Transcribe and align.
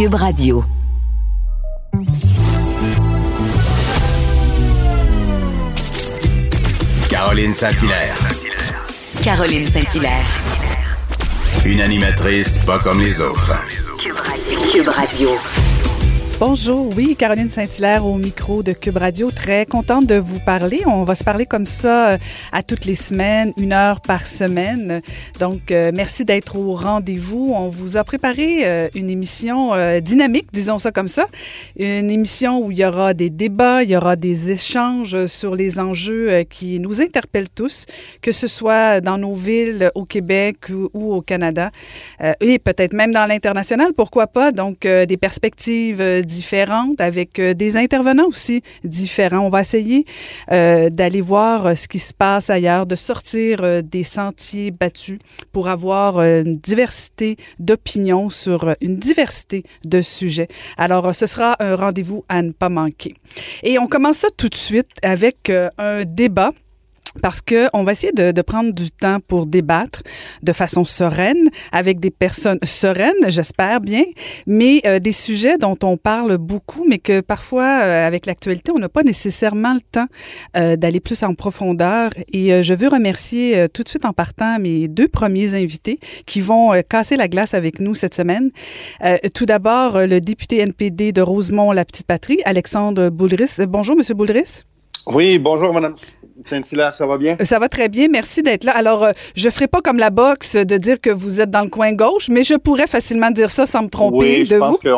Cube 0.00 0.14
Radio. 0.14 0.64
Caroline 7.10 7.52
Saint-Hilaire. 7.52 8.16
Caroline 9.22 9.66
Saint-Hilaire. 9.66 10.24
Une 11.66 11.82
animatrice 11.82 12.56
pas 12.64 12.78
comme 12.78 13.00
les 13.02 13.20
autres. 13.20 13.52
Cube 14.72 14.88
Radio. 14.88 15.36
Bonjour, 16.40 16.88
oui, 16.96 17.16
Caroline 17.16 17.50
Saint-Hilaire 17.50 18.06
au 18.06 18.16
micro 18.16 18.62
de 18.62 18.72
Cube 18.72 18.96
Radio. 18.96 19.30
Très 19.30 19.66
contente 19.66 20.06
de 20.06 20.14
vous 20.14 20.38
parler. 20.38 20.80
On 20.86 21.04
va 21.04 21.14
se 21.14 21.22
parler 21.22 21.44
comme 21.44 21.66
ça 21.66 22.12
euh, 22.12 22.18
à 22.50 22.62
toutes 22.62 22.86
les 22.86 22.94
semaines, 22.94 23.52
une 23.58 23.74
heure 23.74 24.00
par 24.00 24.26
semaine. 24.26 25.02
Donc, 25.38 25.70
euh, 25.70 25.92
merci 25.94 26.24
d'être 26.24 26.56
au 26.56 26.74
rendez-vous. 26.74 27.52
On 27.54 27.68
vous 27.68 27.98
a 27.98 28.04
préparé 28.04 28.60
euh, 28.62 28.88
une 28.94 29.10
émission 29.10 29.72
dynamique, 30.00 30.46
disons 30.50 30.78
ça 30.78 30.92
comme 30.92 31.08
ça. 31.08 31.26
Une 31.78 32.10
émission 32.10 32.64
où 32.64 32.70
il 32.70 32.78
y 32.78 32.86
aura 32.86 33.12
des 33.12 33.28
débats, 33.28 33.82
il 33.82 33.90
y 33.90 33.96
aura 33.96 34.16
des 34.16 34.50
échanges 34.50 35.26
sur 35.26 35.54
les 35.54 35.78
enjeux 35.78 36.44
qui 36.44 36.80
nous 36.80 37.02
interpellent 37.02 37.50
tous, 37.54 37.84
que 38.22 38.32
ce 38.32 38.46
soit 38.46 39.02
dans 39.02 39.18
nos 39.18 39.34
villes, 39.34 39.90
au 39.94 40.06
Québec 40.06 40.70
ou, 40.70 40.88
ou 40.94 41.12
au 41.12 41.20
Canada, 41.20 41.70
et 42.40 42.58
peut-être 42.58 42.94
même 42.94 43.12
dans 43.12 43.26
l'international, 43.26 43.92
pourquoi 43.94 44.26
pas. 44.26 44.52
Donc, 44.52 44.80
des 44.86 45.16
perspectives 45.18 46.00
différentes, 46.30 47.00
avec 47.00 47.38
euh, 47.38 47.52
des 47.54 47.76
intervenants 47.76 48.28
aussi 48.28 48.62
différents. 48.84 49.40
On 49.40 49.50
va 49.50 49.60
essayer 49.60 50.06
euh, 50.52 50.88
d'aller 50.88 51.20
voir 51.20 51.66
euh, 51.66 51.74
ce 51.74 51.88
qui 51.88 51.98
se 51.98 52.14
passe 52.14 52.48
ailleurs, 52.48 52.86
de 52.86 52.94
sortir 52.94 53.82
des 53.82 54.04
sentiers 54.04 54.70
battus 54.70 55.18
pour 55.52 55.68
avoir 55.68 56.20
une 56.20 56.58
diversité 56.58 57.36
d'opinions 57.58 58.30
sur 58.30 58.74
une 58.80 58.96
diversité 58.96 59.64
de 59.84 60.00
sujets. 60.00 60.48
Alors, 60.76 61.14
ce 61.14 61.26
sera 61.26 61.56
un 61.58 61.74
rendez-vous 61.74 62.24
à 62.28 62.42
ne 62.42 62.52
pas 62.52 62.68
manquer. 62.68 63.14
Et 63.62 63.78
on 63.78 63.86
commence 63.86 64.18
ça 64.18 64.28
tout 64.36 64.48
de 64.48 64.54
suite 64.54 64.90
avec 65.02 65.50
un 65.78 66.04
débat 66.04 66.52
parce 67.22 67.40
que 67.40 67.68
on 67.72 67.84
va 67.84 67.92
essayer 67.92 68.12
de, 68.12 68.42
prendre 68.42 68.72
du 68.72 68.90
temps 68.90 69.18
pour 69.26 69.46
débattre 69.46 70.02
de 70.42 70.52
façon 70.52 70.84
sereine 70.84 71.48
avec 71.72 72.00
des 72.00 72.10
personnes 72.10 72.58
sereines, 72.62 73.28
j'espère 73.28 73.80
bien, 73.80 74.04
mais 74.46 74.80
euh, 74.86 74.98
des 74.98 75.12
sujets 75.12 75.58
dont 75.58 75.76
on 75.82 75.96
parle 75.96 76.38
beaucoup, 76.38 76.84
mais 76.88 76.98
que 76.98 77.20
parfois 77.20 77.82
euh, 77.82 78.06
avec 78.06 78.26
l'actualité 78.26 78.72
on 78.74 78.78
n'a 78.78 78.88
pas 78.88 79.02
nécessairement 79.02 79.74
le 79.74 79.80
temps 79.80 80.06
euh, 80.56 80.76
d'aller 80.76 81.00
plus 81.00 81.22
en 81.22 81.34
profondeur. 81.34 82.10
Et 82.32 82.62
je 82.62 82.74
veux 82.74 82.88
remercier 82.88 83.68
tout 83.72 83.82
de 83.82 83.88
suite 83.88 84.04
en 84.04 84.12
partant 84.12 84.58
mes 84.58 84.88
deux 84.88 85.08
premiers 85.08 85.54
invités 85.54 85.98
qui 86.26 86.40
vont 86.40 86.72
casser 86.88 87.16
la 87.16 87.28
glace 87.28 87.54
avec 87.54 87.80
nous 87.80 87.94
cette 87.94 88.14
semaine. 88.14 88.50
tout 89.34 89.46
d'abord 89.46 89.98
le 89.98 90.20
député 90.20 90.58
NPD 90.58 91.12
de 91.12 91.20
Rosemont 91.20 91.72
la 91.72 91.84
petite 91.84 92.06
patrie, 92.06 92.38
Alexandre 92.44 93.10
Boulris. 93.10 93.56
Bonjour 93.66 93.96
Monsieur 93.96 94.14
Boulris. 94.14 94.64
Oui, 95.06 95.38
bonjour 95.38 95.72
Madame 95.72 95.94
Saint-Hilaire, 96.44 96.94
ça 96.94 97.06
va 97.06 97.18
bien? 97.18 97.36
Ça 97.44 97.58
va 97.58 97.68
très 97.68 97.88
bien, 97.88 98.08
merci 98.08 98.42
d'être 98.42 98.64
là. 98.64 98.72
Alors, 98.72 99.04
euh, 99.04 99.12
je 99.34 99.46
ne 99.46 99.52
ferai 99.52 99.68
pas 99.68 99.80
comme 99.80 99.98
la 99.98 100.10
boxe 100.10 100.56
de 100.56 100.76
dire 100.76 101.00
que 101.00 101.10
vous 101.10 101.40
êtes 101.40 101.50
dans 101.50 101.62
le 101.62 101.68
coin 101.68 101.92
gauche, 101.92 102.28
mais 102.28 102.44
je 102.44 102.54
pourrais 102.54 102.86
facilement 102.86 103.30
dire 103.30 103.50
ça 103.50 103.66
sans 103.66 103.82
me 103.82 103.88
tromper 103.88 104.16
oui, 104.18 104.46
je 104.46 104.56
pense 104.56 104.78
que 104.78 104.90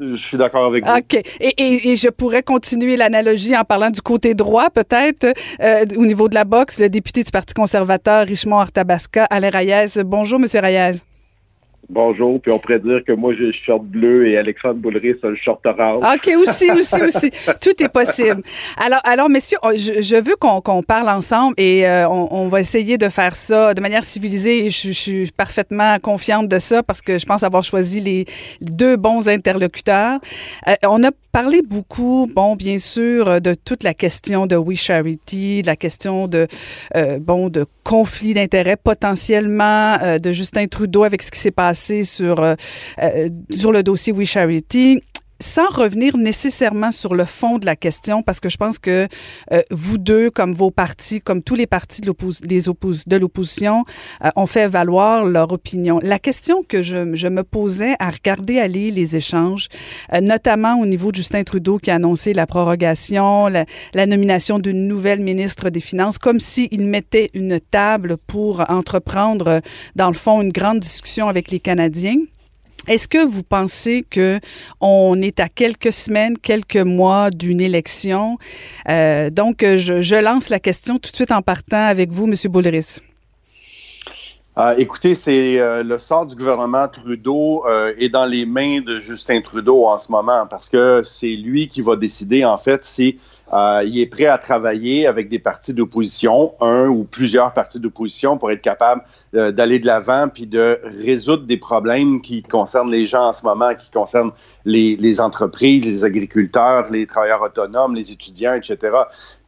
je 0.00 0.16
suis 0.16 0.36
d'accord 0.36 0.64
avec 0.64 0.84
vous. 0.84 0.92
OK. 0.92 1.14
Et, 1.40 1.90
et, 1.92 1.96
je 1.96 2.08
pourrais 2.08 2.42
continuer 2.42 2.96
l'analogie 2.96 3.56
en 3.56 3.64
parlant 3.64 3.90
du 3.90 4.02
côté 4.02 4.34
droit, 4.34 4.70
peut-être, 4.70 5.26
euh, 5.62 5.84
au 5.96 6.06
niveau 6.06 6.28
de 6.28 6.34
la 6.34 6.44
boxe, 6.44 6.80
le 6.80 6.88
député 6.88 7.22
du 7.22 7.30
Parti 7.30 7.54
conservateur, 7.54 8.26
Richemont 8.26 8.58
Artabasca, 8.58 9.24
Alain 9.24 9.50
Reyes. 9.50 10.02
Bonjour, 10.04 10.38
Monsieur 10.38 10.60
Reyes. 10.60 11.00
Bonjour, 11.88 12.40
puis 12.40 12.50
on 12.50 12.58
pourrait 12.58 12.80
dire 12.80 13.00
que 13.06 13.12
moi 13.12 13.32
j'ai 13.34 13.46
le 13.46 13.52
short 13.52 13.84
bleu 13.84 14.26
et 14.26 14.36
Alexandre 14.36 14.74
Boulris 14.74 15.14
a 15.22 15.28
le 15.28 15.36
short 15.36 15.64
orange. 15.64 16.02
OK, 16.04 16.34
aussi, 16.36 16.68
aussi, 16.72 17.00
aussi. 17.00 17.30
Tout 17.60 17.80
est 17.80 17.88
possible. 17.88 18.42
Alors, 18.76 19.00
alors 19.04 19.28
messieurs, 19.28 19.58
je, 19.76 20.20
veux 20.20 20.34
qu'on 20.34 20.82
parle 20.82 21.08
ensemble 21.08 21.54
et 21.58 21.86
euh, 21.86 22.08
on, 22.08 22.48
va 22.48 22.58
essayer 22.58 22.98
de 22.98 23.08
faire 23.08 23.36
ça 23.36 23.72
de 23.72 23.80
manière 23.80 24.02
civilisée 24.02 24.66
et 24.66 24.70
je, 24.70 24.90
suis 24.90 25.30
parfaitement 25.30 25.98
confiante 26.00 26.48
de 26.48 26.58
ça 26.58 26.82
parce 26.82 27.00
que 27.00 27.18
je 27.18 27.26
pense 27.26 27.44
avoir 27.44 27.62
choisi 27.62 28.00
les 28.00 28.24
deux 28.60 28.96
bons 28.96 29.28
interlocuteurs. 29.28 30.18
Euh, 30.66 30.74
on 30.86 31.04
a 31.04 31.10
parlé 31.36 31.60
beaucoup, 31.60 32.30
bon, 32.34 32.56
bien 32.56 32.78
sûr, 32.78 33.42
de 33.42 33.52
toute 33.52 33.82
la 33.82 33.92
question 33.92 34.46
de 34.46 34.56
We 34.56 34.78
Charity, 34.78 35.60
la 35.60 35.76
question 35.76 36.28
de, 36.28 36.46
euh, 36.96 37.18
bon, 37.18 37.50
de 37.50 37.66
conflit 37.84 38.32
d'intérêts 38.32 38.78
potentiellement 38.78 39.98
de 40.18 40.32
Justin 40.32 40.66
Trudeau 40.66 41.04
avec 41.04 41.20
ce 41.20 41.30
qui 41.30 41.38
s'est 41.38 41.50
passé 41.50 42.04
sur, 42.04 42.40
euh, 42.40 42.54
euh, 43.02 43.28
sur 43.50 43.70
le 43.70 43.82
dossier 43.82 44.14
We 44.14 44.26
Charity 44.26 45.02
sans 45.40 45.68
revenir 45.68 46.16
nécessairement 46.16 46.92
sur 46.92 47.14
le 47.14 47.24
fond 47.24 47.58
de 47.58 47.66
la 47.66 47.76
question, 47.76 48.22
parce 48.22 48.40
que 48.40 48.48
je 48.48 48.56
pense 48.56 48.78
que 48.78 49.08
euh, 49.52 49.62
vous 49.70 49.98
deux, 49.98 50.30
comme 50.30 50.52
vos 50.52 50.70
partis, 50.70 51.20
comme 51.20 51.42
tous 51.42 51.54
les 51.54 51.66
partis 51.66 52.00
de 52.00 53.16
l'opposition, 53.16 53.84
ont 54.34 54.46
fait 54.46 54.66
valoir 54.66 55.24
leur 55.24 55.52
opinion. 55.52 56.00
La 56.02 56.18
question 56.18 56.62
que 56.62 56.82
je, 56.82 57.14
je, 57.14 57.28
me 57.28 57.42
posais 57.42 57.94
à 57.98 58.10
regarder 58.10 58.58
aller 58.58 58.90
les 58.90 59.16
échanges, 59.16 59.68
notamment 60.22 60.80
au 60.80 60.86
niveau 60.86 61.10
de 61.10 61.16
Justin 61.16 61.44
Trudeau 61.44 61.78
qui 61.78 61.90
a 61.90 61.96
annoncé 61.96 62.32
la 62.32 62.46
prorogation, 62.46 63.48
la, 63.48 63.64
la 63.94 64.06
nomination 64.06 64.58
d'une 64.58 64.86
nouvelle 64.88 65.20
ministre 65.20 65.70
des 65.70 65.80
Finances, 65.80 66.18
comme 66.18 66.40
s'il 66.40 66.88
mettait 66.88 67.30
une 67.34 67.60
table 67.60 68.16
pour 68.26 68.64
entreprendre, 68.70 69.60
dans 69.94 70.08
le 70.08 70.14
fond, 70.14 70.40
une 70.40 70.52
grande 70.52 70.80
discussion 70.80 71.28
avec 71.28 71.50
les 71.50 71.60
Canadiens. 71.60 72.18
Est-ce 72.88 73.08
que 73.08 73.24
vous 73.24 73.42
pensez 73.42 74.04
que 74.08 74.38
on 74.80 75.20
est 75.20 75.40
à 75.40 75.48
quelques 75.48 75.92
semaines, 75.92 76.38
quelques 76.38 76.76
mois 76.76 77.30
d'une 77.30 77.60
élection? 77.60 78.36
Euh, 78.88 79.28
donc, 79.28 79.62
je, 79.62 80.22
lance 80.22 80.50
la 80.50 80.60
question 80.60 80.98
tout 80.98 81.10
de 81.10 81.16
suite 81.16 81.32
en 81.32 81.42
partant 81.42 81.84
avec 81.84 82.12
vous, 82.12 82.26
M. 82.26 82.34
Boulris. 82.44 82.98
Euh, 84.58 84.74
écoutez, 84.78 85.16
c'est 85.16 85.58
euh, 85.58 85.82
le 85.82 85.98
sort 85.98 86.26
du 86.26 86.36
gouvernement 86.36 86.88
Trudeau 86.88 87.64
est 87.98 88.08
dans 88.08 88.24
les 88.24 88.46
mains 88.46 88.80
de 88.80 88.98
Justin 88.98 89.40
Trudeau 89.40 89.84
en 89.84 89.98
ce 89.98 90.12
moment 90.12 90.46
parce 90.48 90.68
que 90.68 91.02
c'est 91.04 91.34
lui 91.34 91.68
qui 91.68 91.82
va 91.82 91.96
décider 91.96 92.44
en 92.44 92.56
fait 92.56 92.84
si 92.84 93.18
euh, 93.52 93.84
il 93.86 93.98
est 94.00 94.06
prêt 94.06 94.26
à 94.26 94.38
travailler 94.38 95.06
avec 95.06 95.28
des 95.28 95.38
partis 95.38 95.72
d'opposition, 95.72 96.54
un 96.60 96.88
ou 96.88 97.04
plusieurs 97.04 97.52
partis 97.52 97.78
d'opposition, 97.78 98.38
pour 98.38 98.50
être 98.50 98.60
capable 98.60 99.02
euh, 99.34 99.52
d'aller 99.52 99.78
de 99.78 99.86
l'avant 99.86 100.28
puis 100.28 100.46
de 100.46 100.80
résoudre 100.84 101.44
des 101.44 101.56
problèmes 101.56 102.20
qui 102.20 102.42
concernent 102.42 102.90
les 102.90 103.06
gens 103.06 103.28
en 103.28 103.32
ce 103.32 103.44
moment, 103.44 103.74
qui 103.74 103.90
concernent 103.90 104.32
les, 104.64 105.20
entreprises, 105.20 105.84
les 105.84 106.04
agriculteurs, 106.04 106.90
les 106.90 107.06
travailleurs 107.06 107.42
autonomes, 107.42 107.94
les 107.94 108.10
étudiants, 108.10 108.54
etc. 108.54 108.78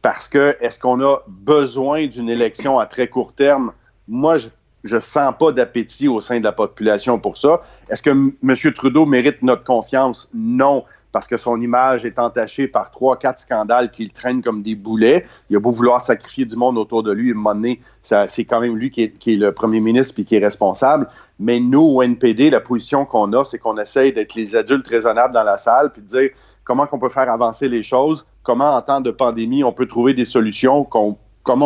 Parce 0.01 0.29
que 0.29 0.55
est-ce 0.61 0.79
qu'on 0.79 1.01
a 1.01 1.17
besoin 1.27 2.07
d'une 2.07 2.29
élection 2.29 2.79
à 2.79 2.85
très 2.85 3.07
court 3.07 3.33
terme? 3.33 3.73
Moi, 4.07 4.37
je 4.37 4.47
je 4.83 4.97
sens 4.99 5.33
pas 5.37 5.51
d'appétit 5.51 6.07
au 6.07 6.21
sein 6.21 6.39
de 6.39 6.43
la 6.43 6.51
population 6.51 7.19
pour 7.19 7.37
ça. 7.37 7.61
Est-ce 7.89 8.01
que 8.01 8.09
M. 8.09 8.73
Trudeau 8.73 9.05
mérite 9.05 9.41
notre 9.41 9.63
confiance? 9.63 10.29
Non 10.33 10.85
parce 11.11 11.27
que 11.27 11.37
son 11.37 11.59
image 11.59 12.05
est 12.05 12.19
entachée 12.19 12.67
par 12.67 12.91
trois, 12.91 13.17
quatre 13.17 13.39
scandales 13.39 13.89
qu'il 13.89 14.11
traîne 14.11 14.41
comme 14.41 14.61
des 14.61 14.75
boulets. 14.75 15.25
Il 15.49 15.55
a 15.55 15.59
beau 15.59 15.71
vouloir 15.71 16.01
sacrifier 16.01 16.45
du 16.45 16.55
monde 16.55 16.77
autour 16.77 17.03
de 17.03 17.11
lui, 17.11 17.33
à 17.33 17.49
un 17.49 18.27
c'est 18.27 18.45
quand 18.45 18.59
même 18.59 18.75
lui 18.75 18.89
qui 18.91 19.03
est, 19.03 19.27
le 19.27 19.51
premier 19.51 19.79
ministre 19.79 20.13
puis 20.13 20.25
qui 20.25 20.35
est 20.35 20.39
responsable. 20.39 21.07
Mais 21.39 21.59
nous, 21.59 21.81
au 21.81 22.03
NPD, 22.03 22.49
la 22.49 22.59
position 22.59 23.05
qu'on 23.05 23.33
a, 23.33 23.43
c'est 23.43 23.57
qu'on 23.57 23.77
essaye 23.77 24.13
d'être 24.13 24.35
les 24.35 24.55
adultes 24.55 24.87
raisonnables 24.87 25.33
dans 25.33 25.43
la 25.43 25.57
salle 25.57 25.91
puis 25.91 26.01
de 26.01 26.07
dire 26.07 26.29
comment 26.63 26.87
on 26.91 26.99
peut 26.99 27.09
faire 27.09 27.31
avancer 27.31 27.67
les 27.69 27.81
choses, 27.81 28.27
comment 28.43 28.75
en 28.75 28.81
temps 28.81 29.01
de 29.01 29.11
pandémie 29.11 29.63
on 29.63 29.73
peut 29.73 29.87
trouver 29.87 30.13
des 30.13 30.25
solutions, 30.25 30.83
comment 30.83 31.17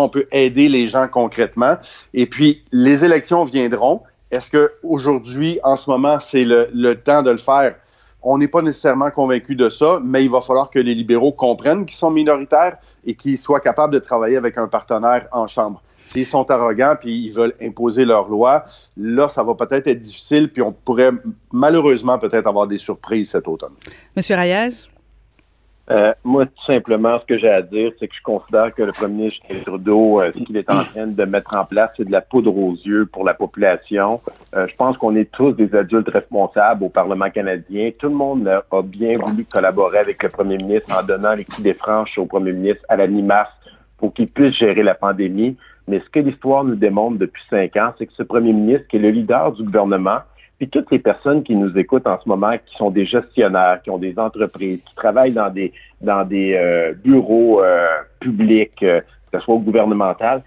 on 0.05 0.09
peut 0.09 0.27
aider 0.31 0.69
les 0.69 0.87
gens 0.87 1.07
concrètement. 1.09 1.75
Et 2.13 2.25
puis, 2.25 2.63
les 2.71 3.03
élections 3.03 3.43
viendront. 3.43 4.03
Est-ce 4.31 4.49
qu'aujourd'hui, 4.49 5.59
en 5.63 5.75
ce 5.75 5.89
moment, 5.89 6.19
c'est 6.19 6.45
le 6.45 6.93
temps 6.93 7.21
de 7.21 7.31
le 7.31 7.37
faire? 7.37 7.75
On 8.23 8.37
n'est 8.37 8.47
pas 8.47 8.61
nécessairement 8.61 9.11
convaincu 9.11 9.55
de 9.55 9.69
ça, 9.69 9.99
mais 10.03 10.23
il 10.23 10.29
va 10.29 10.41
falloir 10.41 10.69
que 10.69 10.79
les 10.79 10.95
libéraux 10.95 11.33
comprennent 11.33 11.85
qu'ils 11.85 11.97
sont 11.97 12.11
minoritaires 12.11 12.77
et 13.05 13.15
qu'ils 13.15 13.37
soient 13.37 13.59
capables 13.59 13.93
de 13.93 13.99
travailler 13.99 14.37
avec 14.37 14.57
un 14.57 14.67
partenaire 14.67 15.27
en 15.31 15.47
Chambre. 15.47 15.81
S'ils 16.05 16.25
sont 16.25 16.49
arrogants 16.51 16.95
puis 16.99 17.25
ils 17.25 17.31
veulent 17.31 17.55
imposer 17.61 18.05
leur 18.05 18.27
loi, 18.27 18.65
là, 18.97 19.27
ça 19.27 19.43
va 19.43 19.55
peut-être 19.55 19.87
être 19.87 19.99
difficile 19.99 20.51
puis 20.51 20.61
on 20.61 20.71
pourrait 20.71 21.11
malheureusement 21.51 22.19
peut-être 22.19 22.47
avoir 22.47 22.67
des 22.67 22.77
surprises 22.77 23.31
cet 23.31 23.47
automne. 23.47 23.73
Monsieur 24.15 24.35
Reyes? 24.35 24.92
Euh, 25.91 26.13
moi, 26.23 26.45
tout 26.45 26.63
simplement, 26.65 27.19
ce 27.19 27.25
que 27.25 27.37
j'ai 27.37 27.49
à 27.49 27.61
dire, 27.61 27.91
c'est 27.99 28.07
que 28.07 28.15
je 28.15 28.21
considère 28.21 28.73
que 28.73 28.83
le 28.83 28.93
premier 28.93 29.13
ministre 29.15 29.45
Trudeau, 29.65 30.21
euh, 30.21 30.31
ce 30.33 30.43
qu'il 30.45 30.55
est 30.55 30.71
en 30.71 30.83
train 30.93 31.07
de 31.07 31.25
mettre 31.25 31.57
en 31.57 31.65
place, 31.65 31.91
c'est 31.97 32.05
de 32.05 32.11
la 32.11 32.21
poudre 32.21 32.55
aux 32.55 32.73
yeux 32.73 33.05
pour 33.05 33.25
la 33.25 33.33
population. 33.33 34.21
Euh, 34.55 34.65
je 34.69 34.75
pense 34.77 34.97
qu'on 34.97 35.15
est 35.15 35.29
tous 35.29 35.51
des 35.51 35.75
adultes 35.75 36.09
responsables 36.09 36.85
au 36.85 36.89
Parlement 36.89 37.29
canadien. 37.29 37.91
Tout 37.99 38.07
le 38.07 38.15
monde 38.15 38.47
a 38.47 38.63
bien 38.81 39.17
voulu 39.17 39.43
collaborer 39.43 39.97
avec 39.97 40.23
le 40.23 40.29
premier 40.29 40.57
ministre 40.57 40.97
en 40.97 41.03
donnant 41.03 41.33
les 41.33 41.43
clés 41.43 41.63
des 41.63 41.73
franches 41.73 42.17
au 42.17 42.25
premier 42.25 42.53
ministre 42.53 42.83
à 42.87 42.95
la 42.95 43.07
mi-mars 43.07 43.51
pour 43.97 44.13
qu'il 44.13 44.27
puisse 44.27 44.55
gérer 44.55 44.83
la 44.83 44.95
pandémie. 44.95 45.57
Mais 45.89 45.99
ce 45.99 46.09
que 46.09 46.19
l'histoire 46.19 46.63
nous 46.63 46.75
démontre 46.75 47.17
depuis 47.17 47.43
cinq 47.49 47.75
ans, 47.75 47.93
c'est 47.97 48.05
que 48.05 48.13
ce 48.13 48.23
premier 48.23 48.53
ministre, 48.53 48.87
qui 48.87 48.95
est 48.95 48.99
le 48.99 49.09
leader 49.09 49.51
du 49.51 49.63
gouvernement, 49.63 50.19
puis 50.63 50.69
toutes 50.69 50.91
les 50.91 50.99
personnes 50.99 51.43
qui 51.43 51.57
nous 51.57 51.77
écoutent 51.77 52.07
en 52.07 52.17
ce 52.21 52.29
moment, 52.29 52.53
qui 52.65 52.77
sont 52.77 52.89
des 52.89 53.05
gestionnaires, 53.05 53.81
qui 53.83 53.89
ont 53.89 53.97
des 53.97 54.17
entreprises, 54.17 54.79
qui 54.87 54.95
travaillent 54.95 55.33
dans 55.33 55.49
des 55.49 55.73
dans 55.99 56.23
des 56.23 56.53
euh, 56.53 56.93
bureaux 56.93 57.61
euh, 57.61 57.85
publics, 58.21 58.81
euh, 58.81 59.01
que 59.01 59.39
ce 59.39 59.43
soit 59.43 59.57
gouvernemental, 59.57 60.41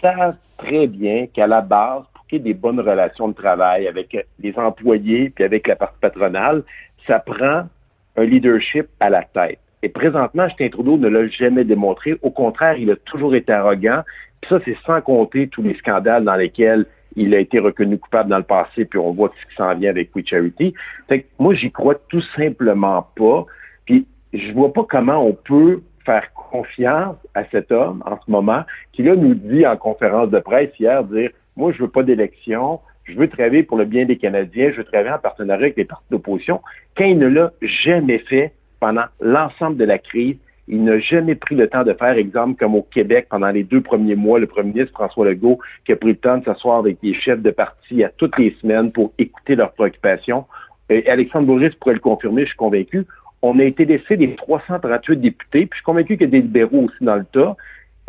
savent 0.00 0.34
très 0.58 0.88
bien 0.88 1.28
qu'à 1.32 1.46
la 1.46 1.60
base, 1.60 2.02
pour 2.12 2.26
qu'il 2.26 2.38
y 2.38 2.40
ait 2.40 2.52
des 2.52 2.54
bonnes 2.54 2.80
relations 2.80 3.28
de 3.28 3.34
travail 3.34 3.86
avec 3.86 4.26
les 4.40 4.58
employés 4.58 5.30
puis 5.30 5.44
avec 5.44 5.68
la 5.68 5.76
partie 5.76 6.00
patronale, 6.00 6.64
ça 7.06 7.20
prend 7.20 7.68
un 8.16 8.24
leadership 8.24 8.88
à 8.98 9.08
la 9.08 9.22
tête. 9.22 9.60
Et 9.84 9.88
présentement, 9.88 10.48
Justin 10.48 10.68
Trudeau 10.70 10.96
ne 10.96 11.06
l'a 11.06 11.28
jamais 11.28 11.62
démontré. 11.62 12.18
Au 12.22 12.30
contraire, 12.30 12.76
il 12.76 12.90
a 12.90 12.96
toujours 12.96 13.36
été 13.36 13.52
arrogant. 13.52 14.02
Puis 14.40 14.48
ça, 14.48 14.58
c'est 14.64 14.76
sans 14.84 15.00
compter 15.00 15.46
tous 15.46 15.62
les 15.62 15.74
scandales 15.74 16.24
dans 16.24 16.34
lesquels 16.34 16.86
il 17.16 17.34
a 17.34 17.38
été 17.38 17.58
reconnu 17.58 17.98
coupable 17.98 18.30
dans 18.30 18.38
le 18.38 18.44
passé, 18.44 18.84
puis 18.84 18.98
on 18.98 19.12
voit 19.12 19.32
ce 19.40 19.46
qui 19.48 19.56
s'en 19.56 19.74
vient 19.74 19.90
avec 19.90 20.14
We 20.14 20.24
Charity. 20.26 20.74
Fait 21.08 21.22
que 21.22 21.26
moi, 21.38 21.54
j'y 21.54 21.70
crois 21.70 21.96
tout 22.08 22.22
simplement 22.36 23.08
pas. 23.16 23.46
Puis 23.84 24.06
je 24.32 24.52
vois 24.52 24.72
pas 24.72 24.84
comment 24.88 25.24
on 25.24 25.32
peut 25.32 25.82
faire 26.04 26.32
confiance 26.32 27.16
à 27.34 27.44
cet 27.46 27.70
homme 27.72 28.02
en 28.06 28.18
ce 28.24 28.30
moment, 28.30 28.64
qui 28.92 29.02
là 29.02 29.16
nous 29.16 29.34
dit 29.34 29.66
en 29.66 29.76
conférence 29.76 30.30
de 30.30 30.38
presse 30.38 30.70
hier, 30.78 31.04
dire 31.04 31.30
moi, 31.56 31.72
je 31.72 31.82
veux 31.82 31.88
pas 31.88 32.02
d'élection, 32.02 32.80
je 33.04 33.14
veux 33.14 33.28
travailler 33.28 33.62
pour 33.62 33.76
le 33.76 33.84
bien 33.84 34.06
des 34.06 34.16
Canadiens, 34.16 34.70
je 34.70 34.78
veux 34.78 34.84
travailler 34.84 35.10
en 35.10 35.18
partenariat 35.18 35.64
avec 35.64 35.76
les 35.76 35.84
partis 35.84 36.06
d'opposition, 36.10 36.60
quand 36.96 37.04
il 37.04 37.18
ne 37.18 37.26
l'a 37.26 37.52
jamais 37.60 38.18
fait 38.18 38.54
pendant 38.78 39.04
l'ensemble 39.20 39.76
de 39.76 39.84
la 39.84 39.98
crise, 39.98 40.36
il 40.72 40.84
n'a 40.84 41.00
jamais 41.00 41.34
pris 41.34 41.56
le 41.56 41.68
temps 41.68 41.82
de 41.82 41.92
faire, 41.92 42.16
exemple, 42.16 42.56
comme 42.56 42.76
au 42.76 42.82
Québec, 42.82 43.26
pendant 43.28 43.50
les 43.50 43.64
deux 43.64 43.80
premiers 43.80 44.14
mois, 44.14 44.38
le 44.38 44.46
premier 44.46 44.72
ministre 44.72 44.92
François 44.92 45.26
Legault, 45.26 45.58
qui 45.84 45.90
a 45.90 45.96
pris 45.96 46.10
le 46.10 46.16
temps 46.16 46.38
de 46.38 46.44
s'asseoir 46.44 46.78
avec 46.78 46.98
les 47.02 47.12
chefs 47.12 47.42
de 47.42 47.50
parti 47.50 48.04
à 48.04 48.08
toutes 48.08 48.38
les 48.38 48.56
semaines 48.60 48.92
pour 48.92 49.12
écouter 49.18 49.56
leurs 49.56 49.72
préoccupations. 49.72 50.44
Et 50.88 51.08
Alexandre 51.08 51.46
Bourris 51.46 51.70
pourrait 51.80 51.94
le 51.94 52.00
confirmer, 52.00 52.42
je 52.42 52.48
suis 52.48 52.56
convaincu. 52.56 53.04
On 53.42 53.58
a 53.58 53.64
été 53.64 53.84
laissé 53.84 54.16
des 54.16 54.36
338 54.36 55.16
députés, 55.20 55.66
puis 55.66 55.70
je 55.72 55.76
suis 55.78 55.84
convaincu 55.84 56.16
qu'il 56.16 56.26
y 56.26 56.28
a 56.28 56.30
des 56.30 56.42
libéraux 56.42 56.84
aussi 56.84 57.02
dans 57.04 57.16
le 57.16 57.24
tas 57.24 57.56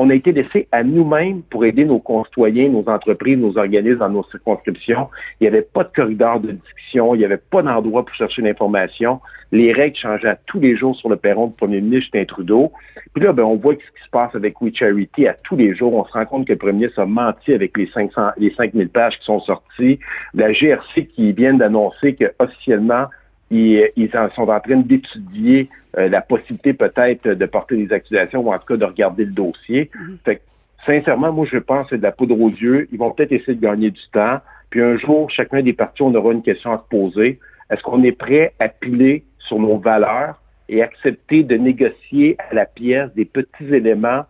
on 0.01 0.09
a 0.09 0.15
été 0.15 0.31
laissé 0.31 0.67
à 0.71 0.83
nous-mêmes 0.83 1.43
pour 1.43 1.63
aider 1.63 1.85
nos 1.85 1.99
concitoyens, 1.99 2.69
nos 2.69 2.83
entreprises, 2.89 3.37
nos 3.37 3.55
organismes 3.55 3.99
dans 3.99 4.09
nos 4.09 4.23
circonscriptions. 4.23 5.09
Il 5.39 5.43
n'y 5.43 5.47
avait 5.47 5.61
pas 5.61 5.83
de 5.83 5.91
corridor 5.95 6.39
de 6.39 6.53
discussion, 6.53 7.13
il 7.13 7.19
n'y 7.19 7.25
avait 7.25 7.37
pas 7.37 7.61
d'endroit 7.61 8.03
pour 8.03 8.15
chercher 8.15 8.41
l'information. 8.41 9.19
Les 9.51 9.71
règles 9.71 9.95
changeaient 9.95 10.37
tous 10.47 10.59
les 10.59 10.75
jours 10.75 10.95
sur 10.95 11.07
le 11.07 11.17
perron 11.17 11.47
du 11.47 11.53
premier 11.53 11.81
ministre 11.81 12.05
Justin 12.05 12.25
Trudeau. 12.25 12.71
Puis 13.13 13.23
là, 13.23 13.31
ben, 13.31 13.43
on 13.43 13.57
voit 13.57 13.73
ce 13.73 13.77
qui 13.79 14.03
se 14.03 14.09
passe 14.09 14.33
avec 14.33 14.59
We 14.59 14.73
Charity 14.73 15.27
à 15.27 15.35
tous 15.43 15.55
les 15.55 15.75
jours. 15.75 15.93
On 15.93 16.05
se 16.05 16.13
rend 16.13 16.25
compte 16.25 16.47
que 16.47 16.53
le 16.53 16.57
premier 16.57 16.73
ministre 16.73 16.99
a 16.99 17.05
menti 17.05 17.53
avec 17.53 17.77
les 17.77 17.85
500, 17.85 18.31
les 18.37 18.51
5000 18.55 18.89
pages 18.89 19.19
qui 19.19 19.25
sont 19.25 19.39
sorties. 19.41 19.99
La 20.33 20.51
GRC 20.51 21.05
qui 21.13 21.31
vient 21.31 21.53
d'annoncer 21.53 22.15
que 22.15 22.33
officiellement 22.39 23.05
ils, 23.51 24.09
sont 24.35 24.49
en 24.49 24.59
train 24.59 24.77
d'étudier 24.77 25.69
euh, 25.97 26.07
la 26.07 26.21
possibilité 26.21 26.73
peut-être 26.73 27.27
de 27.27 27.45
porter 27.45 27.75
des 27.75 27.93
accusations 27.93 28.41
ou 28.41 28.53
en 28.53 28.59
tout 28.59 28.65
cas 28.65 28.77
de 28.77 28.85
regarder 28.85 29.25
le 29.25 29.31
dossier. 29.31 29.91
Mhm. 29.93 30.17
Fait 30.23 30.41
sincèrement, 30.85 31.31
moi, 31.31 31.45
je 31.49 31.57
pense 31.57 31.85
que 31.85 31.89
c'est 31.91 31.97
de 31.97 32.03
la 32.03 32.11
poudre 32.11 32.39
aux 32.39 32.49
yeux. 32.49 32.87
Ils 32.91 32.97
vont 32.97 33.11
peut-être 33.11 33.33
essayer 33.33 33.55
de 33.55 33.61
gagner 33.61 33.91
du 33.91 34.01
temps. 34.11 34.39
Puis 34.69 34.81
un 34.81 34.97
jour, 34.97 35.29
chacun 35.29 35.61
des 35.61 35.73
partis, 35.73 36.01
on 36.01 36.15
aura 36.15 36.31
une 36.31 36.41
question 36.41 36.71
à 36.71 36.77
se 36.77 36.89
poser. 36.89 37.39
Est-ce 37.69 37.83
qu'on 37.83 38.03
est 38.03 38.13
prêt 38.13 38.53
à 38.59 38.69
piler 38.69 39.25
sur 39.37 39.59
nos 39.59 39.77
valeurs 39.77 40.41
et 40.69 40.81
accepter 40.81 41.43
de 41.43 41.57
négocier 41.57 42.37
à 42.49 42.53
la 42.53 42.65
pièce 42.65 43.13
des 43.15 43.25
petits 43.25 43.73
éléments 43.73 44.23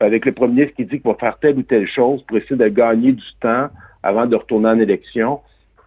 avec 0.00 0.26
le 0.26 0.32
premier 0.32 0.54
ministre 0.54 0.76
qui 0.76 0.84
dit 0.84 1.00
qu'il 1.00 1.10
va 1.10 1.14
faire 1.14 1.38
telle 1.38 1.56
ou 1.56 1.62
telle 1.62 1.86
chose 1.86 2.22
pour 2.24 2.36
essayer 2.36 2.56
de 2.56 2.68
gagner 2.68 3.12
du 3.12 3.24
temps 3.40 3.68
avant 4.02 4.26
de 4.26 4.34
retourner 4.34 4.68
en 4.68 4.78
élection? 4.80 5.40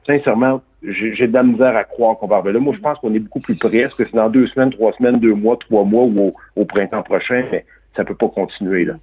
Sincèrement, 0.05 0.61
j'ai 0.87 1.27
de 1.27 1.33
la 1.33 1.43
misère 1.43 1.75
à 1.75 1.83
croire 1.83 2.17
qu'on 2.17 2.27
va 2.27 2.37
arriver 2.37 2.53
là. 2.53 2.59
Moi, 2.59 2.73
je 2.73 2.79
pense 2.79 2.97
qu'on 2.99 3.13
est 3.13 3.19
beaucoup 3.19 3.39
plus 3.39 3.55
près. 3.55 3.77
Est-ce 3.77 3.95
que 3.95 4.05
c'est 4.05 4.15
dans 4.15 4.29
deux 4.29 4.47
semaines, 4.47 4.71
trois 4.71 4.93
semaines, 4.93 5.19
deux 5.19 5.33
mois, 5.33 5.57
trois 5.57 5.83
mois 5.83 6.03
ou 6.03 6.33
au, 6.55 6.65
printemps 6.65 7.03
prochain? 7.03 7.43
Ça 7.97 8.05
peut 8.05 8.15
pas 8.15 8.29
continuer 8.29 8.85
là. 8.85 8.93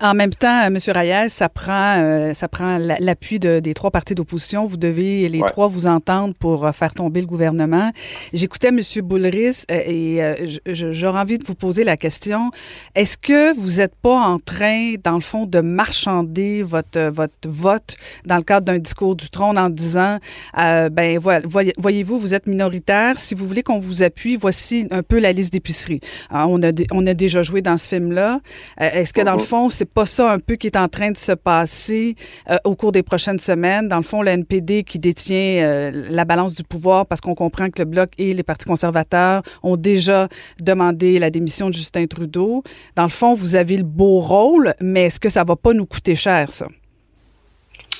En 0.00 0.12
même 0.14 0.32
temps, 0.32 0.62
M. 0.64 0.76
Reyes, 0.88 1.30
ça 1.30 1.48
prend, 1.48 1.98
euh, 2.00 2.34
ça 2.34 2.48
prend 2.48 2.78
l'appui 2.78 3.38
de, 3.38 3.60
des 3.60 3.74
trois 3.74 3.92
partis 3.92 4.16
d'opposition. 4.16 4.66
Vous 4.66 4.76
devez 4.76 5.28
les 5.28 5.40
trois 5.40 5.68
vous 5.68 5.86
entendre 5.86 6.34
pour 6.38 6.66
euh, 6.66 6.72
faire 6.72 6.92
tomber 6.92 7.20
le 7.20 7.28
gouvernement. 7.28 7.92
J'écoutais 8.32 8.68
M. 8.68 8.80
Boulris 9.02 9.64
euh, 9.70 9.80
et 9.86 10.60
j'aurais 10.66 11.20
envie 11.20 11.38
de 11.38 11.44
vous 11.46 11.54
poser 11.54 11.84
la 11.84 11.96
question 11.96 12.50
est-ce 12.96 13.16
que 13.16 13.56
vous 13.56 13.76
n'êtes 13.76 13.94
pas 13.94 14.18
en 14.18 14.38
train, 14.40 14.94
dans 15.02 15.14
le 15.14 15.20
fond, 15.20 15.46
de 15.46 15.60
marchander 15.60 16.62
votre 16.62 17.00
votre 17.10 17.48
vote 17.48 17.96
dans 18.26 18.36
le 18.36 18.42
cadre 18.42 18.66
d'un 18.66 18.78
discours 18.78 19.14
du 19.14 19.30
trône 19.30 19.58
en 19.58 19.70
disant 19.70 20.18
ben 20.56 21.18
voilà, 21.20 21.46
voyez-vous, 21.78 22.18
vous 22.18 22.34
êtes 22.34 22.46
minoritaire. 22.48 23.18
Si 23.20 23.36
vous 23.36 23.46
voulez 23.46 23.62
qu'on 23.62 23.78
vous 23.78 24.02
appuie, 24.02 24.36
voici 24.36 24.88
un 24.90 25.04
peu 25.04 25.20
la 25.20 25.32
liste 25.32 25.52
d'épicerie. 25.52 26.00
On 26.30 26.62
a 26.62 26.72
on 26.90 27.06
a 27.06 27.14
déjà 27.14 27.42
joué 27.42 27.62
dans 27.62 27.78
ce 27.78 27.86
film-là. 27.86 28.39
Euh, 28.80 28.90
est-ce 28.92 29.12
que 29.12 29.20
dans 29.20 29.34
le 29.34 29.40
fond, 29.40 29.68
c'est 29.68 29.84
pas 29.84 30.06
ça 30.06 30.32
un 30.32 30.38
peu 30.38 30.56
qui 30.56 30.66
est 30.66 30.76
en 30.76 30.88
train 30.88 31.10
de 31.10 31.16
se 31.16 31.32
passer 31.32 32.16
euh, 32.48 32.56
au 32.64 32.74
cours 32.74 32.92
des 32.92 33.02
prochaines 33.02 33.38
semaines? 33.38 33.88
Dans 33.88 33.96
le 33.96 34.02
fond, 34.02 34.22
le 34.22 34.30
NPD 34.30 34.84
qui 34.84 34.98
détient 34.98 35.62
euh, 35.62 35.90
la 36.10 36.24
balance 36.24 36.54
du 36.54 36.62
pouvoir 36.62 37.06
parce 37.06 37.20
qu'on 37.20 37.34
comprend 37.34 37.70
que 37.70 37.80
le 37.80 37.84
Bloc 37.84 38.10
et 38.18 38.34
les 38.34 38.42
partis 38.42 38.66
conservateurs 38.66 39.42
ont 39.62 39.76
déjà 39.76 40.28
demandé 40.60 41.18
la 41.18 41.30
démission 41.30 41.68
de 41.68 41.74
Justin 41.74 42.06
Trudeau. 42.06 42.62
Dans 42.96 43.04
le 43.04 43.08
fond, 43.08 43.34
vous 43.34 43.56
avez 43.56 43.76
le 43.76 43.84
beau 43.84 44.20
rôle, 44.20 44.74
mais 44.80 45.06
est-ce 45.06 45.20
que 45.20 45.28
ça 45.28 45.44
va 45.44 45.56
pas 45.56 45.72
nous 45.72 45.86
coûter 45.86 46.16
cher, 46.16 46.50
ça? 46.52 46.66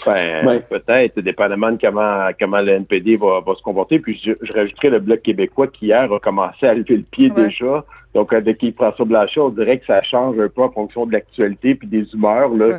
Ben, 0.06 0.60
peut-être, 0.68 1.20
dépendamment 1.20 1.72
de 1.72 1.78
comment, 1.80 2.28
comment 2.38 2.60
le 2.60 2.72
NPD 2.72 3.16
va, 3.16 3.42
se 3.56 3.62
comporter. 3.62 3.98
Puis 3.98 4.20
je, 4.24 4.32
je, 4.40 4.52
rajouterais 4.52 4.90
le 4.90 4.98
Bloc 4.98 5.22
québécois 5.22 5.66
qui 5.68 5.86
hier 5.86 6.12
a 6.12 6.18
commencé 6.20 6.66
à 6.66 6.74
lever 6.74 6.96
le 6.96 7.02
pied 7.02 7.30
déjà. 7.30 7.84
Donc 8.14 8.32
avec 8.32 8.64
François 8.76 9.04
Blanchet, 9.04 9.40
on 9.40 9.50
dirait 9.50 9.78
que 9.78 9.86
ça 9.86 10.02
change 10.02 10.38
un 10.38 10.48
peu 10.48 10.62
en 10.62 10.70
fonction 10.70 11.06
de 11.06 11.12
l'actualité 11.12 11.74
puis 11.74 11.88
des 11.88 12.12
humeurs, 12.14 12.50
là, 12.50 12.78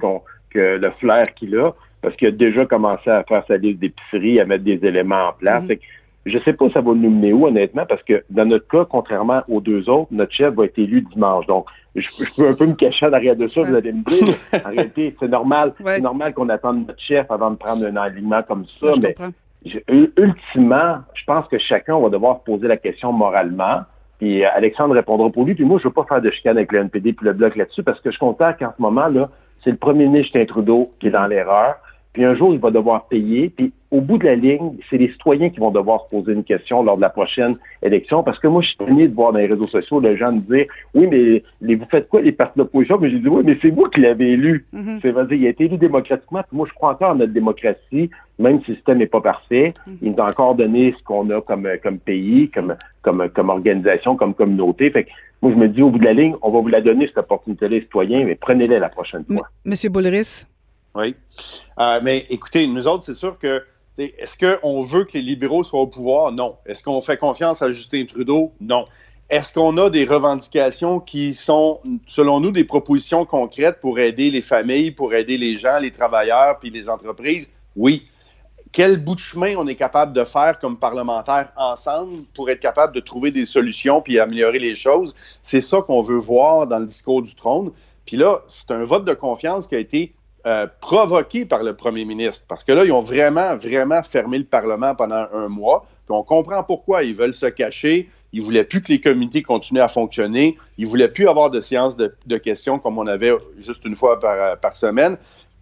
que 0.49 0.77
le 0.77 0.91
flair 0.99 1.33
qu'il 1.35 1.57
a, 1.57 1.71
parce 2.01 2.15
qu'il 2.15 2.27
a 2.27 2.31
déjà 2.31 2.65
commencé 2.65 3.09
à 3.09 3.23
faire 3.23 3.43
sa 3.47 3.57
liste 3.57 3.79
d'épicerie, 3.79 4.39
à 4.39 4.45
mettre 4.45 4.63
des 4.63 4.79
éléments 4.83 5.29
en 5.29 5.33
place. 5.33 5.63
Mm-hmm. 5.63 5.79
Je 6.25 6.37
sais 6.39 6.53
pas 6.53 6.69
ça 6.69 6.81
va 6.81 6.93
nous 6.93 7.09
mener 7.09 7.33
où, 7.33 7.47
honnêtement, 7.47 7.85
parce 7.87 8.03
que 8.03 8.23
dans 8.29 8.45
notre 8.45 8.67
cas, 8.67 8.85
contrairement 8.85 9.41
aux 9.47 9.59
deux 9.59 9.89
autres, 9.89 10.09
notre 10.11 10.31
chef 10.31 10.53
va 10.53 10.65
être 10.65 10.77
élu 10.77 11.01
dimanche. 11.13 11.47
Donc, 11.47 11.65
je, 11.95 12.07
peux 12.35 12.47
un 12.47 12.53
peu 12.53 12.67
me 12.67 12.73
cacher 12.73 13.09
derrière 13.09 13.35
de 13.35 13.47
ça, 13.47 13.61
vous 13.63 13.75
allez 13.75 13.91
me 13.91 14.03
dire. 14.03 14.35
en 14.65 14.69
réalité, 14.69 15.15
c'est 15.19 15.27
normal, 15.27 15.73
c'est 15.83 15.99
normal 15.99 16.33
qu'on 16.33 16.49
attende 16.49 16.87
notre 16.87 16.99
chef 16.99 17.29
avant 17.29 17.51
de 17.51 17.55
prendre 17.55 17.85
un 17.85 17.95
alignement 17.95 18.43
comme 18.43 18.65
ça. 18.79 18.91
mais 19.01 19.15
ultimement, 20.17 20.99
je 21.13 21.23
pense 21.25 21.47
que 21.47 21.57
chacun 21.57 21.99
va 21.99 22.09
devoir 22.09 22.41
poser 22.41 22.67
la 22.67 22.77
question 22.77 23.11
moralement. 23.11 23.81
Puis 24.19 24.45
Alexandre 24.45 24.93
répondra 24.93 25.29
pour 25.31 25.45
lui. 25.45 25.55
Puis 25.55 25.65
moi, 25.65 25.79
je 25.79 25.87
veux 25.87 25.93
pas 25.93 26.05
faire 26.05 26.21
de 26.21 26.29
chicane 26.29 26.57
avec 26.57 26.71
le 26.71 26.79
NPD 26.79 27.13
puis 27.13 27.25
le 27.25 27.33
bloc 27.33 27.55
là-dessus 27.55 27.81
parce 27.81 27.99
que 27.99 28.11
je 28.11 28.19
constate 28.19 28.59
qu'en 28.59 28.71
ce 28.75 28.81
moment, 28.81 29.07
là, 29.07 29.29
c'est 29.63 29.71
le 29.71 29.77
premier 29.77 30.05
ministre 30.05 30.37
Justin 30.37 30.45
Trudeau 30.45 30.91
qui 30.99 31.07
est 31.07 31.11
dans 31.11 31.25
l'erreur. 31.25 31.75
Puis 32.13 32.25
un 32.25 32.35
jour, 32.35 32.53
il 32.53 32.59
va 32.59 32.71
devoir 32.71 33.07
payer. 33.07 33.49
Puis 33.49 33.71
au 33.89 34.01
bout 34.01 34.17
de 34.17 34.25
la 34.25 34.35
ligne, 34.35 34.77
c'est 34.89 34.97
les 34.97 35.09
citoyens 35.09 35.49
qui 35.49 35.59
vont 35.59 35.71
devoir 35.71 36.05
se 36.05 36.09
poser 36.09 36.33
une 36.33 36.43
question 36.43 36.81
lors 36.83 36.95
de 36.95 37.01
la 37.01 37.09
prochaine 37.09 37.57
élection. 37.81 38.23
Parce 38.23 38.39
que 38.39 38.47
moi, 38.47 38.61
je 38.61 38.69
suis 38.69 38.77
tenu 38.77 39.07
de 39.07 39.13
voir 39.13 39.33
dans 39.33 39.39
les 39.39 39.47
réseaux 39.47 39.67
sociaux 39.67 39.99
les 39.99 40.17
gens 40.17 40.31
me 40.31 40.39
dire 40.39 40.65
Oui, 40.93 41.07
mais 41.07 41.75
vous 41.75 41.85
faites 41.89 42.07
quoi, 42.09 42.21
les 42.21 42.31
partis 42.31 42.57
d'opposition? 42.57 42.97
Mais 42.99 43.09
j'ai 43.09 43.19
dit 43.19 43.27
Oui, 43.27 43.43
mais 43.45 43.57
c'est 43.61 43.69
vous 43.69 43.85
qui 43.85 44.01
l'avez 44.01 44.31
élu. 44.31 44.65
Mm-hmm. 44.73 44.99
C'est 45.01 45.13
dire 45.13 45.33
il 45.33 45.45
a 45.45 45.49
été 45.49 45.65
élu 45.65 45.77
démocratiquement. 45.77 46.41
Puis 46.47 46.57
moi, 46.57 46.67
je 46.69 46.73
crois 46.73 46.91
encore 46.91 47.11
en 47.11 47.15
notre 47.15 47.33
démocratie, 47.33 48.09
même 48.39 48.61
si 48.63 48.71
le 48.71 48.75
système 48.75 48.97
n'est 48.97 49.07
pas 49.07 49.21
parfait. 49.21 49.73
Mm-hmm. 49.87 49.97
Il 50.01 50.11
nous 50.11 50.19
a 50.19 50.29
encore 50.29 50.55
donné 50.55 50.93
ce 50.97 51.03
qu'on 51.03 51.29
a 51.29 51.41
comme, 51.41 51.67
comme 51.83 51.99
pays, 51.99 52.49
comme, 52.49 52.75
comme, 53.01 53.29
comme 53.29 53.49
organisation, 53.49 54.15
comme 54.15 54.33
communauté. 54.33 54.89
Fait 54.91 55.03
que 55.05 55.09
moi, 55.41 55.51
je 55.51 55.57
me 55.57 55.67
dis, 55.67 55.81
au 55.81 55.89
bout 55.89 55.99
de 55.99 56.05
la 56.05 56.13
ligne, 56.13 56.35
on 56.41 56.51
va 56.51 56.59
vous 56.59 56.67
la 56.67 56.81
donner, 56.81 57.07
cette 57.07 57.17
opportunité 57.17 57.67
les 57.67 57.81
citoyens, 57.81 58.25
mais 58.25 58.35
prenez-la 58.35 58.79
la 58.79 58.89
prochaine 58.89 59.25
fois. 59.25 59.47
Monsieur 59.65 59.89
Boulris? 59.89 60.45
Oui. 60.95 61.15
Euh, 61.79 61.99
mais 62.03 62.25
écoutez, 62.29 62.67
nous 62.67 62.87
autres, 62.87 63.03
c'est 63.03 63.15
sûr 63.15 63.37
que 63.37 63.63
est-ce 63.97 64.37
qu'on 64.37 64.83
veut 64.83 65.05
que 65.05 65.13
les 65.13 65.21
libéraux 65.21 65.63
soient 65.63 65.81
au 65.81 65.87
pouvoir? 65.87 66.31
Non. 66.31 66.57
Est-ce 66.65 66.83
qu'on 66.83 67.01
fait 67.01 67.17
confiance 67.17 67.61
à 67.61 67.71
Justin 67.71 68.05
Trudeau? 68.05 68.51
Non. 68.59 68.85
est-ce 69.29 69.53
qu'on 69.53 69.77
a 69.77 69.89
des 69.89 70.05
revendications 70.05 70.99
qui 70.99 71.33
sont, 71.33 71.79
selon 72.05 72.41
nous, 72.41 72.51
des 72.51 72.65
propositions 72.65 73.25
concrètes 73.25 73.79
pour 73.79 73.99
aider 73.99 74.29
les 74.29 74.41
familles, 74.41 74.91
pour 74.91 75.13
aider 75.13 75.37
les 75.37 75.55
gens, 75.55 75.79
les 75.79 75.91
travailleurs, 75.91 76.59
puis 76.59 76.69
les 76.69 76.89
entreprises? 76.89 77.51
Oui. 77.75 78.07
Quel 78.73 78.97
bout 78.97 79.15
de 79.15 79.19
chemin 79.19 79.55
on 79.57 79.67
est 79.67 79.75
capable 79.75 80.13
de 80.13 80.23
faire 80.23 80.59
comme 80.59 80.77
parlementaires 80.77 81.51
ensemble 81.57 82.23
pour 82.33 82.49
être 82.49 82.59
capable 82.59 82.93
de 82.95 83.01
trouver 83.01 83.31
des 83.31 83.45
solutions 83.45 84.01
puis 84.01 84.19
améliorer 84.19 84.59
les 84.59 84.75
choses? 84.75 85.15
C'est 85.41 85.61
ça 85.61 85.81
qu'on 85.81 86.01
veut 86.01 86.17
voir 86.17 86.67
dans 86.67 86.79
le 86.79 86.85
discours 86.85 87.21
du 87.21 87.35
trône. 87.35 87.71
Puis 88.05 88.17
là, 88.17 88.41
c'est 88.47 88.71
un 88.71 88.83
vote 88.83 89.05
de 89.05 89.13
confiance 89.13 89.67
qui 89.67 89.75
a 89.75 89.79
été 89.79 90.13
euh, 90.45 90.67
provoqué 90.79 91.45
par 91.45 91.63
le 91.63 91.75
premier 91.75 92.05
ministre. 92.05 92.45
Parce 92.47 92.63
que 92.63 92.71
là, 92.71 92.85
ils 92.85 92.91
ont 92.91 93.01
vraiment, 93.01 93.55
vraiment 93.57 94.01
fermé 94.03 94.37
le 94.37 94.43
Parlement 94.43 94.95
pendant 94.95 95.27
un 95.33 95.47
mois. 95.47 95.85
Puis 96.05 96.15
on 96.15 96.23
comprend 96.23 96.63
pourquoi. 96.63 97.03
Ils 97.03 97.15
veulent 97.15 97.33
se 97.33 97.45
cacher. 97.45 98.09
Ils 98.33 98.39
ne 98.39 98.45
voulaient 98.45 98.63
plus 98.63 98.81
que 98.81 98.91
les 98.91 99.01
comités 99.01 99.43
continuent 99.43 99.81
à 99.81 99.87
fonctionner. 99.87 100.57
Ils 100.77 100.85
ne 100.85 100.89
voulaient 100.89 101.11
plus 101.11 101.27
avoir 101.27 101.49
de 101.51 101.59
séances 101.59 101.97
de, 101.97 102.37
questions 102.37 102.79
comme 102.79 102.97
on 102.97 103.07
avait 103.07 103.31
juste 103.57 103.85
une 103.85 103.95
fois 103.95 104.19
par, 104.19 104.57
par 104.59 104.75
semaine. 104.75 105.17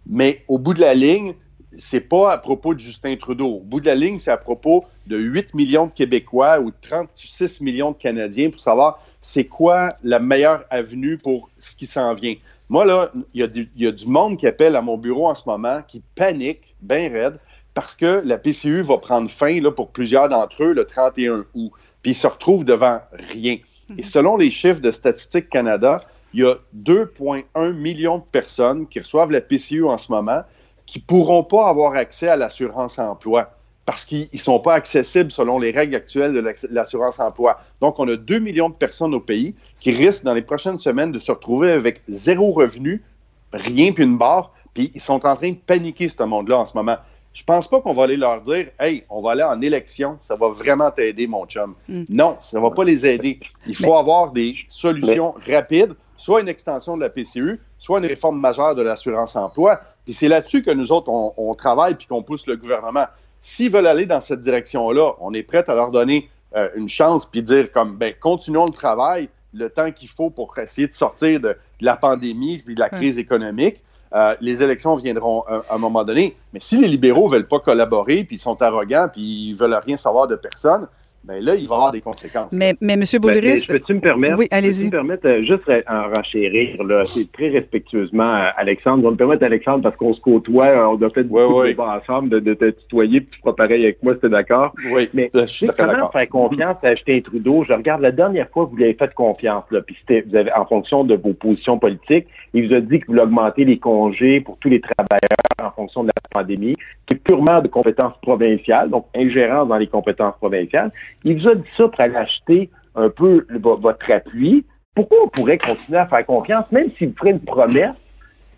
Mais 0.06 0.44
au 0.48 0.58
bout 0.58 0.74
de 0.74 0.80
la 0.80 0.94
ligne, 0.94 1.34
c'est 1.76 2.00
pas 2.00 2.32
à 2.32 2.38
propos 2.38 2.74
de 2.74 2.80
Justin 2.80 3.16
Trudeau. 3.16 3.56
Au 3.56 3.60
bout 3.60 3.80
de 3.80 3.86
la 3.86 3.94
ligne, 3.94 4.18
c'est 4.18 4.30
à 4.30 4.36
propos 4.36 4.84
de 5.06 5.16
8 5.16 5.54
millions 5.54 5.86
de 5.86 5.92
Québécois 5.92 6.60
ou 6.60 6.72
36 6.80 7.60
millions 7.60 7.92
de 7.92 7.96
Canadiens 7.96 8.50
pour 8.50 8.60
savoir 8.60 9.00
c'est 9.20 9.44
quoi 9.44 9.94
la 10.02 10.18
meilleure 10.18 10.64
avenue 10.70 11.18
pour 11.18 11.50
ce 11.58 11.76
qui 11.76 11.86
s'en 11.86 12.14
vient. 12.14 12.34
Moi, 12.68 12.84
là, 12.84 13.12
il 13.34 13.68
y, 13.76 13.86
a 13.86 13.90
du 13.92 14.06
monde 14.06 14.36
qui 14.36 14.46
appelle 14.46 14.76
à 14.76 14.82
mon 14.82 14.96
bureau 14.96 15.28
en 15.28 15.34
ce 15.34 15.48
moment, 15.48 15.82
qui 15.86 16.02
panique, 16.14 16.74
bien 16.80 17.10
raide, 17.10 17.38
parce 17.74 17.96
que 17.96 18.22
la 18.24 18.38
PCU 18.38 18.82
va 18.82 18.98
prendre 18.98 19.28
fin 19.28 19.60
là, 19.60 19.70
pour 19.70 19.90
plusieurs 19.90 20.28
d'entre 20.28 20.62
eux 20.62 20.72
le 20.72 20.84
31 20.84 21.44
août. 21.54 21.72
Puis 22.02 22.12
ils 22.12 22.14
se 22.14 22.26
retrouvent 22.26 22.64
devant 22.64 23.00
rien. 23.32 23.54
Et 23.54 23.94
mhm. 23.94 24.02
selon 24.04 24.36
les 24.36 24.50
chiffres 24.50 24.80
de 24.80 24.90
Statistique 24.90 25.48
Canada, 25.48 25.96
il 26.32 26.42
y 26.42 26.46
a 26.46 26.56
2,1 26.76 27.72
millions 27.72 28.18
de 28.18 28.24
personnes 28.30 28.86
qui 28.86 29.00
reçoivent 29.00 29.32
la 29.32 29.40
PCU 29.40 29.84
en 29.84 29.98
ce 29.98 30.12
moment 30.12 30.42
qui 30.90 30.98
ne 30.98 31.04
pourront 31.04 31.44
pas 31.44 31.68
avoir 31.68 31.94
accès 31.94 32.26
à 32.26 32.34
l'assurance 32.34 32.98
emploi 32.98 33.52
parce 33.86 34.04
qu'ils 34.04 34.28
ne 34.32 34.38
sont 34.38 34.58
pas 34.58 34.74
accessibles 34.74 35.30
selon 35.30 35.60
les 35.60 35.70
règles 35.70 35.94
actuelles 35.94 36.32
de 36.32 36.44
l'assurance 36.68 37.20
emploi. 37.20 37.60
Donc, 37.80 38.00
on 38.00 38.08
a 38.08 38.16
2 38.16 38.40
millions 38.40 38.68
de 38.68 38.74
personnes 38.74 39.14
au 39.14 39.20
pays 39.20 39.54
qui 39.78 39.92
risquent 39.92 40.24
dans 40.24 40.34
les 40.34 40.42
prochaines 40.42 40.80
semaines 40.80 41.12
de 41.12 41.20
se 41.20 41.30
retrouver 41.30 41.70
avec 41.70 42.02
zéro 42.08 42.50
revenu, 42.50 43.04
rien 43.52 43.92
puis 43.92 44.02
une 44.02 44.18
barre, 44.18 44.52
puis 44.74 44.90
ils 44.92 45.00
sont 45.00 45.24
en 45.24 45.36
train 45.36 45.50
de 45.50 45.58
paniquer, 45.64 46.08
ce 46.08 46.24
monde-là, 46.24 46.58
en 46.58 46.66
ce 46.66 46.76
moment. 46.76 46.96
Je 47.34 47.44
pense 47.44 47.68
pas 47.68 47.80
qu'on 47.80 47.92
va 47.92 48.02
aller 48.04 48.16
leur 48.16 48.40
dire 48.40 48.70
Hey, 48.80 49.04
on 49.10 49.22
va 49.22 49.30
aller 49.32 49.44
en 49.44 49.60
élection, 49.60 50.18
ça 50.22 50.34
va 50.34 50.48
vraiment 50.48 50.90
t'aider, 50.90 51.28
mon 51.28 51.46
chum. 51.46 51.76
Mm. 51.88 52.02
Non, 52.08 52.36
ça 52.40 52.58
ne 52.58 52.62
va 52.64 52.72
pas 52.72 52.82
les 52.82 53.06
aider. 53.06 53.38
Il 53.64 53.76
faut 53.76 53.94
avoir 53.94 54.32
des 54.32 54.56
solutions 54.66 55.36
rapides, 55.48 55.94
soit 56.16 56.40
une 56.40 56.48
extension 56.48 56.96
de 56.96 57.02
la 57.02 57.10
PCU, 57.10 57.60
soit 57.78 58.00
une 58.00 58.06
réforme 58.06 58.40
majeure 58.40 58.74
de 58.74 58.82
l'assurance 58.82 59.36
emploi. 59.36 59.80
Puis 60.10 60.16
c'est 60.16 60.26
là-dessus 60.26 60.64
que 60.64 60.72
nous 60.72 60.90
autres, 60.90 61.08
on, 61.08 61.54
travaille 61.54 61.94
puis 61.94 62.08
qu'on 62.08 62.24
pousse 62.24 62.48
le 62.48 62.56
gouvernement. 62.56 63.04
S'ils 63.40 63.70
veulent 63.70 63.86
aller 63.86 64.06
dans 64.06 64.20
cette 64.20 64.40
direction-là, 64.40 65.12
on 65.20 65.32
est 65.34 65.44
prêt 65.44 65.62
à 65.68 65.74
leur 65.76 65.92
donner 65.92 66.28
euh, 66.56 66.68
une 66.74 66.88
chance 66.88 67.26
puis 67.26 67.44
dire 67.44 67.70
comme 67.70 67.96
ben 67.96 68.12
continuons 68.18 68.66
le 68.66 68.72
travail 68.72 69.28
le 69.54 69.70
temps 69.70 69.92
qu'il 69.92 70.08
faut 70.08 70.28
pour 70.28 70.58
essayer 70.58 70.88
de 70.88 70.94
sortir 70.94 71.38
de, 71.38 71.56
la 71.80 71.94
pandémie 71.94 72.58
puis 72.58 72.74
de 72.74 72.80
la 72.80 72.88
crise 72.88 73.20
économique. 73.20 73.84
Euh, 74.12 74.34
les 74.40 74.64
élections 74.64 74.96
viendront 74.96 75.44
à, 75.46 75.62
un 75.70 75.78
moment 75.78 76.02
donné. 76.02 76.36
Mais 76.52 76.58
si 76.58 76.76
les 76.76 76.88
libéraux 76.88 77.28
ne 77.28 77.34
veulent 77.34 77.46
pas 77.46 77.60
collaborer, 77.60 78.24
puis 78.24 78.34
ils 78.34 78.40
sont 78.40 78.60
arrogants, 78.60 79.06
puis 79.12 79.50
ils 79.50 79.54
veulent 79.54 79.78
rien 79.86 79.96
savoir 79.96 80.26
de 80.26 80.34
personne, 80.34 80.88
ben 81.22 81.44
là, 81.44 81.54
il 81.54 81.68
va 81.68 81.74
y 81.74 81.76
avoir 81.76 81.92
des 81.92 82.00
conséquences. 82.00 82.52
Mais, 82.52 82.74
mais 82.80 82.94
M. 82.94 83.02
Boulris... 83.20 83.66
Ben, 83.68 83.78
peux-tu 83.78 83.94
me 83.94 84.00
permettre? 84.00 84.38
Oui, 84.38 84.48
allez-y. 84.50 84.86
me 84.86 84.90
permettre, 84.90 85.28
euh, 85.28 85.42
juste 85.42 85.70
en 85.86 86.08
renchérir, 86.14 86.82
là, 86.82 87.04
c'est 87.04 87.30
très 87.30 87.50
respectueusement, 87.50 88.48
Alexandre. 88.56 89.02
Je 89.02 89.06
vais 89.06 89.12
me 89.12 89.16
permettre, 89.16 89.44
Alexandre, 89.44 89.82
parce 89.82 89.96
qu'on 89.96 90.14
se 90.14 90.20
côtoie, 90.20 90.90
on 90.90 90.94
doit 90.96 91.10
faire 91.10 91.24
beaucoup 91.24 91.62
de 91.62 91.78
ensemble, 91.78 92.30
de, 92.30 92.40
de, 92.40 92.54
te 92.54 92.70
tutoyer, 92.70 93.20
puis 93.20 93.30
tu 93.32 93.40
feras 93.40 93.52
pareil 93.52 93.84
avec 93.84 94.02
moi, 94.02 94.14
c'était 94.14 94.30
d'accord? 94.30 94.72
Oui, 94.90 95.10
mais 95.12 95.30
je 95.34 95.44
suis 95.46 95.66
d'accord. 95.66 96.10
faire 96.10 96.28
confiance 96.28 96.82
à 96.82 96.94
Justin 96.94 97.20
Trudeau? 97.20 97.64
Je 97.68 97.74
regarde 97.74 98.00
la 98.00 98.12
dernière 98.12 98.48
fois 98.48 98.64
que 98.64 98.70
vous 98.70 98.76
lui 98.76 98.84
avez 98.84 98.94
fait 98.94 99.12
confiance, 99.12 99.64
là, 99.70 99.82
puis 99.82 99.96
c'était, 100.00 100.24
vous 100.26 100.36
avez, 100.36 100.52
en 100.54 100.64
fonction 100.64 101.04
de 101.04 101.16
vos 101.16 101.34
positions 101.34 101.78
politiques, 101.78 102.26
il 102.52 102.68
vous 102.68 102.74
a 102.74 102.80
dit 102.80 103.00
que 103.00 103.10
vous 103.10 103.18
augmentez 103.18 103.64
les 103.64 103.78
congés 103.78 104.40
pour 104.40 104.58
tous 104.58 104.68
les 104.68 104.80
travailleurs 104.80 105.20
en 105.62 105.70
fonction 105.70 106.02
de 106.02 106.08
la 106.08 106.12
pandémie, 106.30 106.74
qui 107.06 107.14
est 107.14 107.18
purement 107.18 107.60
de 107.60 107.68
compétences 107.68 108.14
provinciales, 108.22 108.90
donc 108.90 109.06
ingérence 109.14 109.68
dans 109.68 109.76
les 109.76 109.86
compétences 109.86 110.36
provinciales. 110.36 110.90
Il 111.24 111.40
vous 111.40 111.48
a 111.48 111.54
dit 111.54 111.68
ça 111.76 111.88
pour 111.88 112.00
aller 112.00 112.16
acheter 112.16 112.70
un 112.94 113.08
peu 113.08 113.46
votre 113.60 114.10
appui. 114.10 114.64
Pourquoi 114.94 115.18
on 115.24 115.28
pourrait 115.28 115.58
continuer 115.58 115.98
à 115.98 116.06
faire 116.06 116.26
confiance, 116.26 116.70
même 116.72 116.90
s'il 116.98 117.12
ferait 117.14 117.30
une 117.30 117.40
promesse 117.40 117.94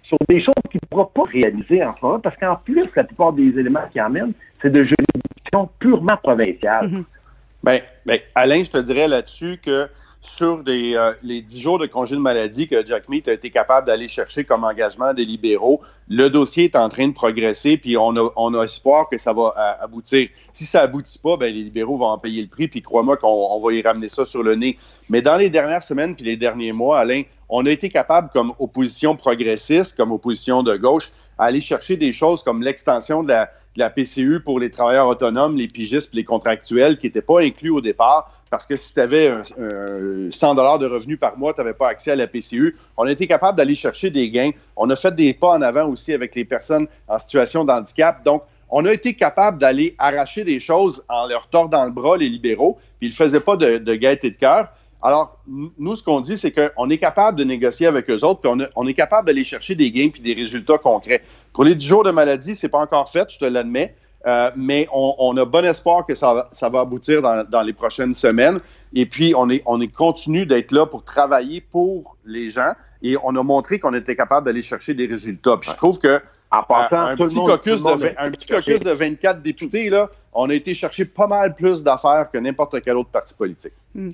sur 0.02 0.16
des 0.28 0.40
choses 0.40 0.54
qu'il 0.70 0.80
ne 0.82 0.88
pourra 0.88 1.08
pas 1.11 1.22
réaliser 1.30 1.84
en 1.84 1.94
ce 1.94 2.04
moment, 2.04 2.20
parce 2.20 2.37
qu'en 2.37 2.56
plus, 2.56 2.88
la 2.96 3.04
plupart 3.04 3.32
des 3.32 3.49
éléments 3.58 3.87
qu'il 3.90 4.00
amène, 4.00 4.32
c'est 4.61 4.70
de 4.70 4.82
juridiction 4.82 5.68
purement 5.78 6.16
provinciale. 6.22 6.87
Mm-hmm. 6.87 7.04
Bien, 7.64 7.78
ben, 8.04 8.18
Alain, 8.34 8.64
je 8.64 8.70
te 8.70 8.78
dirais 8.78 9.06
là-dessus 9.06 9.58
que 9.64 9.87
sur 10.22 10.62
euh, 10.66 11.12
les 11.22 11.42
dix 11.42 11.60
jours 11.60 11.80
de 11.80 11.86
congé 11.86 12.14
de 12.14 12.20
maladie 12.20 12.68
que 12.68 12.86
Jack 12.86 13.08
Meat 13.08 13.26
a 13.26 13.32
été 13.32 13.50
capable 13.50 13.88
d'aller 13.88 14.06
chercher 14.06 14.44
comme 14.44 14.62
engagement 14.62 15.12
des 15.12 15.24
libéraux. 15.24 15.80
Le 16.08 16.30
dossier 16.30 16.64
est 16.64 16.76
en 16.76 16.88
train 16.88 17.08
de 17.08 17.12
progresser, 17.12 17.76
puis 17.76 17.96
on 17.96 18.14
a, 18.16 18.64
espoir 18.64 19.08
que 19.10 19.18
ça 19.18 19.32
va 19.32 19.54
euh, 19.56 19.84
aboutir. 19.84 20.28
Si 20.52 20.64
ça 20.64 20.82
aboutit 20.82 21.18
pas, 21.18 21.36
ben, 21.36 21.52
les 21.52 21.64
libéraux 21.64 21.96
vont 21.96 22.06
en 22.06 22.18
payer 22.18 22.40
le 22.40 22.48
prix, 22.48 22.68
puis 22.68 22.82
crois-moi 22.82 23.16
qu'on 23.16 23.58
va 23.58 23.72
y 23.72 23.82
ramener 23.82 24.08
ça 24.08 24.24
sur 24.24 24.44
le 24.44 24.54
nez. 24.54 24.78
Mais 25.10 25.22
dans 25.22 25.36
les 25.36 25.50
dernières 25.50 25.82
semaines 25.82 26.14
puis 26.14 26.24
les 26.24 26.36
derniers 26.36 26.72
mois, 26.72 27.00
Alain, 27.00 27.22
on 27.48 27.66
a 27.66 27.70
été 27.70 27.88
capable, 27.88 28.30
comme 28.32 28.52
opposition 28.60 29.16
progressiste, 29.16 29.96
comme 29.96 30.12
opposition 30.12 30.62
de 30.62 30.76
gauche, 30.76 31.10
à 31.36 31.46
aller 31.46 31.60
chercher 31.60 31.96
des 31.96 32.12
choses 32.12 32.44
comme 32.44 32.62
l'extension 32.62 33.24
de 33.24 33.28
la, 33.28 33.46
de 33.74 33.80
la 33.80 33.90
PCU 33.90 34.40
pour 34.40 34.60
les 34.60 34.70
travailleurs 34.70 35.08
autonomes, 35.08 35.56
les 35.56 35.66
pigistes, 35.66 36.14
les 36.14 36.24
contractuels 36.24 36.96
qui 36.96 37.06
n'étaient 37.08 37.22
pas 37.22 37.40
inclus 37.40 37.70
au 37.70 37.80
départ 37.80 38.30
parce 38.52 38.66
que 38.66 38.76
si 38.76 38.92
tu 38.92 39.00
avais 39.00 39.32
100 40.28 40.54
dollars 40.56 40.78
de 40.78 40.87
revenus 40.87 41.18
par 41.18 41.38
mois, 41.38 41.54
tu 41.54 41.62
n'avais 41.62 41.73
pas 41.73 41.88
accès 41.88 42.11
à 42.11 42.16
la 42.16 42.26
PCU. 42.26 42.76
On 42.99 43.04
a 43.04 43.11
été 43.11 43.26
capable 43.26 43.56
d'aller 43.56 43.75
chercher 43.75 44.11
des 44.11 44.28
gains. 44.28 44.50
On 44.76 44.90
a 44.90 44.94
fait 44.94 45.14
des 45.14 45.32
pas 45.32 45.49
en 45.49 45.62
avant 45.62 45.88
aussi 45.88 46.12
avec 46.12 46.35
les 46.35 46.44
personnes 46.44 46.87
en 47.09 47.18
situation 47.18 47.64
de 47.64 47.73
handicap. 47.73 48.23
Donc, 48.26 48.42
on 48.68 48.85
a 48.85 48.92
été 48.92 49.14
capable 49.14 49.56
d'aller 49.59 49.94
arracher 49.99 50.44
des 50.44 50.61
choses 50.61 51.02
en 51.09 51.26
leur 51.28 51.47
tordant 51.47 51.87
le 51.87 51.92
bras, 51.92 52.18
les 52.18 52.28
libéraux, 52.28 52.78
puis 52.99 53.09
ils 53.09 53.11
ne 53.12 53.14
faisaient 53.14 53.40
pas 53.40 53.56
de, 53.56 53.78
de 53.78 53.94
gaieté 53.94 54.30
de 54.30 54.37
cœur. 54.37 54.68
Alors, 55.00 55.38
nous, 55.47 55.97
ce 55.97 56.04
qu'on 56.04 56.21
dit, 56.21 56.37
c'est 56.37 56.52
qu'on 56.52 56.90
est 56.90 56.99
capable 56.99 57.38
de 57.38 57.44
négocier 57.44 57.87
avec 57.87 58.09
eux 58.11 58.23
autres, 58.23 58.40
puis 58.40 58.68
on, 58.76 58.87
est 58.87 58.94
capable 58.94 59.26
d'aller 59.26 59.44
chercher 59.44 59.75
des 59.75 59.90
gains 59.90 60.11
puis 60.11 60.21
des 60.21 60.35
résultats 60.35 60.78
concrets. 60.78 61.23
Pour 61.54 61.64
les 61.64 61.75
10 61.75 61.87
jours 61.87 62.04
de 62.04 62.11
maladie, 62.11 62.54
c'est 62.54 62.68
pas 62.68 62.78
encore 62.78 63.09
fait, 63.09 63.32
je 63.32 63.38
te 63.38 63.44
l'admets, 63.47 63.97
euh, 64.26 64.50
mais 64.56 64.88
on, 64.92 65.36
a 65.36 65.44
bon 65.44 65.64
espoir 65.64 66.06
que 66.06 66.14
ça, 66.14 66.48
va 66.60 66.80
aboutir 66.80 67.22
dans, 67.22 67.62
les 67.62 67.72
prochaines 67.72 68.14
semaines. 68.14 68.60
Et 68.94 69.06
puis, 69.06 69.34
on 69.36 69.50
est, 69.50 69.62
on 69.66 69.80
est 69.80 69.88
continue 69.92 70.46
d'être 70.46 70.72
là 70.72 70.86
pour 70.86 71.04
travailler 71.04 71.60
pour 71.60 72.16
les 72.24 72.50
gens 72.50 72.72
et 73.02 73.16
on 73.22 73.34
a 73.36 73.42
montré 73.42 73.78
qu'on 73.78 73.94
était 73.94 74.14
capable 74.14 74.46
d'aller 74.46 74.62
chercher 74.62 74.94
des 74.94 75.06
résultats. 75.06 75.56
Puis 75.56 75.70
je 75.70 75.76
trouve 75.76 75.98
que 75.98 76.20
en 76.52 76.62
passant, 76.62 77.00
un, 77.00 77.16
petit 77.16 77.36
caucus 77.36 77.82
de, 77.82 78.18
un 78.18 78.30
petit 78.30 78.46
caucus 78.46 78.80
de 78.80 78.90
24 78.90 79.40
députés, 79.40 79.88
là, 79.88 80.10
on 80.32 80.48
a 80.48 80.54
été 80.54 80.74
chercher 80.74 81.04
pas 81.04 81.26
mal 81.26 81.54
plus 81.54 81.84
d'affaires 81.84 82.30
que 82.32 82.38
n'importe 82.38 82.80
quel 82.80 82.96
autre 82.96 83.10
parti 83.10 83.34
politique. 83.34 83.74
Hmm. 83.94 84.10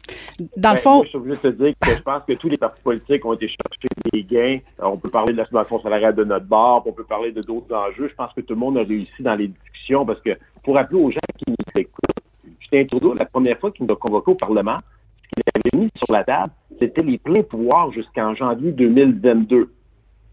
Dans 0.56 0.70
le 0.70 0.74
ben, 0.74 0.76
fond. 0.76 1.04
je 1.04 1.16
voulais 1.16 1.36
te 1.36 1.48
dire 1.48 1.74
que 1.80 1.94
je 1.94 2.02
pense 2.02 2.22
que 2.26 2.32
tous 2.32 2.48
les 2.48 2.56
partis 2.56 2.82
politiques 2.82 3.24
ont 3.24 3.34
été 3.34 3.48
chercher 3.48 3.88
des 4.12 4.24
gains. 4.24 4.58
On 4.80 4.96
peut 4.96 5.10
parler 5.10 5.32
de 5.32 5.38
la 5.38 5.44
situation 5.44 5.80
salariale 5.80 6.14
de 6.14 6.24
notre 6.24 6.46
bar, 6.46 6.82
on 6.86 6.92
peut 6.92 7.04
parler 7.04 7.30
de 7.30 7.40
d'autres 7.40 7.74
enjeux. 7.74 8.08
Je 8.08 8.14
pense 8.14 8.32
que 8.32 8.40
tout 8.40 8.54
le 8.54 8.60
monde 8.60 8.78
a 8.78 8.82
réussi 8.82 9.22
dans 9.22 9.36
les 9.36 9.48
discussions 9.48 10.04
parce 10.04 10.20
que, 10.20 10.30
pour 10.64 10.74
rappeler 10.74 11.00
aux 11.00 11.10
gens 11.10 11.18
qui 11.36 11.44
nous 11.50 11.80
écoutent, 11.80 12.54
Justin 12.60 12.84
Trudeau, 12.86 13.14
la 13.14 13.24
première 13.24 13.58
fois 13.58 13.70
qu'il 13.70 13.86
nous 13.86 13.92
a 13.92 13.96
convoqués 13.96 14.32
au 14.32 14.34
Parlement, 14.34 14.78
ce 15.22 15.28
qu'il 15.28 15.42
avait 15.54 15.84
mis 15.84 15.90
sur 15.96 16.12
la 16.12 16.24
table, 16.24 16.52
c'était 16.80 17.02
les 17.02 17.18
pleins 17.18 17.42
pouvoirs 17.42 17.92
jusqu'en 17.92 18.34
janvier 18.34 18.72
2022. 18.72 19.72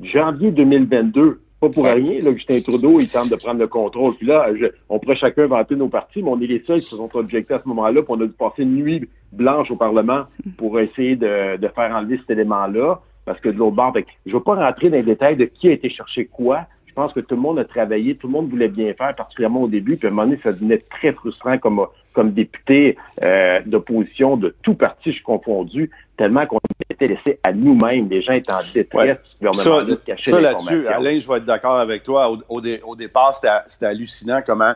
Janvier 0.01 0.51
2022, 0.51 1.42
pas 1.68 1.74
pour 1.74 1.86
rien, 1.86 2.22
là, 2.22 2.34
Justin 2.34 2.60
Trudeau, 2.60 3.00
il 3.00 3.10
tente 3.10 3.30
de 3.30 3.36
prendre 3.36 3.60
le 3.60 3.68
contrôle. 3.68 4.16
Puis 4.16 4.28
là, 4.28 4.48
on 4.90 5.00
pourrait 5.00 5.16
chacun 5.16 5.48
vanter 5.48 5.76
nos 5.76 5.90
partis, 5.90 6.22
mais 6.22 6.30
on 6.30 6.40
est 6.40 6.48
les 6.48 6.64
seuls 6.66 6.80
qui 6.80 6.88
se 6.88 6.96
sont 6.96 7.10
objectés 7.16 7.54
à 7.54 7.62
ce 7.62 7.68
moment-là, 7.68 8.02
puis 8.02 8.12
on 8.12 8.22
a 8.22 8.26
dû 8.26 8.34
passer 8.34 8.64
une 8.64 8.76
nuit 8.76 9.08
blanche 9.32 9.72
au 9.72 9.76
Parlement 9.76 10.24
pour 10.58 10.80
essayer 10.80 11.16
de, 11.16 11.68
faire 11.76 11.96
enlever 11.96 12.18
cet 12.18 12.32
élément-là. 12.32 13.00
Parce 13.26 13.40
que 13.40 13.50
de 13.50 13.58
l'autre 13.58 13.76
bord, 13.76 13.94
je 13.96 14.32
ne 14.32 14.38
veux 14.38 14.44
pas 14.44 14.56
rentrer 14.56 14.90
dans 14.90 14.98
les 14.98 15.04
détails 15.04 15.36
de 15.36 15.46
qui 15.46 15.68
a 15.70 15.72
été 15.72 15.90
chercher 15.90 16.26
quoi. 16.26 16.68
Je 16.96 17.02
pense 17.02 17.12
que 17.12 17.20
tout 17.20 17.36
le 17.36 17.42
monde 17.42 17.60
a 17.60 17.66
travaillé, 17.66 18.16
tout 18.16 18.28
le 18.28 18.32
monde 18.32 18.50
voulait 18.50 18.70
bien 18.70 18.94
faire, 18.94 19.14
particulièrement 19.14 19.64
au 19.64 19.68
début. 19.68 19.98
Puis 19.98 20.08
à 20.08 20.12
un 20.12 20.14
moment 20.14 20.30
donné, 20.30 20.40
ça 20.42 20.54
devenait 20.54 20.78
très 20.78 21.12
frustrant 21.12 21.58
comme, 21.58 21.86
comme 22.14 22.32
député 22.32 22.96
euh, 23.25 23.60
d'opposition 23.66 24.38
de 24.38 24.56
tout 24.62 24.75
parti, 24.75 25.10
je 25.10 25.16
suis 25.16 25.24
confondu, 25.24 25.92
tellement 26.16 26.46
qu'on 26.46 26.58
était 26.90 27.08
laissé 27.08 27.38
à 27.44 27.52
nous-mêmes. 27.52 28.08
Les 28.08 28.22
gens 28.22 28.32
étaient 28.32 28.54
en 28.54 28.62
détresse 28.74 29.18
ouais. 29.42 29.54
ça, 29.54 29.86
Ça 30.22 30.40
là-dessus, 30.40 30.88
Alain, 30.88 31.20
je 31.20 31.28
vais 31.28 31.40
être 31.40 31.46
d'accord 31.46 31.80
avec 31.80 32.04
toi. 32.04 32.32
Au, 32.48 32.96
départ, 32.96 33.36
c'était 33.68 33.86
hallucinant 33.86 34.42
comment 34.46 34.72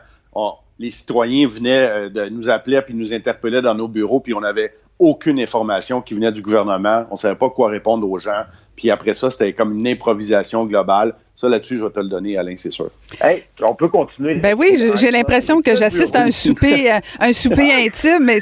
les 0.78 0.90
citoyens 0.90 1.46
venaient 1.46 1.90
euh, 1.90 2.08
de 2.10 2.28
nous 2.28 2.50
appeler 2.50 2.82
puis 2.82 2.92
nous 2.92 3.14
interpellaient 3.14 3.62
dans 3.62 3.74
nos 3.74 3.88
bureaux, 3.88 4.20
puis 4.20 4.34
on 4.34 4.42
avait 4.42 4.74
aucune 4.98 5.40
information 5.40 6.02
qui 6.02 6.12
venait 6.12 6.32
du 6.32 6.42
gouvernement. 6.42 7.06
On 7.08 7.14
ne 7.14 7.18
savait 7.18 7.34
pas 7.34 7.48
quoi 7.48 7.70
répondre 7.70 8.08
aux 8.08 8.18
gens. 8.18 8.44
Puis 8.80 8.90
après 8.90 9.12
ça, 9.12 9.30
c'était 9.30 9.52
comme 9.52 9.78
une 9.78 9.86
improvisation 9.86 10.64
globale. 10.64 11.14
Ça, 11.36 11.50
là-dessus, 11.50 11.76
je 11.76 11.84
vais 11.84 11.90
te 11.90 12.00
le 12.00 12.08
donner, 12.08 12.38
Alain, 12.38 12.54
c'est 12.56 12.72
sûr. 12.72 12.88
Hey, 13.22 13.44
on 13.60 13.74
peut 13.74 13.88
continuer. 13.88 14.36
Ben 14.36 14.56
oui, 14.58 14.82
j'ai 14.94 15.10
l'impression 15.10 15.60
que 15.60 15.76
j'assiste 15.76 16.16
à 16.16 16.22
un 16.22 16.30
souper, 16.30 16.90
euh, 16.94 16.98
un 17.18 17.34
souper 17.34 17.74
intime. 17.74 18.24
Mais 18.24 18.38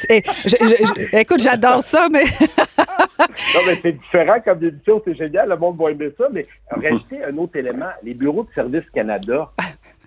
écoute, 1.12 1.40
j'adore 1.40 1.82
ça, 1.82 2.06
mais. 2.08 2.22
non, 2.78 3.60
mais 3.66 3.80
c'est 3.82 3.98
différent 3.98 4.36
comme 4.44 4.62
édition, 4.62 5.02
c'est 5.04 5.16
génial, 5.16 5.48
le 5.48 5.56
monde 5.56 5.76
va 5.76 5.90
aimer 5.90 6.10
ça. 6.16 6.28
Mais 6.32 6.46
rajouter 6.70 7.24
un 7.24 7.36
autre 7.36 7.56
élément, 7.56 7.90
les 8.04 8.14
bureaux 8.14 8.44
de 8.44 8.54
Service 8.54 8.88
Canada, 8.94 9.50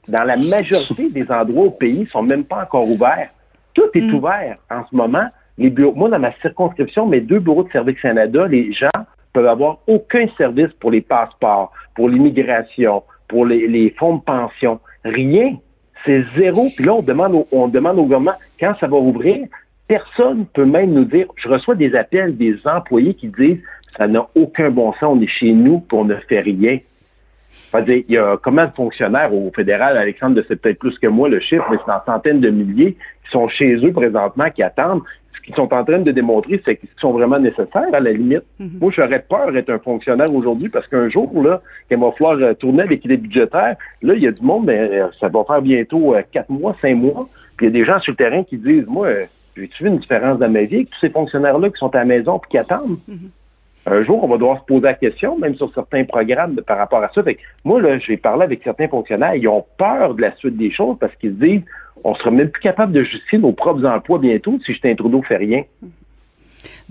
dans 0.07 0.23
la 0.23 0.37
majorité 0.37 1.09
des 1.09 1.29
endroits 1.29 1.65
au 1.65 1.71
pays, 1.71 2.07
sont 2.09 2.23
même 2.23 2.45
pas 2.45 2.63
encore 2.63 2.87
ouverts. 2.87 3.31
Tout 3.73 3.89
est 3.93 3.99
mm. 3.99 4.15
ouvert 4.15 4.55
en 4.69 4.85
ce 4.89 4.95
moment. 4.95 5.27
Les 5.57 5.69
bureaux, 5.69 5.93
moi, 5.93 6.07
dans 6.07 6.19
ma 6.19 6.31
circonscription, 6.39 7.05
mes 7.05 7.19
deux 7.19 7.39
bureaux 7.39 7.63
de 7.63 7.71
Service 7.71 7.99
Canada, 8.01 8.47
les 8.47 8.71
gens 8.71 8.87
peuvent 9.33 9.47
avoir 9.47 9.79
aucun 9.87 10.27
service 10.37 10.71
pour 10.79 10.91
les 10.91 11.01
passeports, 11.01 11.71
pour 11.95 12.09
l'immigration, 12.09 13.03
pour 13.27 13.45
les, 13.45 13.95
fonds 13.97 14.17
de 14.17 14.21
pension. 14.21 14.79
Rien. 15.03 15.55
C'est 16.05 16.23
zéro. 16.35 16.67
Puis 16.75 16.85
là, 16.85 16.95
on 16.95 17.01
demande, 17.01 17.35
au, 17.35 17.47
on 17.51 17.67
demande 17.67 17.99
au 17.99 18.03
gouvernement 18.03 18.35
quand 18.59 18.73
ça 18.79 18.87
va 18.87 18.97
ouvrir. 18.97 19.47
Personne 19.87 20.45
peut 20.53 20.65
même 20.65 20.91
nous 20.93 21.05
dire, 21.05 21.27
je 21.35 21.49
reçois 21.49 21.75
des 21.75 21.95
appels 21.95 22.37
des 22.37 22.55
employés 22.65 23.13
qui 23.13 23.27
disent, 23.27 23.59
ça 23.97 24.07
n'a 24.07 24.27
aucun 24.35 24.69
bon 24.69 24.93
sens, 24.93 25.17
on 25.17 25.21
est 25.21 25.27
chez 25.27 25.51
nous, 25.51 25.79
puis 25.79 25.97
ne 25.99 26.15
fait 26.15 26.39
rien. 26.39 26.79
il 27.73 28.05
y 28.07 28.17
a 28.17 28.37
combien 28.41 28.67
de 28.67 28.73
fonctionnaires 28.73 29.33
au 29.33 29.51
fédéral, 29.53 29.97
Alexandre, 29.97 30.41
c'est 30.47 30.55
peut-être 30.61 30.79
plus 30.79 30.97
que 30.97 31.07
moi 31.07 31.27
le 31.27 31.39
chiffre, 31.39 31.65
mais 31.69 31.77
c'est 31.85 31.91
en 31.91 32.03
centaines 32.05 32.39
de 32.39 32.49
milliers 32.49 32.93
qui 33.25 33.31
sont 33.31 33.49
chez 33.49 33.75
eux 33.85 33.91
présentement, 33.91 34.49
qui 34.49 34.63
attendent 34.63 35.01
qu'ils 35.51 35.63
sont 35.63 35.73
en 35.73 35.83
train 35.83 35.99
de 35.99 36.11
démontrer, 36.11 36.61
c'est 36.65 36.77
qu'ils 36.77 36.89
sont 36.97 37.11
vraiment 37.11 37.39
nécessaires 37.39 37.93
à 37.93 37.99
la 37.99 38.11
limite. 38.11 38.43
Mhm. 38.59 38.79
Moi, 38.81 38.91
j'aurais 38.95 39.19
peur 39.19 39.51
d'être 39.51 39.69
un 39.69 39.79
fonctionnaire 39.79 40.33
aujourd'hui 40.33 40.69
parce 40.69 40.87
qu'un 40.87 41.09
jour, 41.09 41.29
là, 41.43 41.61
qu'il 41.87 41.97
va 41.97 42.11
falloir 42.11 42.37
euh, 42.39 42.53
tourner 42.53 42.83
avec 42.83 43.03
les 43.05 43.17
budgétaires, 43.17 43.75
là, 44.01 44.13
il 44.15 44.23
y 44.23 44.27
a 44.27 44.31
du 44.31 44.41
monde, 44.41 44.65
mais 44.65 44.79
euh, 44.79 45.07
ça 45.19 45.27
va 45.27 45.43
faire 45.43 45.61
bientôt 45.61 46.15
euh, 46.15 46.21
quatre 46.31 46.49
mois, 46.49 46.75
cinq 46.81 46.95
mois. 46.95 47.27
Puis 47.57 47.67
il 47.67 47.69
y 47.69 47.71
a 47.75 47.79
des 47.79 47.85
gens 47.85 47.99
sur 47.99 48.13
le 48.13 48.17
terrain 48.17 48.43
qui 48.43 48.57
disent, 48.57 48.85
moi, 48.87 49.09
j'ai-tu 49.55 49.83
vu 49.83 49.89
une 49.89 49.99
différence 49.99 50.39
dans 50.39 50.49
ma 50.49 50.63
vie 50.63 50.77
avec 50.77 50.89
tous 50.89 50.99
ces 50.99 51.09
fonctionnaires-là 51.09 51.69
qui 51.69 51.77
sont 51.77 51.93
à 51.93 51.99
la 51.99 52.05
maison 52.05 52.37
et 52.37 52.49
qui 52.49 52.57
attendent? 52.57 52.99
Mhm. 53.07 53.29
Un 53.87 54.03
jour, 54.03 54.23
on 54.23 54.27
va 54.27 54.35
devoir 54.37 54.59
se 54.59 54.65
poser 54.65 54.81
la 54.83 54.93
question, 54.93 55.39
même 55.39 55.55
sur 55.55 55.73
certains 55.73 56.03
programmes 56.03 56.55
par 56.67 56.77
rapport 56.77 57.03
à 57.03 57.09
ça. 57.13 57.23
Fait 57.23 57.39
moi, 57.65 57.81
là, 57.81 57.97
j'ai 57.97 58.15
parlé 58.15 58.43
avec 58.43 58.61
certains 58.63 58.87
fonctionnaires, 58.87 59.33
ils 59.33 59.47
ont 59.47 59.65
peur 59.77 60.13
de 60.13 60.21
la 60.21 60.35
suite 60.35 60.55
des 60.55 60.69
choses 60.69 60.97
parce 60.99 61.15
qu'ils 61.15 61.31
se 61.31 61.45
disent 61.45 61.63
on 62.03 62.15
sera 62.15 62.31
même 62.31 62.49
plus 62.49 62.61
capable 62.61 62.93
de 62.93 63.03
justifier 63.03 63.37
nos 63.37 63.51
propres 63.51 63.85
emplois 63.85 64.19
bientôt 64.19 64.59
si 64.65 64.73
Justin 64.73 64.95
Trudeau 64.95 65.21
fait 65.21 65.37
rien 65.37 65.63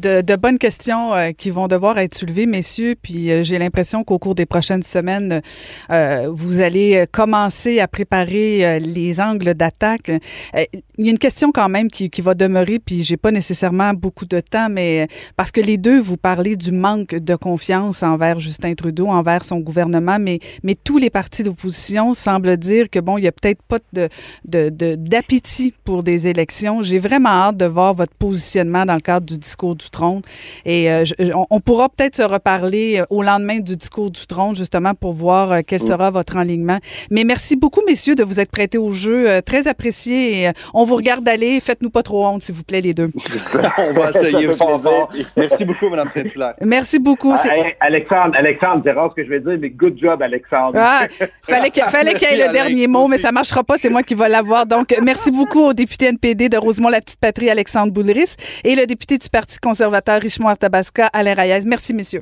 de, 0.00 0.36
bonnes 0.36 0.58
questions 0.58 1.14
euh, 1.14 1.32
qui 1.32 1.50
vont 1.50 1.68
devoir 1.68 1.98
être 1.98 2.14
soulevées, 2.14 2.46
messieurs. 2.46 2.94
Puis 3.00 3.30
euh, 3.30 3.42
j'ai 3.42 3.58
l'impression 3.58 4.04
qu'au 4.04 4.18
cours 4.18 4.34
des 4.34 4.46
prochaines 4.46 4.82
semaines, 4.82 5.42
euh, 5.90 6.28
vous 6.32 6.60
allez 6.60 7.04
commencer 7.12 7.80
à 7.80 7.88
préparer 7.88 8.80
les 8.80 9.20
angles 9.20 9.54
d'attaque. 9.54 10.10
il 10.54 11.04
y 11.04 11.08
a 11.08 11.10
une 11.10 11.18
question 11.18 11.52
quand 11.52 11.68
même 11.68 11.90
qui, 11.90 12.10
qui 12.10 12.22
va 12.22 12.34
demeurer, 12.34 12.78
puis 12.78 13.02
j'ai 13.02 13.16
pas 13.16 13.30
nécessairement 13.30 13.92
beaucoup 13.94 14.26
de 14.26 14.40
temps, 14.40 14.68
mais 14.70 15.08
parce 15.36 15.50
que 15.50 15.60
les 15.60 15.78
deux, 15.78 16.00
vous 16.00 16.16
parlez 16.16 16.56
du 16.56 16.72
manque 16.72 17.14
de 17.14 17.34
confiance 17.34 18.02
envers 18.02 18.40
Justin 18.40 18.74
Trudeau, 18.74 19.08
envers 19.08 19.44
son 19.44 19.58
gouvernement, 19.58 20.18
mais, 20.18 20.40
mais 20.62 20.74
tous 20.74 20.98
les 20.98 21.10
partis 21.10 21.42
d'opposition 21.42 22.14
semblent 22.14 22.56
dire 22.56 22.88
que 22.90 22.98
bon, 22.98 23.18
il 23.18 23.24
y 23.24 23.28
a 23.28 23.32
peut-être 23.32 23.62
pas 23.62 23.78
de, 23.92 24.08
de, 24.46 24.94
d'appétit 24.96 25.74
pour 25.84 26.02
des 26.02 26.28
élections. 26.28 26.82
J'ai 26.82 26.98
vraiment 26.98 27.30
hâte 27.30 27.56
de 27.56 27.66
voir 27.66 27.94
votre 27.94 28.14
positionnement 28.14 28.86
dans 28.86 28.94
le 28.94 29.00
cadre 29.00 29.26
du 29.26 29.38
discours 29.38 29.76
du 29.76 29.89
trône. 29.90 30.22
Et 30.64 30.90
euh, 30.90 31.04
on, 31.50 31.60
pourra 31.60 31.88
peut-être 31.88 32.16
se 32.16 32.22
reparler 32.22 33.00
euh, 33.00 33.04
au 33.10 33.22
lendemain 33.22 33.58
du 33.60 33.76
discours 33.76 34.10
du 34.10 34.26
trône, 34.26 34.54
justement, 34.54 34.94
pour 34.94 35.12
voir 35.12 35.52
euh, 35.52 35.60
quel 35.66 35.80
sera 35.80 36.10
votre 36.10 36.36
enlignement. 36.36 36.78
Mais 37.10 37.24
merci 37.24 37.56
beaucoup, 37.56 37.82
messieurs, 37.86 38.14
de 38.14 38.22
vous 38.22 38.40
être 38.40 38.50
prêtés 38.50 38.78
au 38.78 38.92
jeu. 38.92 39.40
très 39.42 39.68
apprécié. 39.68 40.44
Et, 40.44 40.50
on 40.74 40.84
vous 40.84 40.96
regarde 40.96 41.28
aller. 41.28 41.60
Faites-nous 41.60 41.90
pas 41.90 42.02
trop 42.02 42.26
honte, 42.26 42.42
s'il 42.42 42.54
vous 42.54 42.62
plaît, 42.62 42.80
les 42.80 42.94
deux. 42.94 43.10
on 43.78 43.92
va 43.92 44.10
essayer 44.14 44.52
fort, 44.52 44.80
fort. 44.80 45.10
Merci 45.36 45.64
beaucoup, 45.64 45.88
Mme 45.88 46.10
Saint-Hilaire. 46.10 46.54
Merci 46.60 46.98
beaucoup. 46.98 47.34
Ah, 47.36 47.48
Alexandre, 47.80 48.34
Alexandre, 48.36 48.82
c'est 48.84 48.92
rare 48.92 49.10
ce 49.10 49.20
que 49.20 49.24
je 49.24 49.30
vais 49.30 49.40
dire, 49.40 49.58
mais 49.60 49.70
good 49.70 49.98
job, 49.98 50.22
Alexandre. 50.22 50.74
Ah, 50.76 51.06
fallait 51.42 51.70
qu'il 51.70 51.82
fallait 51.84 52.12
y 52.12 52.24
ait 52.24 52.46
le 52.46 52.52
dernier 52.52 52.86
mot, 52.86 53.08
mais 53.08 53.18
ça 53.18 53.32
marchera 53.32 53.64
pas. 53.64 53.76
C'est 53.76 53.90
moi 53.90 54.02
qui 54.02 54.14
vais 54.14 54.28
l'avoir. 54.28 54.66
Donc, 54.66 54.94
merci 55.02 55.30
beaucoup 55.30 55.60
au 55.60 55.72
député 55.72 56.06
NPD 56.06 56.48
de 56.48 56.56
Rosemont-la-Petite-Patrie, 56.56 57.50
Alexandre 57.50 57.92
Boulris, 57.92 58.36
et 58.64 58.74
le 58.74 58.86
député 58.86 59.18
du 59.18 59.28
Parti 59.28 59.58
conservateur 59.58 59.79
conservateur 59.80 60.20
Richemont 60.20 60.48
Artabasca, 60.48 61.06
Alain 61.06 61.32
Reyes. 61.32 61.64
Merci, 61.64 61.94
messieurs. 61.94 62.20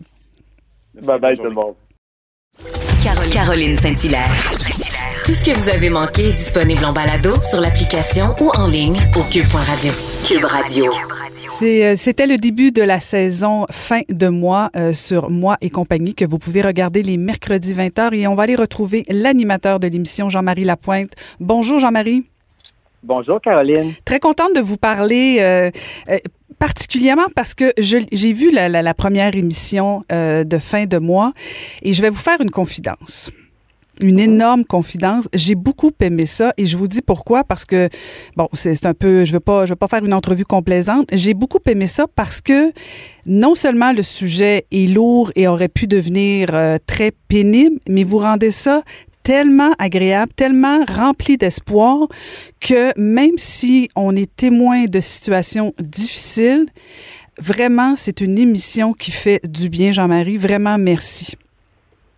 Bye 0.95 1.19
bye 1.19 1.37
tout 1.37 1.43
le 1.43 1.51
monde. 1.51 1.75
Caroline, 3.33 3.77
Saint-Hilaire. 3.77 4.31
Tout 5.25 5.33
ce 5.33 5.45
que 5.45 5.59
vous 5.59 5.69
avez 5.69 5.91
manqué 5.91 6.29
est 6.29 6.33
disponible 6.33 6.85
en 6.85 6.93
balado 6.93 7.35
sur 7.43 7.61
l'application 7.61 8.37
ou 8.41 8.51
en 8.51 8.69
ligne 8.69 8.99
au 9.17 9.25
cube.radio. 9.25 9.93
Cube 10.25 10.45
Radio. 10.45 10.93
Euh, 11.63 11.95
c'était 11.97 12.29
le 12.29 12.37
début 12.37 12.71
de 12.71 12.83
la 12.83 13.01
saison 13.01 13.67
fin 13.73 14.03
de 14.09 14.29
mois 14.29 14.69
euh, 14.77 14.93
sur 14.93 15.29
Moi 15.29 15.57
et 15.61 15.71
compagnie 15.71 16.15
que 16.15 16.25
vous 16.25 16.39
pouvez 16.39 16.63
regarder 16.63 17.03
les 17.03 17.17
mercredis 17.17 17.75
20h 17.75 18.15
et 18.15 18.29
on 18.29 18.37
va 18.37 18.45
aller 18.45 18.55
retrouver 18.55 19.05
l'animateur 19.09 19.81
de 19.81 19.89
l'émission, 19.89 20.31
Jean-Marie 20.31 20.63
Lapointe. 20.63 21.11
Bonjour 21.41 21.81
Jean-Marie. 21.81 22.23
Bonjour 23.03 23.41
Caroline. 23.41 23.93
Très 24.05 24.21
contente 24.21 24.55
de 24.55 24.61
vous 24.61 24.77
parler. 24.77 25.39
Euh, 25.41 25.71
particulièrement 26.59 27.27
parce 27.35 27.55
que 27.55 27.73
j'ai 27.77 28.33
vu 28.33 28.51
la, 28.51 28.95
première 28.95 29.35
émission 29.35 30.05
euh, 30.13 30.45
de 30.45 30.59
fin 30.59 30.87
de 30.87 30.99
mois 30.99 31.33
et 31.83 31.93
je 31.93 32.03
vais 32.03 32.11
vous 32.11 32.17
faire 32.17 32.41
une 32.41 32.51
confidence 32.51 33.31
une 34.01 34.21
énorme 34.21 34.65
confidence. 34.65 35.29
J'ai 35.35 35.55
beaucoup 35.55 35.93
aimé 36.01 36.27
ça 36.27 36.53
et 36.57 36.67
je 36.67 36.77
vous 36.77 36.89
dis 36.89 37.03
pourquoi 37.03 37.45
parce 37.45 37.65
que 37.65 37.89
bon, 38.37 38.49
c'est 38.53 38.87
un 38.87 38.95
peu 38.95 39.25
je 39.25 39.33
veux 39.33 39.41
pas 39.41 39.67
je 39.67 39.73
veux 39.73 39.77
pas 39.77 39.89
faire 39.89 40.05
une 40.05 40.15
entrevue 40.15 40.45
complaisante. 40.45 41.09
J'ai 41.13 41.35
beaucoup 41.35 41.59
aimé 41.67 41.87
ça 41.87 42.07
parce 42.15 42.41
que 42.41 42.73
non 43.27 43.55
seulement 43.55 43.93
le 43.93 44.03
sujet 44.03 44.67
est 44.71 44.87
lourd 44.87 45.33
et 45.35 45.49
aurait 45.49 45.69
pu 45.69 45.87
devenir 45.87 46.51
euh, 46.55 46.79
très 46.87 47.13
pénible, 47.29 47.81
mais 47.89 48.05
vous 48.05 48.19
rendez 48.19 48.51
ça 48.51 48.83
tellement 49.29 49.73
agréable, 49.79 50.33
tellement 50.33 50.87
rempli 50.87 51.37
d'espoir 51.37 52.09
que 52.61 52.99
même 52.99 53.37
si 53.37 53.91
on 53.95 54.17
est 54.17 54.35
témoin 54.35 54.87
de 54.87 55.01
situations 55.01 55.75
difficiles, 55.79 56.65
vraiment, 57.39 57.95
c'est 57.95 58.23
une 58.23 58.39
émission 58.39 58.95
qui 58.95 59.11
fait 59.11 59.43
du 59.45 59.69
bien, 59.69 59.93
Jean-Marie. 59.93 60.39
Vraiment, 60.39 60.79
merci. 60.79 61.37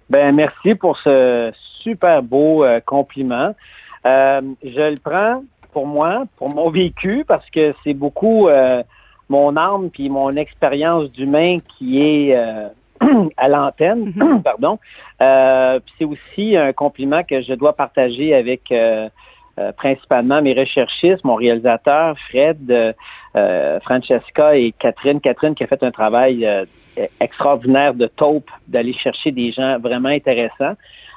Ben 0.08 0.32
merci 0.32 0.76
pour 0.76 0.96
ce 0.98 1.52
super 1.82 2.22
beau 2.22 2.62
euh, 2.62 2.78
compliment. 2.78 3.56
Euh, 4.06 4.40
je 4.62 4.90
le 4.90 5.00
prends 5.02 5.42
pour 5.72 5.88
moi, 5.88 6.26
pour 6.36 6.54
mon 6.54 6.70
vécu, 6.70 7.24
parce 7.26 7.50
que 7.50 7.74
c'est 7.82 7.94
beaucoup 7.94 8.46
euh, 8.46 8.84
mon 9.28 9.56
âme 9.56 9.90
puis 9.90 10.08
mon 10.10 10.30
expérience 10.30 11.10
d'humain 11.10 11.58
qui 11.76 12.00
est 12.00 12.36
à 13.36 13.48
l'antenne, 13.48 14.12
mhm. 14.14 14.42
pardon. 14.44 14.78
Euh, 15.20 15.80
c'est 15.98 16.04
aussi 16.04 16.56
un 16.56 16.72
compliment 16.72 17.22
que 17.22 17.40
je 17.42 17.54
dois 17.54 17.74
partager 17.74 18.34
avec 18.34 18.70
euh, 18.72 19.08
euh, 19.58 19.72
principalement 19.72 20.40
mes 20.42 20.54
recherchistes, 20.54 21.24
mon 21.24 21.34
réalisateur 21.34 22.16
Fred, 22.28 22.94
Francesca 23.82 24.56
et 24.56 24.72
Catherine. 24.72 25.20
Catherine 25.20 25.54
qui 25.54 25.64
a 25.64 25.66
fait 25.66 25.82
un 25.82 25.90
travail 25.90 26.48
extraordinaire 27.20 27.94
de 27.94 28.06
taupe, 28.06 28.50
d'aller 28.66 28.92
chercher 28.92 29.30
des 29.30 29.52
gens 29.52 29.78
vraiment 29.78 30.08
intéressants. 30.08 30.74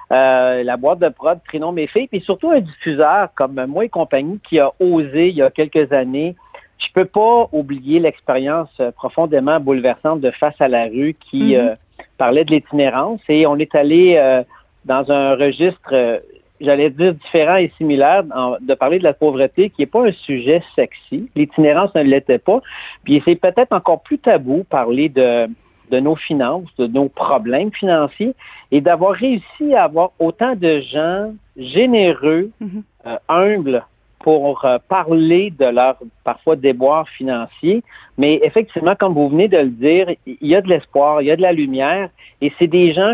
la 0.10 0.78
boîte 0.78 1.00
de 1.00 1.10
prod 1.10 1.40
Trinon 1.48 1.72
Méfait, 1.72 2.08
puis 2.10 2.22
surtout 2.22 2.52
un 2.52 2.60
diffuseur 2.60 3.30
comme 3.36 3.66
moi 3.66 3.86
et 3.86 3.90
compagnie 3.90 4.40
qui 4.48 4.60
a 4.60 4.72
osé 4.80 5.30
il 5.30 5.36
y 5.36 5.42
a 5.42 5.50
quelques 5.50 5.92
années 5.92 6.36
je 6.84 6.92
peux 6.94 7.06
pas 7.06 7.50
oublier 7.52 8.00
l'expérience 8.00 8.70
euh, 8.80 8.92
profondément 8.92 9.60
bouleversante 9.60 10.22
de 10.22 10.32
Face 10.32 10.60
à 10.60 10.68
la 10.68 10.86
rue 10.86 11.16
qui 11.30 11.56
mhm. 11.56 11.62
euh, 11.62 11.76
parlait 12.18 12.46
de 12.46 12.52
l'itinérance 12.52 13.22
et 13.30 13.46
on 13.48 13.58
est 13.58 13.74
allé 13.76 14.16
euh, 14.18 14.44
dans 14.86 15.12
un 15.12 15.36
registre, 15.36 16.22
j'allais 16.60 16.90
dire 16.90 17.14
différent 17.14 17.56
et 17.56 17.72
similaire, 17.78 18.24
de 18.62 18.74
parler 18.74 19.00
de 19.00 19.04
la 19.04 19.14
pauvreté 19.14 19.70
qui 19.70 19.82
n'est 19.82 19.88
pas 19.88 20.08
un 20.08 20.12
sujet 20.12 20.62
sexy. 20.76 21.30
L'itinérance 21.36 21.94
ne 21.96 22.04
l'était 22.04 22.40
pas. 22.40 22.62
Puis 23.04 23.22
c'est 23.26 23.36
peut-être 23.36 23.72
encore 23.72 24.02
plus 24.02 24.20
tabou 24.20 24.64
parler 24.70 25.10
de, 25.10 25.48
de 25.90 26.00
nos 26.00 26.16
finances, 26.16 26.70
de 26.78 26.88
nos 26.88 27.10
problèmes 27.10 27.72
financiers 27.72 28.34
et 28.72 28.82
d'avoir 28.82 29.14
réussi 29.14 29.74
à 29.76 29.84
avoir 29.84 30.12
autant 30.20 30.56
de 30.56 30.82
gens 30.82 31.34
généreux, 31.56 32.52
mhm. 32.60 32.84
humbles, 33.30 33.86
pour 34.24 34.64
euh, 34.64 34.78
parler 34.88 35.54
de 35.60 35.66
leur 35.66 35.98
parfois 36.24 36.56
déboire 36.56 37.08
financier. 37.10 37.84
Mais 38.18 38.40
effectivement, 38.42 38.96
comme 38.96 39.14
vous 39.14 39.30
venez 39.30 39.50
de 39.50 39.58
le 39.58 39.70
dire, 39.70 40.08
il 40.26 40.48
y 40.48 40.56
a 40.56 40.62
de 40.62 40.70
l'espoir, 40.70 41.22
il 41.22 41.26
y 41.28 41.32
a 41.32 41.36
de 41.36 41.42
la 41.42 41.52
lumière, 41.52 42.10
et 42.42 42.52
c'est 42.58 42.68
des 42.68 42.94
gens 42.94 43.14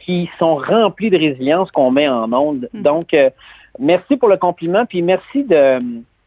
qui 0.00 0.30
sont 0.38 0.54
remplis 0.54 1.10
de 1.10 1.18
résilience 1.18 1.70
qu'on 1.72 1.90
met 1.90 2.08
en 2.08 2.28
monde. 2.28 2.68
Hmm. 2.72 2.82
Donc, 2.82 3.12
euh, 3.14 3.30
merci 3.78 4.16
pour 4.16 4.28
le 4.28 4.36
compliment, 4.36 4.86
puis 4.86 5.02
merci 5.02 5.42
de, 5.42 5.78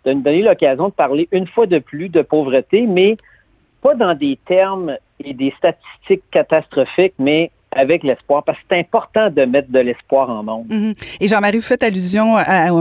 de 0.05 0.13
nous 0.13 0.21
donner 0.21 0.41
l'occasion 0.41 0.89
de 0.89 0.93
parler 0.93 1.27
une 1.31 1.47
fois 1.47 1.65
de 1.65 1.79
plus 1.79 2.09
de 2.09 2.21
pauvreté, 2.21 2.85
mais 2.85 3.15
pas 3.81 3.95
dans 3.95 4.13
des 4.13 4.37
termes 4.45 4.97
et 5.23 5.33
des 5.33 5.53
statistiques 5.57 6.23
catastrophiques, 6.31 7.13
mais 7.17 7.51
avec 7.71 8.03
l'espoir, 8.03 8.43
parce 8.43 8.57
que 8.59 8.65
c'est 8.69 8.79
important 8.79 9.29
de 9.29 9.43
mettre 9.43 9.71
de 9.71 9.79
l'espoir 9.79 10.29
en 10.29 10.43
monde. 10.43 10.67
Mhm. 10.69 10.93
Et 11.19 11.27
Jean-Marie, 11.27 11.57
vous 11.57 11.63
faites 11.63 11.83
allusion 11.83 12.35
à, 12.35 12.71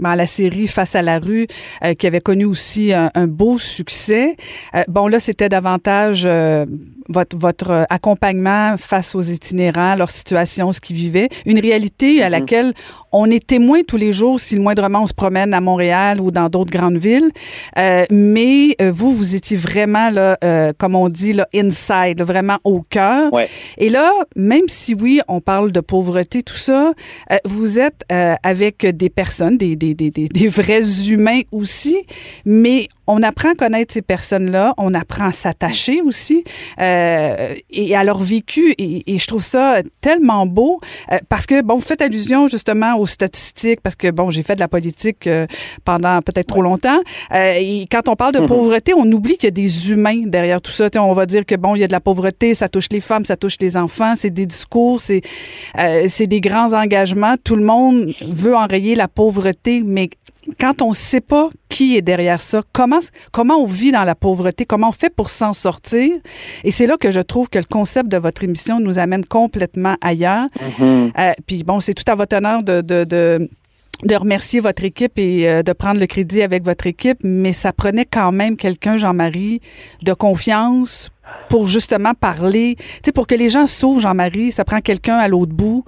la 0.00 0.26
série 0.26 0.60
Face 0.70 0.94
à 0.94 1.02
la 1.02 1.18
rue, 1.18 1.46
euh, 1.84 1.94
qui 1.94 2.06
avait 2.06 2.20
connu 2.20 2.44
aussi 2.44 2.92
un, 2.92 3.10
beau 3.26 3.58
succès. 3.58 4.36
Euh, 4.74 4.82
bon, 4.88 5.08
là, 5.08 5.20
c'était 5.20 5.48
davantage 5.48 6.22
euh, 6.24 6.66
votre, 7.08 7.36
votre 7.36 7.86
accompagnement 7.90 8.76
face 8.76 9.14
aux 9.14 9.22
itinérants, 9.22 9.96
leur 9.96 10.10
situation, 10.10 10.72
ce 10.72 10.80
qu'ils 10.80 10.96
vivaient. 10.96 11.28
Une 11.46 11.58
réalité 11.58 12.22
à 12.22 12.26
mhm. 12.26 12.32
laquelle 12.32 12.74
on 13.12 13.26
est 13.26 13.44
témoin 13.44 13.82
tous 13.86 13.96
les 13.96 14.12
jours 14.12 14.38
si 14.38 14.54
le 14.54 14.62
moindrement 14.62 15.02
on 15.02 15.06
se 15.06 15.14
promène 15.14 15.52
à 15.54 15.60
Montréal 15.60 16.20
ou 16.20 16.30
dans 16.30 16.48
d'autres 16.48 16.70
grandes 16.70 16.98
villes. 16.98 17.30
mais 17.76 18.76
vous, 18.92 19.12
vous 19.12 19.34
étiez 19.34 19.56
vraiment, 19.56 20.10
là, 20.10 20.38
comme 20.78 20.94
on 20.94 21.08
dit, 21.08 21.32
là, 21.32 21.48
inside, 21.54 22.22
vraiment 22.22 22.58
au 22.64 22.82
cœur. 22.82 23.32
Ouais. 23.32 23.48
Et 23.78 23.88
là, 23.88 24.12
même 24.36 24.68
si 24.68 24.94
oui, 24.94 25.20
on 25.26 25.40
parle 25.40 25.72
de 25.72 25.80
pauvreté, 25.80 26.42
tout 26.42 26.56
ça, 26.56 26.92
vous 27.44 27.80
êtes 27.80 28.04
avec 28.08 28.86
des 28.86 29.10
personnes, 29.10 29.56
des, 29.56 29.74
des, 29.74 29.89
des, 29.94 30.10
des, 30.10 30.48
vrais 30.48 31.08
humains 31.08 31.40
aussi, 31.52 31.98
mais 32.44 32.88
on 33.10 33.22
apprend 33.22 33.50
à 33.50 33.54
connaître 33.54 33.92
ces 33.92 34.02
personnes-là, 34.02 34.74
on 34.78 34.94
apprend 34.94 35.26
à 35.26 35.32
s'attacher 35.32 36.00
aussi 36.00 36.44
euh, 36.80 37.54
et 37.70 37.96
à 37.96 38.04
leur 38.04 38.18
vécu. 38.18 38.74
Et, 38.78 39.12
et, 39.12 39.18
je 39.18 39.26
trouve 39.26 39.42
ça 39.42 39.80
tellement 40.00 40.46
beau 40.46 40.80
euh, 41.10 41.18
parce 41.28 41.46
que, 41.46 41.60
bon, 41.62 41.76
vous 41.76 41.82
faites 41.82 42.02
allusion 42.02 42.46
justement 42.46 42.96
aux 42.98 43.06
statistiques 43.06 43.80
parce 43.80 43.96
que, 43.96 44.10
bon, 44.10 44.30
j'ai 44.30 44.42
fait 44.42 44.54
de 44.54 44.60
la 44.60 44.68
politique 44.68 45.26
euh, 45.26 45.46
pendant 45.84 46.22
peut-être 46.22 46.46
trop 46.46 46.62
longtemps. 46.62 47.00
et 47.32 47.86
quand 47.90 48.08
on 48.08 48.16
parle 48.16 48.32
de 48.32 48.40
mhm. 48.40 48.46
pauvreté, 48.46 48.94
on 48.94 49.10
oublie 49.10 49.36
qu'il 49.36 49.48
y 49.48 49.48
a 49.48 49.50
des 49.50 49.90
humains 49.90 50.22
derrière 50.26 50.60
tout 50.60 50.70
ça. 50.70 50.88
on 50.96 51.12
va 51.14 51.26
dire 51.26 51.44
que, 51.44 51.56
bon, 51.56 51.74
il 51.74 51.80
y 51.80 51.84
a 51.84 51.88
de 51.88 51.92
la 51.92 52.00
pauvreté, 52.00 52.54
ça 52.54 52.68
touche 52.68 52.88
les 52.92 53.00
femmes, 53.00 53.24
ça 53.24 53.36
touche 53.36 53.56
les 53.60 53.76
enfants, 53.76 54.14
c'est 54.16 54.30
des 54.30 54.46
discours, 54.46 55.00
c'est 55.00 55.22
c'est 56.08 56.26
des 56.26 56.40
grands 56.40 56.72
engagements. 56.72 57.34
Tout 57.42 57.56
le 57.56 57.64
monde 57.64 58.14
veut 58.20 58.54
enrayer 58.54 58.94
la 58.94 59.08
pauvreté, 59.08 59.79
mais 59.84 60.10
quand 60.58 60.82
on 60.82 60.90
ne 60.90 60.94
sait 60.94 61.20
pas 61.20 61.50
qui 61.68 61.96
est 61.96 62.02
derrière 62.02 62.40
ça, 62.40 62.62
comment, 62.72 63.00
comment 63.32 63.56
on 63.56 63.66
vit 63.66 63.92
dans 63.92 64.04
la 64.04 64.14
pauvreté, 64.14 64.64
comment 64.64 64.88
on 64.88 64.92
fait 64.92 65.14
pour 65.14 65.30
s'en 65.30 65.52
sortir? 65.52 66.10
Et 66.64 66.70
c'est 66.70 66.86
là 66.86 66.96
que 66.96 67.10
je 67.10 67.20
trouve 67.20 67.48
que 67.48 67.58
le 67.58 67.64
concept 67.64 68.08
de 68.08 68.16
votre 68.16 68.44
émission 68.44 68.80
nous 68.80 68.98
amène 68.98 69.24
complètement 69.24 69.96
ailleurs. 70.00 70.48
Mm-hmm. 70.80 71.12
Euh, 71.18 71.32
puis 71.46 71.62
bon, 71.62 71.80
c'est 71.80 71.94
tout 71.94 72.10
à 72.10 72.14
votre 72.14 72.36
honneur 72.36 72.62
de, 72.62 72.80
de, 72.80 73.04
de 73.04 73.48
de 74.04 74.14
remercier 74.14 74.60
votre 74.60 74.84
équipe 74.84 75.18
et 75.18 75.46
euh, 75.46 75.62
de 75.62 75.72
prendre 75.72 76.00
le 76.00 76.06
crédit 76.06 76.40
avec 76.40 76.64
votre 76.64 76.86
équipe, 76.86 77.18
mais 77.22 77.52
ça 77.52 77.72
prenait 77.72 78.06
quand 78.06 78.32
même 78.32 78.56
quelqu'un, 78.56 78.96
Jean-Marie, 78.96 79.60
de 80.02 80.14
confiance 80.14 81.10
pour 81.48 81.68
justement 81.68 82.14
parler, 82.14 82.76
tu 82.78 82.84
sais, 83.04 83.12
pour 83.12 83.26
que 83.26 83.34
les 83.34 83.48
gens 83.48 83.66
s'ouvrent, 83.66 84.00
Jean-Marie, 84.00 84.52
ça 84.52 84.64
prend 84.64 84.80
quelqu'un 84.80 85.18
à 85.18 85.28
l'autre 85.28 85.52
bout 85.52 85.84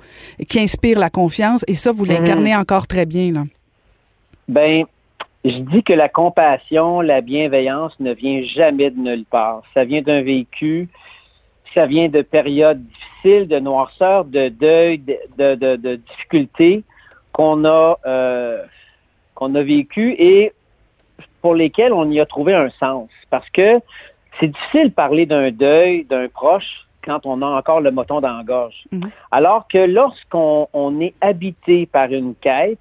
qui 0.48 0.60
inspire 0.60 0.98
la 0.98 1.10
confiance 1.10 1.64
et 1.66 1.74
ça, 1.74 1.90
vous 1.90 2.04
mm-hmm. 2.04 2.08
l'incarnez 2.08 2.56
encore 2.56 2.86
très 2.86 3.06
bien, 3.06 3.32
là. 3.32 3.44
Ben, 4.52 4.84
je 5.46 5.58
dis 5.58 5.82
que 5.82 5.94
la 5.94 6.10
compassion, 6.10 7.00
la 7.00 7.22
bienveillance 7.22 7.98
ne 8.00 8.12
vient 8.12 8.42
jamais 8.42 8.90
de 8.90 8.98
nulle 8.98 9.24
part. 9.24 9.62
Ça 9.72 9.84
vient 9.84 10.02
d'un 10.02 10.20
vécu, 10.20 10.90
ça 11.72 11.86
vient 11.86 12.08
de 12.08 12.20
périodes 12.20 12.84
difficiles, 12.84 13.48
de 13.48 13.58
noirceur, 13.58 14.26
de 14.26 14.50
deuil, 14.50 14.98
de, 14.98 15.54
de, 15.54 15.76
de, 15.76 15.94
difficultés 15.96 16.84
qu'on 17.32 17.64
a 17.64 17.98
euh, 18.04 18.62
qu'on 19.34 19.54
a 19.54 19.62
vécu 19.62 20.14
et 20.18 20.52
pour 21.40 21.54
lesquelles 21.54 21.94
on 21.94 22.10
y 22.10 22.20
a 22.20 22.26
trouvé 22.26 22.54
un 22.54 22.68
sens. 22.68 23.08
Parce 23.30 23.48
que 23.50 23.80
c'est 24.38 24.48
difficile 24.48 24.90
de 24.90 24.94
parler 24.94 25.24
d'un 25.24 25.50
deuil 25.50 26.04
d'un 26.04 26.28
proche 26.28 26.86
quand 27.02 27.24
on 27.24 27.40
a 27.40 27.46
encore 27.46 27.80
le 27.80 27.90
moton 27.90 28.20
dans 28.20 28.36
la 28.36 28.44
gorge. 28.44 28.84
Mm-hmm. 28.92 29.10
Alors 29.30 29.66
que 29.66 29.78
lorsqu'on 29.78 30.68
on 30.74 31.00
est 31.00 31.14
habité 31.22 31.86
par 31.86 32.12
une 32.12 32.34
quête, 32.34 32.78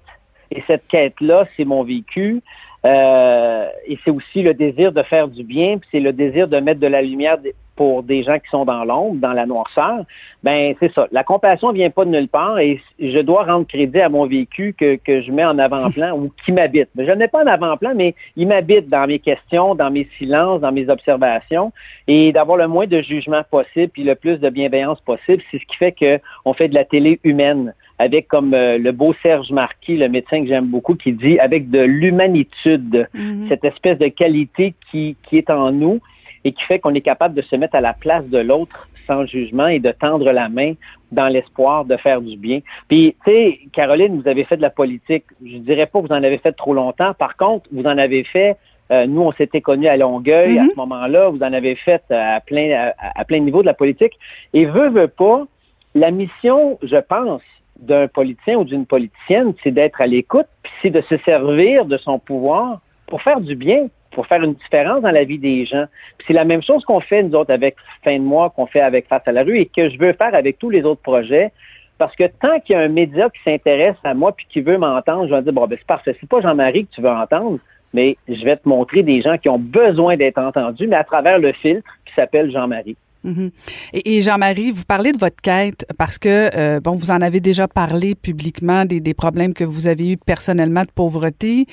et 0.56 0.62
cette 0.66 0.86
quête-là, 0.88 1.46
c'est 1.56 1.64
mon 1.64 1.82
vécu. 1.82 2.42
Euh, 2.84 3.68
et 3.86 3.98
c'est 4.04 4.10
aussi 4.10 4.42
le 4.42 4.54
désir 4.54 4.92
de 4.92 5.02
faire 5.02 5.28
du 5.28 5.44
bien, 5.44 5.78
puis 5.78 5.88
c'est 5.92 6.00
le 6.00 6.12
désir 6.12 6.48
de 6.48 6.58
mettre 6.58 6.80
de 6.80 6.88
la 6.88 7.00
lumière 7.00 7.38
pour 7.76 8.02
des 8.02 8.22
gens 8.22 8.38
qui 8.38 8.48
sont 8.50 8.64
dans 8.64 8.84
l'ombre, 8.84 9.20
dans 9.20 9.32
la 9.32 9.46
noirceur. 9.46 10.04
Ben 10.42 10.74
c'est 10.80 10.92
ça. 10.92 11.06
La 11.10 11.24
compassion 11.24 11.72
vient 11.72 11.90
pas 11.90 12.04
de 12.04 12.10
nulle 12.10 12.28
part 12.28 12.58
et 12.58 12.80
je 12.98 13.18
dois 13.20 13.44
rendre 13.44 13.66
crédit 13.66 14.00
à 14.00 14.08
mon 14.08 14.26
vécu 14.26 14.74
que, 14.76 14.96
que 14.96 15.22
je 15.22 15.30
mets 15.30 15.44
en 15.44 15.58
avant-plan 15.58 16.16
ou 16.18 16.30
qui 16.44 16.52
m'habite. 16.52 16.90
Je 16.96 17.10
ne 17.10 17.14
mets 17.14 17.28
pas 17.28 17.44
en 17.44 17.46
avant-plan, 17.46 17.92
mais 17.94 18.14
il 18.36 18.48
m'habite 18.48 18.88
dans 18.88 19.06
mes 19.06 19.20
questions, 19.20 19.74
dans 19.74 19.90
mes 19.90 20.08
silences, 20.18 20.60
dans 20.60 20.72
mes 20.72 20.88
observations 20.88 21.72
et 22.08 22.32
d'avoir 22.32 22.58
le 22.58 22.68
moins 22.68 22.86
de 22.86 23.00
jugement 23.00 23.42
possible 23.50 23.90
puis 23.92 24.04
le 24.04 24.16
plus 24.16 24.38
de 24.38 24.50
bienveillance 24.50 25.00
possible, 25.00 25.42
c'est 25.50 25.58
ce 25.58 25.66
qui 25.66 25.76
fait 25.76 25.92
qu'on 25.92 26.52
fait 26.52 26.68
de 26.68 26.74
la 26.74 26.84
télé 26.84 27.20
humaine 27.24 27.74
avec 27.98 28.28
comme 28.28 28.54
euh, 28.54 28.78
le 28.78 28.92
beau 28.92 29.14
Serge 29.22 29.50
Marquis, 29.50 29.96
le 29.96 30.08
médecin 30.08 30.42
que 30.42 30.48
j'aime 30.48 30.66
beaucoup, 30.66 30.94
qui 30.94 31.12
dit 31.12 31.38
avec 31.38 31.70
de 31.70 31.80
l'humanitude, 31.80 33.08
mhm. 33.14 33.46
cette 33.48 33.64
espèce 33.64 33.98
de 33.98 34.08
qualité 34.08 34.74
qui, 34.90 35.16
qui 35.22 35.38
est 35.38 35.50
en 35.50 35.72
nous 35.72 36.00
et 36.44 36.52
qui 36.52 36.62
fait 36.64 36.78
qu'on 36.78 36.94
est 36.94 37.02
capable 37.02 37.34
de 37.34 37.42
se 37.42 37.54
mettre 37.56 37.76
à 37.76 37.80
la 37.80 37.92
place 37.92 38.24
de 38.26 38.38
l'autre 38.38 38.88
sans 39.06 39.26
jugement 39.26 39.66
et 39.66 39.80
de 39.80 39.90
tendre 39.90 40.30
la 40.32 40.48
main 40.48 40.74
dans 41.10 41.28
l'espoir 41.28 41.84
de 41.84 41.96
faire 41.96 42.20
du 42.20 42.36
bien. 42.36 42.60
Puis, 42.88 43.16
tu 43.24 43.30
sais, 43.30 43.60
Caroline, 43.72 44.20
vous 44.20 44.28
avez 44.28 44.44
fait 44.44 44.56
de 44.56 44.62
la 44.62 44.70
politique. 44.70 45.24
Je 45.44 45.58
dirais 45.58 45.86
pas 45.86 46.00
que 46.00 46.06
vous 46.06 46.12
en 46.12 46.22
avez 46.22 46.38
fait 46.38 46.52
trop 46.52 46.72
longtemps. 46.72 47.12
Par 47.14 47.36
contre, 47.36 47.68
vous 47.72 47.82
en 47.82 47.98
avez 47.98 48.24
fait 48.24 48.56
euh, 48.90 49.06
nous, 49.06 49.22
on 49.22 49.32
s'était 49.32 49.62
connus 49.62 49.88
à 49.88 49.96
Longueuil 49.96 50.58
à 50.58 50.64
mhm. 50.64 50.70
ce 50.70 50.76
moment-là. 50.76 51.30
Vous 51.30 51.42
en 51.42 51.52
avez 51.52 51.76
fait 51.76 52.02
à 52.10 52.40
plein, 52.40 52.92
à, 52.98 53.20
à 53.20 53.24
plein 53.24 53.38
niveau 53.38 53.62
de 53.62 53.66
la 53.66 53.74
politique. 53.74 54.12
Et 54.52 54.66
veut, 54.66 54.90
veut 54.90 55.08
pas, 55.08 55.46
la 55.94 56.10
mission, 56.10 56.78
je 56.82 56.96
pense, 56.96 57.42
d'un 57.82 58.08
politicien 58.08 58.58
ou 58.58 58.64
d'une 58.64 58.86
politicienne, 58.86 59.54
c'est 59.62 59.72
d'être 59.72 60.00
à 60.00 60.06
l'écoute, 60.06 60.46
puis 60.62 60.72
c'est 60.80 60.90
de 60.90 61.00
se 61.02 61.16
servir 61.18 61.84
de 61.84 61.96
son 61.98 62.18
pouvoir 62.18 62.80
pour 63.06 63.22
faire 63.22 63.40
du 63.40 63.56
bien, 63.56 63.88
pour 64.12 64.26
faire 64.26 64.42
une 64.42 64.54
différence 64.54 65.02
dans 65.02 65.10
la 65.10 65.24
vie 65.24 65.38
des 65.38 65.66
gens. 65.66 65.86
Puis 66.18 66.28
c'est 66.28 66.34
la 66.34 66.44
même 66.44 66.62
chose 66.62 66.84
qu'on 66.84 67.00
fait, 67.00 67.22
nous 67.22 67.34
autres, 67.34 67.52
avec 67.52 67.76
Fin 68.04 68.18
de 68.18 68.24
mois, 68.24 68.50
qu'on 68.50 68.66
fait 68.66 68.80
avec 68.80 69.08
Face 69.08 69.22
à 69.26 69.32
la 69.32 69.42
rue 69.42 69.58
et 69.58 69.66
que 69.66 69.90
je 69.90 69.98
veux 69.98 70.12
faire 70.12 70.34
avec 70.34 70.58
tous 70.58 70.70
les 70.70 70.84
autres 70.84 71.02
projets. 71.02 71.52
Parce 71.98 72.14
que 72.16 72.24
tant 72.24 72.58
qu'il 72.60 72.74
y 72.74 72.78
a 72.78 72.82
un 72.82 72.88
média 72.88 73.28
qui 73.30 73.40
s'intéresse 73.44 73.96
à 74.04 74.14
moi 74.14 74.32
puis 74.32 74.46
qui 74.48 74.60
veut 74.60 74.78
m'entendre, 74.78 75.28
je 75.28 75.34
vais 75.34 75.42
dire, 75.42 75.52
bon, 75.52 75.66
ben, 75.66 75.76
c'est 75.78 75.86
parfait. 75.86 76.16
C'est 76.20 76.28
pas 76.28 76.40
Jean-Marie 76.40 76.86
que 76.86 76.94
tu 76.94 77.00
veux 77.00 77.10
entendre, 77.10 77.58
mais 77.92 78.16
je 78.28 78.44
vais 78.44 78.56
te 78.56 78.68
montrer 78.68 79.02
des 79.02 79.20
gens 79.22 79.38
qui 79.38 79.48
ont 79.48 79.58
besoin 79.58 80.16
d'être 80.16 80.38
entendus, 80.38 80.86
mais 80.86 80.96
à 80.96 81.04
travers 81.04 81.38
le 81.38 81.52
filtre 81.52 81.90
qui 82.04 82.14
s'appelle 82.14 82.50
Jean-Marie. 82.50 82.96
Mhm. 83.24 83.50
Et, 83.92 84.20
Jean-Marie, 84.20 84.70
vous 84.70 84.84
parlez 84.84 85.12
de 85.12 85.18
votre 85.18 85.40
quête 85.40 85.86
parce 85.96 86.18
que, 86.18 86.50
euh, 86.56 86.80
bon, 86.80 86.92
vous 86.92 87.10
en 87.10 87.20
avez 87.20 87.40
déjà 87.40 87.68
parlé 87.68 88.14
publiquement 88.14 88.84
des, 88.84 89.00
des, 89.00 89.14
problèmes 89.14 89.54
que 89.54 89.64
vous 89.64 89.86
avez 89.86 90.12
eu 90.12 90.16
personnellement 90.16 90.82
de 90.82 90.90
pauvreté. 90.90 91.66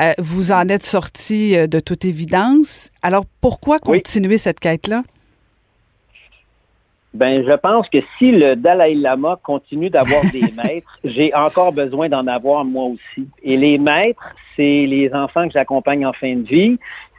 Euh, 0.00 0.12
vous 0.18 0.52
en 0.52 0.68
êtes 0.68 0.84
sorti 0.84 1.56
euh, 1.56 1.66
de 1.66 1.80
toute 1.80 2.04
évidence. 2.04 2.90
Alors, 3.02 3.24
pourquoi 3.40 3.78
continuer 3.78 4.38
cette 4.38 4.60
quête-là? 4.60 5.02
Ben, 7.14 7.44
je 7.46 7.52
pense 7.52 7.88
que 7.88 7.98
si 8.18 8.32
le 8.32 8.56
Dalai 8.56 8.94
Lama 8.96 9.38
continue 9.42 9.88
d'avoir 9.88 10.22
des 10.32 10.52
maîtres, 10.64 10.98
j'ai 11.04 11.32
encore 11.32 11.72
besoin 11.72 12.08
d'en 12.08 12.26
avoir 12.26 12.64
moi 12.64 12.86
aussi. 12.86 13.28
Et 13.44 13.56
les 13.56 13.78
maîtres, 13.78 14.34
c'est 14.56 14.86
les 14.86 15.12
enfants 15.14 15.46
que 15.46 15.52
j'accompagne 15.52 16.04
en 16.04 16.12
fin 16.12 16.34
de 16.34 16.42
vie, 16.42 16.76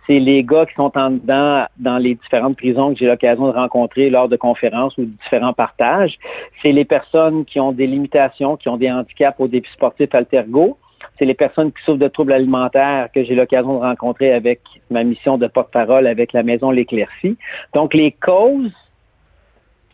c'est 0.08 0.20
les 0.20 0.44
gars 0.44 0.66
qui 0.66 0.76
sont 0.76 0.92
en 0.96 1.12
dedans 1.12 1.66
dans 1.78 1.98
les 1.98 2.16
différentes 2.16 2.58
prisons 2.58 2.94
que 2.94 3.00
j'ai 3.00 3.08
l'occasion 3.08 3.48
de 3.48 3.54
rencontrer 3.54 4.10
lors 4.10 4.30
de 4.30 4.36
conférences 4.36 4.98
ou 4.98 5.06
de 5.06 5.12
différents 5.24 5.54
partages. 5.54 6.20
C'est 6.62 6.72
les 6.72 6.86
personnes 6.86 7.46
qui 7.46 7.60
ont 7.60 7.72
des 7.72 7.88
limitations, 7.88 8.56
qui 8.56 8.70
ont 8.70 8.78
des 8.78 8.92
handicaps 8.92 9.40
au 9.40 9.48
défi 9.48 9.72
sportif 9.72 10.14
altergo. 10.14 10.78
C'est 11.18 11.26
les 11.26 11.34
personnes 11.34 11.72
qui 11.72 11.84
souffrent 11.84 12.00
de 12.00 12.08
troubles 12.08 12.34
alimentaires 12.34 13.10
que 13.14 13.24
j'ai 13.24 13.36
l'occasion 13.36 13.80
de 13.80 13.84
rencontrer 13.84 14.32
avec 14.34 14.62
ma 14.90 15.04
mission 15.04 15.38
de 15.38 15.48
porte-parole 15.48 16.08
avec 16.08 16.34
la 16.34 16.44
Maison 16.44 16.72
L'Éclaircie. 16.72 17.38
Donc, 17.74 17.94
les 17.94 18.12
causes 18.12 18.74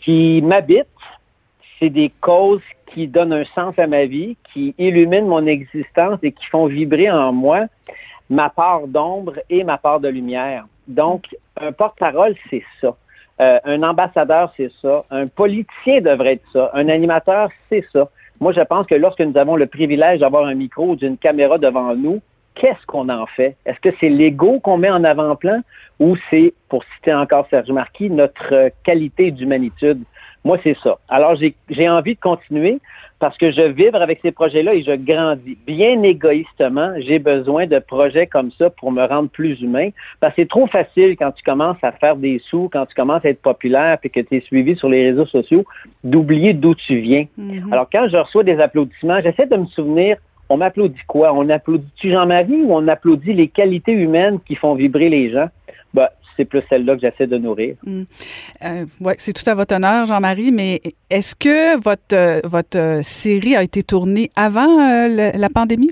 qui 0.02 0.42
m'habitent, 0.42 0.88
c'est 1.80 1.90
des 1.90 2.12
causes 2.22 2.62
qui 2.88 3.08
donnent 3.08 3.34
un 3.34 3.46
sens 3.46 3.78
à 3.78 3.88
ma 3.88 4.06
vie, 4.06 4.36
qui 4.52 4.76
illuminent 4.78 5.28
mon 5.28 5.46
existence 5.46 6.20
et 6.24 6.32
qui 6.32 6.46
font 6.48 6.66
vibrer 6.66 7.10
en 7.10 7.32
moi 7.32 7.68
ma 8.32 8.50
part 8.50 8.88
d'ombre 8.88 9.34
et 9.50 9.64
ma 9.64 9.78
part 9.78 10.00
de 10.00 10.08
lumière. 10.08 10.66
Donc, 10.88 11.36
un 11.60 11.74
porte-parole, 11.74 12.36
c'est 12.50 12.64
ça. 12.80 12.96
Euh, 13.42 13.60
un 13.66 13.84
ambassadeur, 13.84 14.54
c'est 14.56 14.72
ça. 14.82 15.04
Un 15.12 15.28
politicien 15.28 16.00
devrait 16.00 16.34
être 16.34 16.52
ça. 16.54 16.72
Un 16.74 16.88
animateur, 16.88 17.50
c'est 17.70 17.84
ça. 17.92 18.10
Moi, 18.40 18.54
je 18.54 18.62
pense 18.62 18.88
que 18.88 18.96
lorsque 18.96 19.20
nous 19.20 19.38
avons 19.38 19.58
le 19.58 19.68
privilège 19.68 20.22
d'avoir 20.22 20.46
un 20.46 20.56
micro 20.56 20.92
ou 20.92 20.96
d'une 20.96 21.18
caméra 21.18 21.58
devant 21.58 21.94
nous, 21.96 22.22
qu'est-ce 22.56 22.86
qu'on 22.86 23.10
en 23.10 23.26
fait? 23.26 23.58
Est-ce 23.66 23.80
que 23.82 23.96
c'est 24.00 24.10
l'ego 24.10 24.62
qu'on 24.62 24.78
met 24.78 24.90
en 24.90 25.04
avant-plan 25.04 25.62
ou 26.00 26.16
c'est, 26.30 26.54
pour 26.70 26.84
citer 26.96 27.14
encore 27.14 27.48
Serge 27.50 27.72
Marquis, 27.72 28.10
notre 28.10 28.72
qualité 28.84 29.32
d'humanitude? 29.32 30.04
Moi, 30.44 30.58
c'est 30.64 30.78
ça. 30.84 30.98
Alors, 31.08 31.36
j'ai 31.36 31.90
envie 31.90 32.16
de 32.16 32.20
continuer 32.20 32.80
parce 33.20 33.38
que 33.38 33.52
je 33.52 33.62
vibre 33.62 34.02
avec 34.02 34.20
ces 34.24 34.32
projets-là 34.32 34.74
et 34.74 34.82
je 34.82 34.94
grandis. 34.94 35.58
Bien 35.68 36.02
égoïstement, 36.02 36.94
j'ai 36.98 37.20
besoin 37.20 37.68
de 37.68 37.78
projets 37.78 38.26
comme 38.26 38.52
ça 38.52 38.72
pour 38.72 38.92
me 38.92 39.06
rendre 39.06 39.30
plus 39.30 39.62
humain. 39.62 39.90
Parce 40.20 40.34
que 40.34 40.42
c'est 40.42 40.50
trop 40.50 40.66
facile 40.66 41.16
quand 41.18 41.32
tu 41.32 41.44
commences 41.44 41.78
à 41.84 41.92
faire 41.92 42.16
des 42.16 42.40
sous, 42.40 42.70
quand 42.74 42.88
tu 42.88 42.96
commences 42.96 43.24
à 43.24 43.30
être 43.30 43.42
populaire 43.42 44.00
et 44.04 44.10
que 44.10 44.20
tu 44.20 44.38
es 44.38 44.42
suivi 44.42 44.76
sur 44.76 44.90
les 44.90 45.12
réseaux 45.12 45.28
sociaux, 45.28 45.64
d'oublier 46.04 46.54
d'où 46.54 46.74
tu 46.74 46.98
viens. 46.98 47.26
Mm-hmm. 47.40 47.72
Alors, 47.72 47.88
quand 47.92 48.08
je 48.10 48.18
reçois 48.18 48.44
des 48.44 48.60
applaudissements, 48.60 49.22
j'essaie 49.22 49.46
de 49.46 49.58
me 49.58 49.68
souvenir 49.68 50.18
on 50.52 50.58
m'applaudit 50.58 51.00
quoi? 51.08 51.34
On 51.34 51.48
applaudit-tu 51.48 52.12
Jean-Marie 52.12 52.64
ou 52.64 52.76
on 52.76 52.86
applaudit 52.90 53.32
les 53.32 53.48
qualités 53.48 53.94
humaines 53.94 54.38
qui 54.46 54.56
font 54.56 54.76
vibrer 54.76 55.08
les 55.08 55.30
gens? 55.30 55.48
Ben, 55.94 56.08
c'est 56.38 56.46
plus 56.46 56.62
celle-là 56.70 56.96
que 56.96 57.02
j'essaie 57.02 57.28
de 57.28 57.38
nourrir. 57.38 57.76
Euh, 57.88 58.86
oui, 59.00 59.14
c'est 59.18 59.34
tout 59.34 59.48
à 59.50 59.56
votre 59.56 59.76
honneur, 59.76 60.06
Jean-Marie, 60.06 60.52
mais 60.52 60.82
est-ce 61.10 61.36
que 61.36 61.80
votre, 61.80 62.16
euh, 62.16 62.40
votre 62.44 62.78
euh, 62.78 63.04
série 63.04 63.56
a 63.56 63.64
été 63.64 63.84
tournée 63.84 64.30
avant 64.36 64.78
la 65.08 65.50
pandémie? 65.50 65.92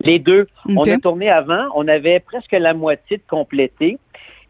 Les 0.00 0.18
deux. 0.18 0.46
On 0.68 0.82
a 0.84 0.98
tourné 0.98 1.28
avant. 1.28 1.66
On 1.74 1.88
avait 1.88 2.20
presque 2.20 2.52
la 2.52 2.74
moitié 2.74 3.16
de 3.16 3.22
complété. 3.28 3.98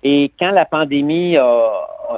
Et 0.02 0.30
quand 0.38 0.50
la 0.50 0.64
pandémie 0.64 1.36
a, 1.36 1.70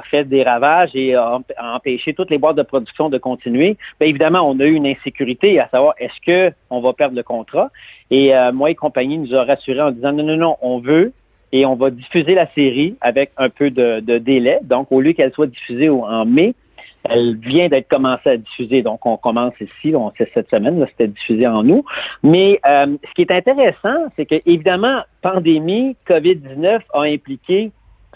fait 0.09 0.25
des 0.25 0.43
ravages 0.43 0.91
et 0.93 1.15
a, 1.15 1.39
empêché 1.57 2.13
toutes 2.13 2.29
les 2.29 2.37
boîtes 2.37 2.57
de 2.57 2.63
production 2.63 3.09
de 3.09 3.17
continuer, 3.17 3.77
bien 3.99 4.09
évidemment, 4.09 4.41
on 4.41 4.59
a 4.59 4.65
eu 4.65 4.73
une 4.73 4.85
insécurité 4.85 5.59
à 5.59 5.67
savoir 5.69 5.93
est-ce 5.97 6.51
qu'on 6.69 6.81
va 6.81 6.93
perdre 6.93 7.15
le 7.15 7.23
contrat? 7.23 7.69
Et 8.09 8.33
moi 8.53 8.69
et 8.69 8.75
compagnie 8.75 9.17
nous 9.17 9.33
a 9.33 9.45
rassurés 9.45 9.81
en 9.81 9.91
disant 9.91 10.11
non, 10.11 10.23
non, 10.23 10.37
non, 10.37 10.57
on 10.61 10.79
veut 10.79 11.13
et 11.51 11.65
on 11.65 11.75
va 11.75 11.89
diffuser 11.89 12.35
la 12.35 12.47
série 12.53 12.95
avec 13.01 13.31
un 13.37 13.49
peu 13.49 13.69
de, 13.69 13.99
délai. 14.17 14.59
Donc, 14.63 14.91
au 14.91 15.01
lieu 15.01 15.13
qu'elle 15.13 15.33
soit 15.33 15.47
diffusée 15.47 15.89
en 15.89 16.25
mai, 16.25 16.53
elle 17.03 17.35
vient 17.37 17.67
d'être 17.67 17.87
commencée 17.87 18.29
à 18.29 18.37
diffuser. 18.37 18.83
Donc, 18.83 19.05
on 19.05 19.17
commence 19.17 19.53
ici, 19.59 19.95
on 19.95 20.11
sait 20.17 20.29
cette 20.33 20.49
semaine, 20.49 20.79
là, 20.79 20.85
c'était 20.89 21.07
diffusé 21.07 21.47
en 21.47 21.67
août. 21.67 21.83
Mais 22.23 22.59
euh, 22.65 22.95
ce 23.07 23.13
qui 23.15 23.21
est 23.21 23.31
intéressant, 23.31 24.05
c'est 24.15 24.25
que, 24.25 24.35
évidemment, 24.45 25.01
pandémie, 25.21 25.95
COVID-19 26.07 26.79
a 26.93 27.01
impliqué 27.01 27.71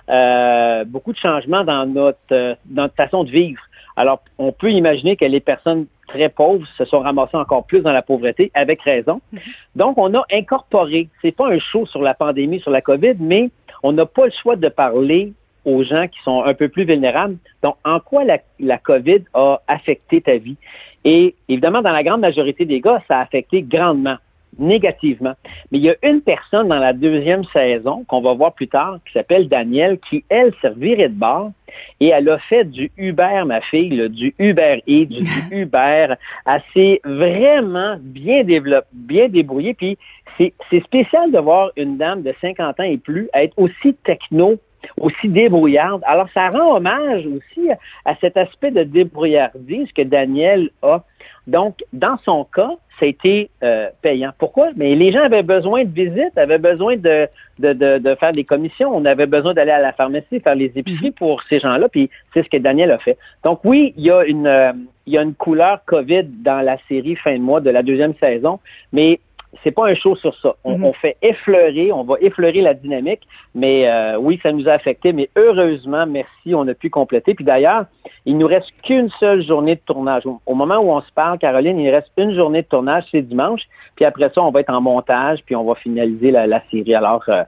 euh, 0.09 0.85
beaucoup 0.85 1.13
de 1.13 1.17
changements 1.17 1.63
dans 1.63 1.85
notre, 1.87 2.19
euh, 2.31 2.55
notre 2.69 2.95
façon 2.95 3.23
de 3.23 3.31
vivre. 3.31 3.61
Alors, 3.95 4.21
on 4.37 4.51
peut 4.51 4.71
imaginer 4.71 5.15
que 5.15 5.25
les 5.25 5.39
personnes 5.39 5.87
très 6.07 6.29
pauvres 6.29 6.65
se 6.77 6.85
sont 6.85 6.99
ramassés 6.99 7.37
encore 7.37 7.65
plus 7.65 7.81
dans 7.81 7.91
la 7.91 8.01
pauvreté, 8.01 8.51
avec 8.53 8.81
raison. 8.81 9.21
Mhm. 9.31 9.39
Donc, 9.75 9.97
on 9.97 10.13
a 10.13 10.23
incorporé, 10.31 11.09
c'est 11.21 11.31
pas 11.31 11.49
un 11.49 11.59
show 11.59 11.85
sur 11.85 12.01
la 12.01 12.13
pandémie, 12.13 12.59
sur 12.59 12.71
la 12.71 12.81
COVID, 12.81 13.15
mais 13.19 13.49
on 13.83 13.91
n'a 13.91 14.05
pas 14.05 14.25
le 14.25 14.31
choix 14.31 14.55
de 14.55 14.69
parler 14.69 15.33
aux 15.65 15.83
gens 15.83 16.07
qui 16.07 16.19
sont 16.23 16.43
un 16.43 16.53
peu 16.53 16.69
plus 16.69 16.85
vulnérables. 16.85 17.37
Donc, 17.63 17.75
en 17.83 17.99
quoi 17.99 18.23
la, 18.23 18.39
la 18.59 18.77
COVID 18.77 19.23
a 19.33 19.61
affecté 19.67 20.21
ta 20.21 20.37
vie? 20.37 20.57
Et 21.03 21.35
évidemment, 21.49 21.81
dans 21.81 21.91
la 21.91 22.03
grande 22.03 22.21
majorité 22.21 22.65
des 22.65 22.81
cas, 22.81 23.01
ça 23.07 23.19
a 23.19 23.21
affecté 23.21 23.61
grandement 23.61 24.17
négativement. 24.59 25.33
Mais 25.71 25.77
il 25.79 25.83
y 25.83 25.89
a 25.89 25.95
une 26.03 26.21
personne 26.21 26.67
dans 26.67 26.79
la 26.79 26.93
deuxième 26.93 27.43
saison 27.45 28.03
qu'on 28.07 28.21
va 28.21 28.33
voir 28.33 28.53
plus 28.53 28.67
tard 28.67 28.99
qui 29.05 29.13
s'appelle 29.13 29.47
Danielle 29.47 29.99
qui, 30.09 30.23
elle, 30.29 30.53
servirait 30.61 31.09
de 31.09 31.15
bar 31.15 31.51
et 31.99 32.07
elle 32.07 32.29
a 32.29 32.39
fait 32.39 32.63
du 32.63 32.91
Uber, 32.97 33.43
ma 33.45 33.61
fille, 33.61 34.09
du 34.09 34.33
Uber 34.39 34.81
et 34.87 35.05
du 35.05 35.23
Uber. 35.51 36.15
Elle 36.45 36.61
s'est 36.73 37.01
vraiment 37.03 37.97
bien 37.99 38.43
développée, 38.43 38.87
bien 38.93 39.27
débrouillée. 39.29 39.73
Puis 39.73 39.97
c'est 40.37 40.83
spécial 40.83 41.31
de 41.31 41.39
voir 41.39 41.71
une 41.77 41.97
dame 41.97 42.21
de 42.21 42.33
50 42.41 42.79
ans 42.79 42.83
et 42.83 42.97
plus 42.97 43.29
être 43.33 43.53
aussi 43.57 43.93
techno 44.03 44.57
aussi 44.99 45.27
débrouillarde. 45.27 46.01
Alors, 46.05 46.27
ça 46.33 46.49
rend 46.49 46.75
hommage 46.75 47.25
aussi 47.25 47.69
à 48.05 48.15
cet 48.21 48.37
aspect 48.37 48.71
de 48.71 48.83
débrouillardise 48.83 49.91
que 49.91 50.01
Daniel 50.01 50.69
a. 50.81 51.03
Donc, 51.47 51.83
dans 51.93 52.17
son 52.25 52.43
cas, 52.43 52.71
ça 52.99 53.05
a 53.05 53.09
été 53.09 53.49
euh, 53.63 53.89
payant. 54.01 54.31
Pourquoi? 54.37 54.69
Mais 54.75 54.95
les 54.95 55.11
gens 55.11 55.23
avaient 55.23 55.43
besoin 55.43 55.83
de 55.83 55.93
visites, 55.93 56.37
avaient 56.37 56.57
besoin 56.57 56.95
de, 56.95 57.27
de, 57.59 57.73
de, 57.73 58.15
faire 58.15 58.31
des 58.31 58.43
commissions, 58.43 58.95
on 58.95 59.05
avait 59.05 59.27
besoin 59.27 59.53
d'aller 59.53 59.71
à 59.71 59.81
la 59.81 59.93
pharmacie, 59.93 60.39
faire 60.39 60.55
les 60.55 60.71
épiceries 60.75 61.07
mhm. 61.07 61.13
pour 61.13 61.43
ces 61.43 61.59
gens-là, 61.59 61.89
puis 61.89 62.09
c'est 62.33 62.43
ce 62.43 62.49
que 62.49 62.57
Daniel 62.57 62.91
a 62.91 62.97
fait. 62.97 63.17
Donc 63.43 63.59
oui, 63.63 63.93
il 63.97 64.05
y 64.05 64.11
a 64.11 64.23
une, 64.23 64.47
euh, 64.47 64.71
il 65.05 65.13
y 65.13 65.17
a 65.17 65.21
une 65.21 65.35
couleur 65.35 65.83
COVID 65.85 66.23
dans 66.23 66.61
la 66.61 66.77
série 66.87 67.15
fin 67.15 67.33
de 67.33 67.41
mois 67.41 67.61
de 67.61 67.69
la 67.69 67.83
deuxième 67.83 68.15
saison, 68.15 68.59
mais 68.91 69.19
c'est 69.63 69.71
pas 69.71 69.87
un 69.87 69.95
show 69.95 70.15
sur 70.15 70.35
ça. 70.35 70.55
On, 70.63 70.77
mhm. 70.77 70.93
fait 70.93 71.17
effleurer, 71.21 71.91
on 71.91 72.03
va 72.03 72.15
effleurer 72.21 72.61
la 72.61 72.73
dynamique, 72.73 73.21
mais 73.53 73.87
euh, 73.87 74.17
oui, 74.17 74.39
ça 74.43 74.51
nous 74.51 74.67
a 74.67 74.73
affecté, 74.73 75.13
mais 75.13 75.29
heureusement, 75.35 76.05
merci, 76.05 76.53
on 76.53 76.67
a 76.67 76.73
pu 76.73 76.89
compléter. 76.89 77.33
Puis 77.33 77.45
d'ailleurs, 77.45 77.85
il 78.25 78.37
nous 78.37 78.47
reste 78.47 78.71
qu'une 78.83 79.09
seule 79.19 79.41
journée 79.41 79.75
de 79.75 79.81
tournage. 79.85 80.23
Au, 80.25 80.55
moment 80.55 80.79
où 80.79 80.91
on 80.91 81.01
se 81.01 81.11
parle, 81.11 81.37
Caroline, 81.37 81.79
il 81.79 81.89
reste 81.89 82.11
une 82.17 82.33
journée 82.33 82.61
de 82.61 82.67
tournage, 82.67 83.03
c'est 83.11 83.21
dimanche, 83.21 83.61
puis 83.95 84.05
après 84.05 84.29
ça, 84.33 84.41
on 84.41 84.51
va 84.51 84.61
être 84.61 84.73
en 84.73 84.81
montage, 84.81 85.39
puis 85.45 85.55
on 85.55 85.63
va 85.63 85.75
finaliser 85.75 86.31
la, 86.31 86.61
série. 86.71 86.95
Alors, 86.95 87.23
euh, 87.29 87.43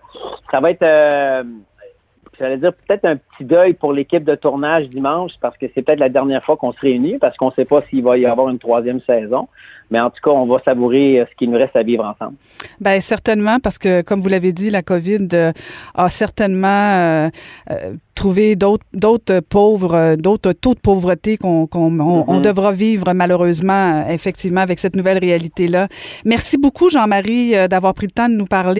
ça 0.51 0.59
va 0.59 0.71
être 0.71 0.83
euh, 0.83 1.43
j'allais 2.39 2.57
dire 2.57 2.73
peut-être 2.73 3.05
un 3.05 3.15
petit 3.15 3.43
deuil 3.43 3.73
pour 3.73 3.93
l'équipe 3.93 4.23
de 4.23 4.35
tournage 4.35 4.89
dimanche 4.89 5.31
parce 5.41 5.57
que 5.57 5.65
c'est 5.73 5.81
peut-être 5.81 5.99
la 5.99 6.09
dernière 6.09 6.43
fois 6.43 6.57
qu'on 6.57 6.71
se 6.71 6.79
réunit 6.79 7.17
parce 7.17 7.35
qu'on 7.37 7.47
ne 7.47 7.53
sait 7.53 7.65
pas 7.65 7.81
s'il 7.89 8.03
va 8.03 8.17
y 8.17 8.25
avoir 8.25 8.49
une 8.49 8.59
troisième 8.59 8.99
saison. 9.01 9.47
Mais 9.89 9.99
en 9.99 10.09
tout 10.09 10.19
cas, 10.21 10.31
on 10.31 10.45
va 10.45 10.61
savourer 10.63 11.19
euh, 11.19 11.25
ce 11.29 11.35
qui 11.37 11.47
nous 11.47 11.57
reste 11.57 11.75
à 11.75 11.83
vivre 11.83 12.03
ensemble. 12.03 12.35
Bien, 12.81 12.99
certainement, 12.99 13.59
parce 13.59 13.77
que, 13.77 14.01
comme 14.01 14.19
vous 14.19 14.27
l'avez 14.27 14.51
dit, 14.51 14.69
la 14.69 14.81
COVID 14.81 15.27
euh, 15.33 15.51
a 15.95 16.09
certainement 16.09 16.67
euh, 16.67 17.29
trouvé 18.13 18.55
d'autres 18.57 19.39
pauvres, 19.39 20.15
d'autres 20.15 20.51
taux 20.51 20.73
de 20.73 20.79
pauvreté 20.79 21.37
qu'on 21.37 21.69
on, 21.73 21.89
mm-hmm. 21.89 22.41
devra 22.41 22.71
vivre 22.71 23.13
malheureusement, 23.13 24.05
effectivement, 24.09 24.61
avec 24.61 24.79
cette 24.79 24.95
nouvelle 24.95 25.19
réalité-là. 25.19 25.87
Merci 26.25 26.57
beaucoup, 26.57 26.89
Jean-Marie, 26.89 27.53
d'avoir 27.69 27.93
pris 27.93 28.07
le 28.07 28.11
temps 28.11 28.29
de 28.29 28.35
nous 28.35 28.45
parler. 28.45 28.79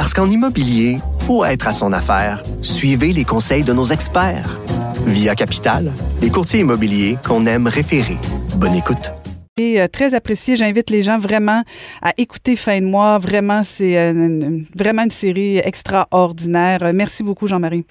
Parce 0.00 0.14
qu'en 0.14 0.30
immobilier, 0.30 0.96
faut 1.26 1.44
être 1.44 1.68
à 1.68 1.72
son 1.72 1.92
affaire. 1.92 2.42
Suivez 2.62 3.12
les 3.12 3.24
conseils 3.24 3.64
de 3.64 3.74
nos 3.74 3.84
experts. 3.84 4.58
Via 5.04 5.34
Capital, 5.34 5.92
les 6.22 6.30
courtiers 6.30 6.60
immobiliers 6.60 7.18
qu'on 7.22 7.44
aime 7.44 7.66
référer. 7.66 8.16
Bonne 8.56 8.72
écoute. 8.76 9.12
Et, 9.58 9.78
euh, 9.78 9.88
très 9.88 10.14
apprécié. 10.14 10.56
J'invite 10.56 10.88
les 10.88 11.02
gens 11.02 11.18
vraiment 11.18 11.64
à 12.00 12.14
écouter 12.16 12.56
Fin 12.56 12.80
de 12.80 12.86
mois. 12.86 13.18
Vraiment, 13.18 13.62
c'est 13.62 13.98
euh, 13.98 14.62
vraiment 14.74 15.02
une 15.02 15.10
série 15.10 15.58
extraordinaire. 15.58 16.82
Euh, 16.82 16.92
merci 16.94 17.22
beaucoup, 17.22 17.46
Jean-Marie. 17.46 17.84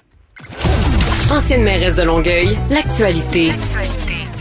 Ancienne 1.30 1.62
mairesse 1.62 1.94
de 1.94 2.02
Longueuil, 2.02 2.58
l'actualité. 2.72 3.52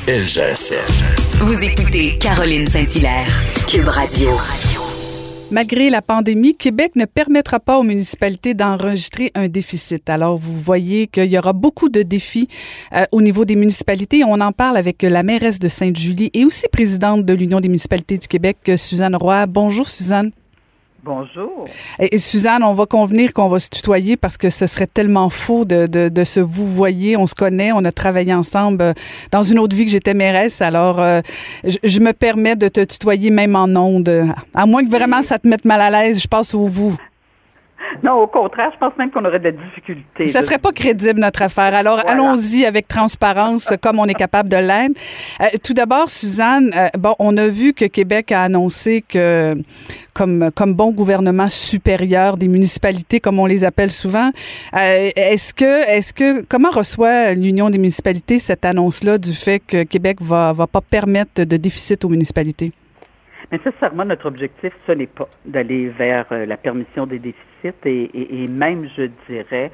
LGSN. 0.08 1.38
Vous 1.42 1.60
écoutez 1.60 2.18
Caroline 2.18 2.66
Saint-Hilaire, 2.66 3.44
Cube 3.68 3.90
Radio. 3.90 4.32
Malgré 5.52 5.90
la 5.90 6.04
pandémie, 6.04 6.56
Québec 6.56 6.92
ne 6.96 7.06
permettra 7.06 7.60
pas 7.60 7.80
aux 7.80 7.84
municipalités 7.84 8.54
d'enregistrer 8.54 9.32
un 9.34 9.48
déficit. 9.48 10.08
Alors, 10.08 10.38
vous 10.38 10.54
voyez 10.54 11.08
qu'il 11.08 11.32
y 11.32 11.40
aura 11.40 11.54
beaucoup 11.54 11.90
de 11.90 12.04
défis 12.04 12.48
euh, 12.96 13.06
au 13.12 13.20
niveau 13.20 13.46
des 13.46 13.56
municipalités. 13.56 14.24
On 14.24 14.42
en 14.42 14.52
parle 14.52 14.78
avec 14.78 15.02
la 15.02 15.24
mairesse 15.24 15.58
de 15.58 15.68
Sainte-Julie 15.68 16.30
et 16.36 16.46
aussi 16.46 16.68
présidente 16.72 17.26
de 17.26 17.34
l'Union 17.34 17.62
des 17.62 17.68
municipalités 17.68 18.20
du 18.20 18.28
Québec, 18.28 18.58
Suzanne 18.78 19.16
Roy. 19.16 19.48
Bonjour, 19.48 19.90
Suzanne. 19.90 20.32
Bonjour. 21.04 21.64
Et, 22.00 22.18
Suzanne, 22.18 22.64
on 22.64 22.74
va 22.74 22.86
convenir 22.86 23.34
qu'on 23.34 23.48
va 23.48 23.60
se 23.60 23.70
tutoyer 23.70 24.18
parce 24.18 24.38
que 24.38 24.50
ce 24.50 24.68
serait 24.68 24.88
tellement 24.88 25.30
faux 25.30 25.64
de, 25.64 25.88
de, 25.88 26.24
se 26.24 26.40
vous 26.40 26.66
voyez. 26.66 27.16
On 27.16 27.26
se 27.26 27.36
connaît, 27.36 27.72
on 27.72 27.86
a 27.86 27.92
travaillé 27.92 28.34
ensemble 28.34 28.82
euh, 28.82 28.94
dans 29.32 29.44
une 29.44 29.60
autre 29.60 29.76
vie 29.76 29.86
que 29.86 29.92
j'étais 29.92 30.14
mairesse. 30.14 30.62
Alors, 30.62 31.02
euh, 31.02 31.22
je, 31.64 32.00
me 32.00 32.12
permets 32.12 32.56
de 32.56 32.68
te 32.68 32.84
tutoyer 32.84 33.30
même 33.30 33.56
en 33.56 33.68
ondes. 33.76 34.28
À 34.54 34.66
moins 34.66 34.84
que 34.84 34.90
vraiment 34.90 35.24
ça 35.24 35.40
te 35.40 35.48
mette 35.48 35.66
mal 35.66 35.82
à 35.82 35.90
l'aise, 35.90 36.22
je 36.22 36.28
passe 36.28 36.54
au 36.54 36.66
vous. 36.66 36.98
Non, 38.04 38.14
au 38.22 38.28
contraire, 38.28 38.72
je 38.74 38.78
pense 38.78 38.96
même 38.98 39.12
qu'on 39.12 39.26
aurait 39.26 39.40
de 39.40 39.46
la 39.46 39.52
difficulté. 39.52 40.28
Ça 40.28 40.42
serait 40.42 40.58
pas 40.58 40.72
crédible, 40.72 41.20
notre 41.20 41.42
affaire. 41.42 41.74
Alors, 41.74 42.02
allons-y 42.08 42.66
avec 42.66 42.88
transparence, 42.88 43.74
comme 43.82 44.00
on 44.00 44.06
est 44.06 44.14
capable 44.14 44.50
de 44.50 44.58
l'être. 44.58 45.00
Euh, 45.42 45.46
tout 45.64 45.74
d'abord, 45.74 46.10
Suzanne, 46.10 46.72
euh, 46.76 46.88
bon, 46.98 47.16
on 47.20 47.36
a 47.38 47.48
vu 47.48 47.74
que 47.74 47.86
Québec 47.86 48.32
a 48.32 48.44
annoncé 48.44 49.04
que, 49.08 49.56
comme, 50.14 50.50
comme 50.56 50.74
bon 50.74 50.92
gouvernement 50.92 51.48
supérieur 51.48 52.38
des 52.38 52.48
municipalités, 52.48 53.20
comme 53.20 53.40
on 53.40 53.46
les 53.46 53.64
appelle 53.64 53.92
souvent, 53.92 54.32
euh, 54.74 55.10
est-ce 55.16 55.54
que, 55.54 55.90
est-ce 55.90 56.14
que, 56.14 56.44
comment 56.46 56.72
reçoit 56.72 57.34
l'Union 57.34 57.70
des 57.70 57.78
municipalités 57.78 58.40
cette 58.40 58.66
annonce-là 58.66 59.18
du 59.18 59.34
fait 59.34 59.60
que 59.60 59.84
Québec 59.84 60.18
va, 60.22 60.54
va 60.54 60.68
pas 60.68 60.82
permettre 60.82 61.44
de 61.44 61.58
déficit 61.58 62.06
aux 62.06 62.10
municipalités? 62.10 62.72
Nécessairement, 63.52 64.06
notre 64.06 64.28
objectif, 64.28 64.72
ce 64.86 64.92
n'est 64.92 65.08
pas 65.08 65.28
d'aller 65.44 65.90
vers 65.90 66.28
la 66.30 66.56
permission 66.56 67.08
des 67.08 67.18
déficits 67.18 67.49
et, 67.64 68.46
même, 68.50 68.88
je 68.96 69.10
dirais, 69.28 69.72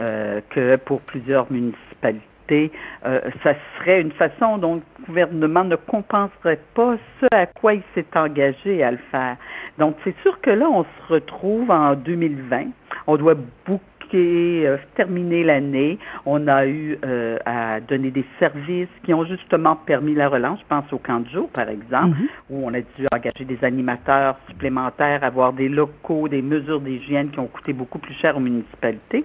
euh, 0.00 0.40
que 0.50 0.76
pour 0.76 1.00
plusieurs 1.02 1.50
municipalités, 1.50 2.72
euh, 3.04 3.20
ça 3.42 3.54
serait 3.78 4.00
une 4.00 4.12
façon 4.12 4.58
dont 4.58 4.76
le 4.76 4.82
gouvernement 5.06 5.64
ne 5.64 5.76
compenserait 5.76 6.60
pas 6.74 6.96
ce 7.20 7.26
à 7.34 7.46
quoi 7.46 7.74
il 7.74 7.82
s'est 7.94 8.06
engagé 8.16 8.82
à 8.82 8.92
le 8.92 8.98
faire. 9.10 9.36
Donc, 9.78 9.96
c'est 10.04 10.16
sûr 10.22 10.40
que 10.40 10.50
là, 10.50 10.68
on 10.68 10.84
se 10.84 11.12
retrouve 11.12 11.70
en 11.70 11.94
2020. 11.94 12.68
On 13.06 13.16
doit 13.16 13.36
beaucoup 13.66 13.82
euh, 14.16 14.76
terminé 14.94 15.44
l'année. 15.44 15.98
On 16.26 16.48
a 16.48 16.66
eu 16.66 16.98
euh, 17.04 17.38
à 17.44 17.80
donner 17.80 18.10
des 18.10 18.24
services 18.38 18.88
qui 19.04 19.14
ont 19.14 19.24
justement 19.24 19.76
permis 19.76 20.14
la 20.14 20.28
relance. 20.28 20.60
Je 20.60 20.66
pense 20.68 20.92
au 20.92 20.98
camp 20.98 21.20
de 21.20 21.28
jour, 21.28 21.48
par 21.50 21.68
exemple, 21.68 22.18
mhm. 22.18 22.28
où 22.50 22.66
on 22.66 22.74
a 22.74 22.80
dû 22.80 23.06
engager 23.14 23.44
des 23.44 23.58
animateurs 23.62 24.36
supplémentaires, 24.48 25.24
avoir 25.24 25.52
des 25.52 25.68
locaux, 25.68 26.28
des 26.28 26.42
mesures 26.42 26.80
d'hygiène 26.80 27.30
qui 27.30 27.38
ont 27.38 27.46
coûté 27.46 27.72
beaucoup 27.72 27.98
plus 27.98 28.14
cher 28.14 28.36
aux 28.36 28.40
municipalités. 28.40 29.24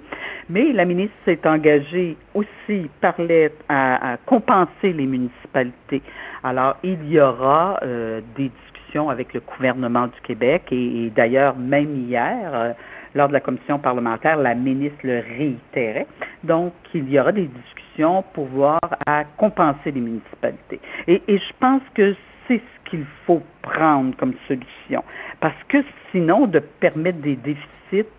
Mais 0.50 0.72
la 0.74 0.86
ministre 0.86 1.16
s'est 1.26 1.40
engagée 1.46 2.18
aussi, 2.34 2.90
parlait 3.02 3.54
à, 3.70 4.18
compenser 4.26 4.94
les 4.94 5.06
municipalités. 5.06 6.02
Alors, 6.44 6.76
il 6.84 7.10
y 7.10 7.20
aura 7.20 7.80
euh, 7.84 8.22
des 8.36 8.50
discussions 8.50 9.10
avec 9.10 9.34
le 9.34 9.40
gouvernement 9.40 10.08
du 10.08 10.22
Québec 10.24 10.64
et, 10.72 11.12
d'ailleurs, 11.16 11.56
même 11.58 11.96
hier, 11.96 12.76
lors 13.16 13.28
de 13.28 13.34
la 13.34 13.40
commission 13.40 13.80
parlementaire, 13.80 14.38
la 14.38 14.56
ministre 14.56 15.00
le 15.04 15.24
réitérait. 15.38 16.08
Donc, 16.44 16.74
il 16.94 17.10
y 17.10 17.20
aura 17.20 17.32
des 17.32 17.48
discussions 17.48 18.24
pour 18.34 18.46
voir 18.46 18.80
à 19.06 19.24
compenser 19.38 19.92
les 19.92 20.02
municipalités. 20.02 20.80
Et, 21.08 21.22
et 21.28 21.38
je 21.38 21.54
pense 21.60 21.82
que 21.94 22.16
c'est 22.48 22.60
ce 22.60 22.90
qu'il 22.90 23.06
faut 23.26 23.42
prendre 23.62 24.16
comme 24.18 24.34
solution. 24.48 25.04
Parce 25.40 25.62
que 25.68 25.78
sinon, 26.12 26.48
de 26.48 26.60
permettre 26.60 27.20
des 27.20 27.36
déficits 27.36 27.68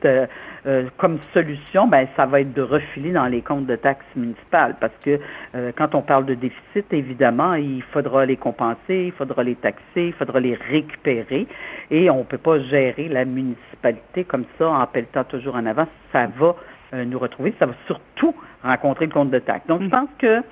euh, 0.04 0.26
euh, 0.66 0.84
comme 0.96 1.18
solution, 1.32 1.86
ben, 1.86 2.06
ça 2.16 2.26
va 2.26 2.40
être 2.40 2.52
de 2.52 2.62
refiler 2.62 3.12
dans 3.12 3.26
les 3.26 3.42
comptes 3.42 3.66
de 3.66 3.76
taxes 3.76 4.04
municipales. 4.16 4.76
Parce 4.80 4.92
que 5.04 5.18
euh, 5.54 5.72
quand 5.76 5.94
on 5.94 6.02
parle 6.02 6.26
de 6.26 6.34
déficit, 6.34 6.92
évidemment, 6.92 7.54
il 7.54 7.82
faudra 7.82 8.26
les 8.26 8.36
compenser, 8.36 9.06
il 9.06 9.12
faudra 9.12 9.42
les 9.42 9.56
taxer, 9.56 9.82
il 9.96 10.12
faudra 10.12 10.40
les 10.40 10.54
récupérer. 10.54 11.46
Et 11.90 12.10
on 12.10 12.18
ne 12.18 12.24
peut 12.24 12.38
pas 12.38 12.58
gérer 12.60 13.08
la 13.08 13.24
municipalité 13.24 14.24
comme 14.24 14.44
ça 14.58 14.68
en 14.68 14.86
pelletant 14.86 15.24
toujours 15.24 15.56
en 15.56 15.66
avant. 15.66 15.86
Ça 16.12 16.26
va 16.38 16.56
nous 17.04 17.18
retrouver. 17.18 17.52
Ça 17.58 17.66
va 17.66 17.74
surtout 17.86 18.34
rencontrer 18.62 19.06
le 19.06 19.12
compte 19.12 19.30
de 19.30 19.40
taxes. 19.40 19.66
Donc, 19.66 19.80
je 19.80 19.86
mm. 19.86 19.90
pense 19.90 20.08
que 20.18 20.42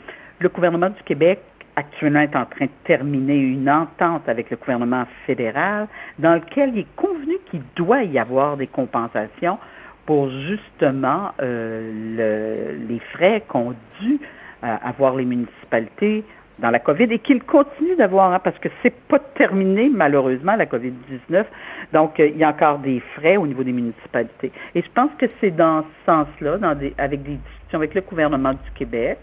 le 0.40 0.48
gouvernement 0.48 0.90
du 0.90 1.02
Québec 1.04 1.40
actuellement 1.76 2.20
est 2.20 2.36
en 2.36 2.46
train 2.46 2.66
de 2.66 2.70
terminer 2.84 3.36
une 3.36 3.68
entente 3.68 4.28
avec 4.28 4.50
le 4.50 4.56
gouvernement 4.56 5.04
fédéral 5.26 5.88
dans 6.18 6.34
lequel 6.34 6.70
il 6.74 6.80
est 6.80 6.96
convenu 6.96 7.34
qu'il 7.50 7.62
doit 7.76 8.02
y 8.02 8.18
avoir 8.18 8.56
des 8.56 8.66
compensations 8.66 9.58
pour 10.06 10.30
justement 10.30 11.30
euh, 11.40 12.76
les 12.88 12.98
frais 13.12 13.42
qu'ont 13.48 13.74
dû 14.00 14.20
euh, 14.64 14.76
avoir 14.82 15.16
les 15.16 15.24
municipalités 15.24 16.24
dans 16.58 16.70
la 16.70 16.78
COVID 16.78 17.04
et 17.04 17.18
qu'ils 17.18 17.42
continuent 17.42 17.96
d'avoir, 17.96 18.32
hein, 18.32 18.38
parce 18.38 18.58
que 18.58 18.68
c'est 18.82 18.94
pas 19.08 19.18
terminé 19.18 19.88
malheureusement 19.88 20.54
la 20.54 20.66
COVID-19. 20.66 21.44
Donc 21.92 22.20
euh, 22.20 22.28
il 22.28 22.36
y 22.36 22.44
a 22.44 22.50
encore 22.50 22.78
des 22.78 23.00
frais 23.16 23.36
au 23.36 23.46
niveau 23.46 23.64
des 23.64 23.72
municipalités. 23.72 24.52
Et 24.74 24.82
je 24.82 24.90
pense 24.94 25.10
que 25.18 25.26
c'est 25.40 25.50
dans 25.50 25.82
ce 25.82 26.12
sens-là, 26.12 26.58
avec 26.98 27.22
des 27.22 27.38
avec 27.76 27.94
le 27.94 28.00
gouvernement 28.00 28.52
du 28.52 28.70
Québec, 28.74 29.18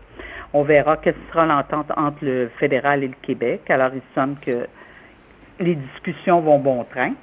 on 0.53 0.63
verra 0.63 0.97
quelle 0.97 1.15
sera 1.29 1.45
l'entente 1.45 1.91
entre 1.95 2.17
le 2.23 2.49
fédéral 2.59 3.03
et 3.03 3.07
le 3.07 3.15
Québec. 3.21 3.69
Alors, 3.69 3.91
il 3.93 4.01
semble 4.15 4.37
que 4.39 4.67
les 5.59 5.75
discussions 5.75 6.41
vont 6.41 6.59
bon 6.59 6.83
train. 6.83 7.13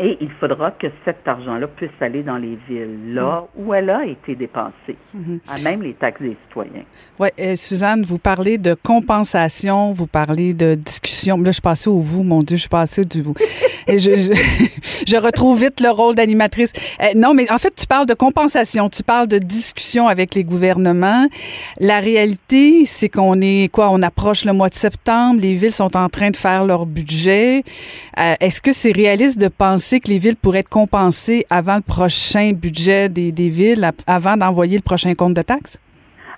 Et 0.00 0.18
il 0.20 0.30
faudra 0.40 0.72
que 0.72 0.88
cet 1.04 1.26
argent-là 1.26 1.68
puisse 1.68 1.90
aller 2.00 2.22
dans 2.22 2.36
les 2.36 2.58
villes, 2.68 3.14
là 3.14 3.44
mm. 3.56 3.60
où 3.62 3.74
elle 3.74 3.90
a 3.90 4.04
été 4.04 4.34
dépensée, 4.34 4.96
mm-hmm. 5.16 5.40
à 5.48 5.58
même 5.58 5.82
les 5.82 5.94
taxes 5.94 6.20
des 6.20 6.36
citoyens. 6.42 6.82
Oui, 7.20 7.28
euh, 7.38 7.54
Suzanne, 7.54 8.02
vous 8.02 8.18
parlez 8.18 8.58
de 8.58 8.74
compensation, 8.74 9.92
vous 9.92 10.08
parlez 10.08 10.52
de 10.52 10.74
discussion. 10.74 11.36
Là, 11.38 11.46
je 11.46 11.52
suis 11.52 11.62
passée 11.62 11.90
au 11.90 11.98
vous, 11.98 12.24
mon 12.24 12.42
Dieu, 12.42 12.56
je 12.56 12.62
suis 12.62 12.68
passée 12.68 13.04
du 13.04 13.22
vous. 13.22 13.34
Et 13.86 13.98
je, 13.98 14.10
je, 15.06 15.16
retrouve 15.16 15.60
vite 15.60 15.80
le 15.80 15.90
rôle 15.90 16.14
d'animatrice. 16.14 16.72
Euh, 17.02 17.08
non, 17.14 17.34
mais 17.34 17.50
en 17.52 17.58
fait, 17.58 17.74
tu 17.74 17.86
parles 17.86 18.06
de 18.06 18.14
compensation, 18.14 18.88
tu 18.88 19.02
parles 19.02 19.28
de 19.28 19.38
discussion 19.38 20.08
avec 20.08 20.34
les 20.34 20.42
gouvernements. 20.42 21.28
La 21.78 22.00
réalité, 22.00 22.84
c'est 22.86 23.10
qu'on 23.10 23.40
est, 23.42 23.70
quoi, 23.70 23.90
on 23.90 24.02
approche 24.02 24.44
le 24.44 24.52
mois 24.54 24.70
de 24.70 24.74
septembre, 24.74 25.40
les 25.40 25.54
villes 25.54 25.72
sont 25.72 25.96
en 25.96 26.08
train 26.08 26.30
de 26.30 26.36
faire 26.36 26.64
leur 26.64 26.86
budget. 26.86 27.62
Euh, 28.18 28.34
est-ce 28.40 28.62
que 28.62 28.72
c'est 28.72 28.92
réaliste 28.92 29.38
de 29.38 29.48
penser 29.48 29.83
que 29.92 30.08
les 30.08 30.18
villes 30.18 30.36
pourraient 30.36 30.60
être 30.60 30.68
compensées 30.68 31.46
avant 31.50 31.76
le 31.76 31.82
prochain 31.82 32.52
budget 32.52 33.08
des, 33.08 33.48
villes, 33.48 33.88
avant 34.06 34.36
d'envoyer 34.36 34.76
le 34.76 34.82
prochain 34.82 35.14
compte 35.14 35.34
de 35.34 35.42
taxes? 35.42 35.78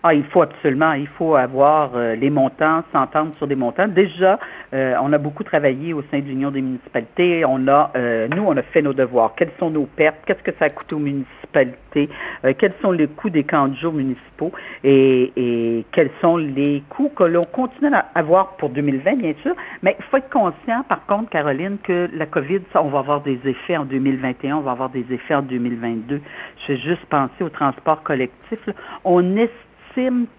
Ah, 0.02 0.14
il 0.14 0.24
faut 0.24 0.42
absolument, 0.42 0.92
il 0.92 1.08
faut 1.08 1.34
avoir 1.34 1.92
euh, 1.96 2.14
les 2.14 2.30
montants, 2.30 2.82
s'entendre 2.92 3.34
sur 3.36 3.46
des 3.46 3.56
montants. 3.56 3.88
Déjà, 3.88 4.38
euh, 4.72 4.94
on 5.02 5.12
a 5.12 5.18
beaucoup 5.18 5.42
travaillé 5.42 5.92
au 5.92 6.02
sein 6.10 6.20
de 6.20 6.24
l'Union 6.26 6.50
des 6.50 6.60
municipalités. 6.60 7.44
On 7.44 7.66
a, 7.66 7.90
euh, 7.96 8.28
nous, 8.28 8.44
on 8.46 8.56
a 8.56 8.62
fait 8.62 8.82
nos 8.82 8.92
devoirs. 8.92 9.34
Quelles 9.36 9.50
sont 9.58 9.70
nos 9.70 9.86
pertes? 9.86 10.18
Qu'est-ce 10.26 10.42
que 10.42 10.52
ça 10.58 10.66
a 10.66 10.68
coûté 10.68 10.94
aux 10.94 11.00
municipalités? 11.00 11.35
Quels 11.52 12.72
sont 12.82 12.92
les 12.92 13.06
coûts 13.06 13.30
des 13.30 13.44
camps 13.44 13.68
de 13.68 13.76
jour 13.76 13.92
municipaux? 13.92 14.52
Et, 14.84 15.84
quels 15.92 16.10
sont 16.20 16.36
les 16.36 16.82
coûts 16.88 17.10
que 17.14 17.24
l'on 17.24 17.44
continue 17.44 17.94
à 17.94 18.06
avoir 18.14 18.56
pour 18.56 18.70
2020, 18.70 19.16
bien 19.16 19.34
sûr. 19.42 19.54
Mais 19.82 19.96
il 19.98 20.04
faut 20.04 20.18
être 20.18 20.30
conscient, 20.30 20.82
par 20.88 21.06
contre, 21.06 21.30
Caroline, 21.30 21.78
que 21.82 22.08
la 22.12 22.26
COVID, 22.26 22.60
on 22.74 22.88
va 22.88 22.98
avoir 22.98 23.22
des 23.22 23.38
effets 23.44 23.76
en 23.76 23.84
2021, 23.84 24.56
on 24.56 24.60
va 24.60 24.72
avoir 24.72 24.90
des 24.90 25.06
effets 25.10 25.34
en 25.34 25.42
2022. 25.42 26.20
Je 26.58 26.72
vais 26.72 26.78
juste 26.78 27.04
penser 27.06 27.42
au 27.42 27.48
transport 27.48 28.02
collectif. 28.02 28.58
On 29.04 29.36
est 29.36 29.50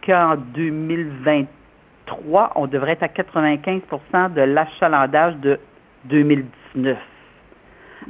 qu'en 0.05 0.35
2023, 0.37 2.51
on 2.55 2.67
devrait 2.67 2.91
être 2.91 3.03
à 3.03 3.07
95% 3.07 4.33
de 4.33 4.41
l'achalandage 4.41 5.35
de 5.37 5.59
2019. 6.05 6.97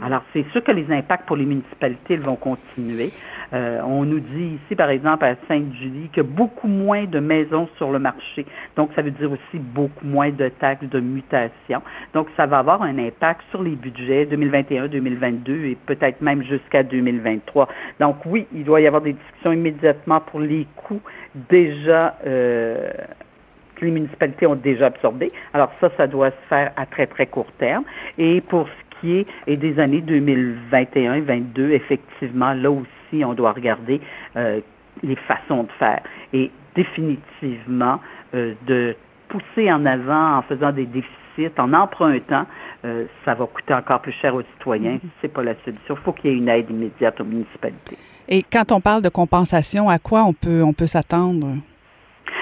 Alors, 0.02 0.24
c'est 0.34 0.46
sûr 0.52 0.64
que 0.64 0.72
les 0.72 0.92
impacts 0.92 1.26
pour 1.26 1.36
les 1.36 1.46
municipalités 1.46 2.18
vont 2.18 2.36
continuer. 2.36 3.10
Euh, 3.54 3.82
on 3.84 4.04
nous 4.04 4.20
dit 4.20 4.60
ici, 4.64 4.76
par 4.76 4.90
exemple, 4.90 5.26
à 5.26 5.36
Sainte-Julie, 5.48 6.10
qu'il 6.10 6.18
y 6.24 6.26
a 6.26 6.30
beaucoup 6.30 6.68
moins 6.68 7.06
de 7.06 7.20
maisons 7.20 7.68
sur 7.78 7.92
le 7.92 8.00
marché. 8.00 8.46
Donc, 8.76 8.92
ça 8.96 9.02
veut 9.02 9.12
dire 9.12 9.32
aussi 9.32 9.60
beaucoup 9.60 10.06
moins 10.06 10.30
de 10.30 10.50
taxes 10.50 10.86
de 10.86 11.00
mutation. 11.00 11.82
Donc, 12.14 12.28
ça 12.36 12.46
va 12.46 12.60
avoir 12.60 12.82
un 12.82 12.98
impact 12.98 13.42
sur 13.50 13.64
les 13.64 13.76
budgets 13.76 14.26
2021, 14.26 14.88
2022 14.88 15.66
et 15.66 15.78
peut-être 15.86 16.22
même 16.22 16.44
jusqu'à 16.44 16.84
2023. 16.84 17.68
Donc, 18.00 18.18
oui, 18.26 18.46
il 18.54 18.64
doit 18.64 18.82
y 18.82 18.88
avoir 18.88 19.02
des 19.02 19.14
discussions 19.14 19.54
immédiatement 19.54 20.20
pour 20.20 20.40
les 20.40 20.68
coûts 20.76 21.02
déjà 21.50 22.18
euh, 22.26 22.90
que 23.76 23.86
les 23.86 23.92
municipalités 23.92 24.48
ont 24.48 24.56
déjà 24.56 24.88
absorbés. 24.88 25.32
Alors 25.54 25.72
ça, 25.80 25.90
ça 25.98 26.08
doit 26.08 26.32
se 26.32 26.48
faire 26.50 26.72
à 26.76 26.86
très, 26.86 27.08
très 27.08 27.28
court 27.28 27.52
terme. 27.60 27.84
Et 28.18 28.42
pour 28.42 28.68
ce 28.68 28.87
qui 29.00 29.18
est 29.18 29.28
et 29.48 29.58
des 29.58 29.80
années 29.80 30.02
2021-2022, 30.02 31.72
effectivement, 31.72 32.54
là 32.54 32.72
aussi, 32.72 33.24
on 33.24 33.34
doit 33.34 33.52
regarder 33.52 34.02
euh, 34.36 34.60
les 35.04 35.16
façons 35.16 35.64
de 35.64 35.72
faire. 35.80 36.02
Et 36.34 36.52
définitivement, 36.76 38.00
euh, 38.34 38.54
de 38.66 38.96
pousser 39.28 39.72
en 39.72 39.86
avant 39.86 40.38
en 40.38 40.42
faisant 40.44 40.72
des 40.72 40.86
déficits, 40.86 41.52
en 41.58 41.74
empruntant, 41.74 42.46
euh, 42.86 43.06
ça 43.26 43.34
va 43.34 43.46
coûter 43.46 43.74
encore 43.74 44.02
plus 44.02 44.14
cher 44.14 44.34
aux 44.34 44.44
citoyens. 44.54 44.96
Mm-hmm. 44.96 45.10
C'est 45.22 45.34
pas 45.34 45.44
la 45.44 45.54
solution. 45.66 45.96
Il 45.96 46.04
faut 46.04 46.14
qu'il 46.14 46.32
y 46.32 46.34
ait 46.34 46.38
une 46.38 46.50
aide 46.50 46.70
immédiate 46.70 47.20
aux 47.22 47.26
municipalités. 47.26 47.98
Et 48.28 48.44
quand 48.44 48.72
on 48.72 48.82
parle 48.82 49.02
de 49.02 49.10
compensation, 49.10 49.90
à 49.90 50.00
quoi 50.00 50.24
on 50.24 50.34
peut, 50.34 50.64
on 50.64 50.74
peut 50.74 50.88
s'attendre? 50.88 51.48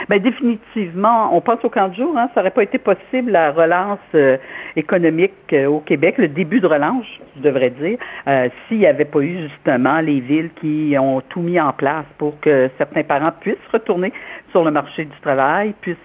Bien, 0.08 0.20
définitivement, 0.20 1.36
on 1.36 1.42
pense 1.42 1.64
au 1.64 1.70
camp 1.70 1.88
de 1.88 1.96
jour. 1.96 2.16
Hein, 2.16 2.30
ça 2.36 2.42
n'aurait 2.42 2.52
pas 2.52 2.62
été 2.62 2.78
possible 2.78 3.32
la 3.32 3.52
relance 3.52 3.98
euh, 4.14 4.38
économique 4.76 5.34
euh, 5.52 5.66
au 5.66 5.80
Québec, 5.80 6.20
le 6.20 6.28
début 6.28 6.60
de 6.60 6.68
relance, 6.68 7.06
je 7.36 7.42
devrais 7.42 7.72
dire, 7.72 7.98
euh, 8.28 8.50
s'il 8.68 8.80
n'y 8.80 8.86
avait 8.86 9.06
pas 9.06 9.22
eu 9.22 9.40
justement 9.50 10.02
les 10.02 10.20
villes 10.20 10.52
qui 10.62 10.96
ont 11.00 11.22
tout 11.22 11.42
mis 11.42 11.60
en 11.60 11.74
place 11.74 12.06
pour 12.20 12.40
que 12.40 12.70
certains 12.78 13.04
parents 13.04 13.32
puissent 13.40 13.58
retourner 13.74 14.14
sur 14.52 14.64
le 14.64 14.70
marché 14.70 15.06
du 15.06 15.20
travail, 15.22 15.74
puissent 15.82 15.98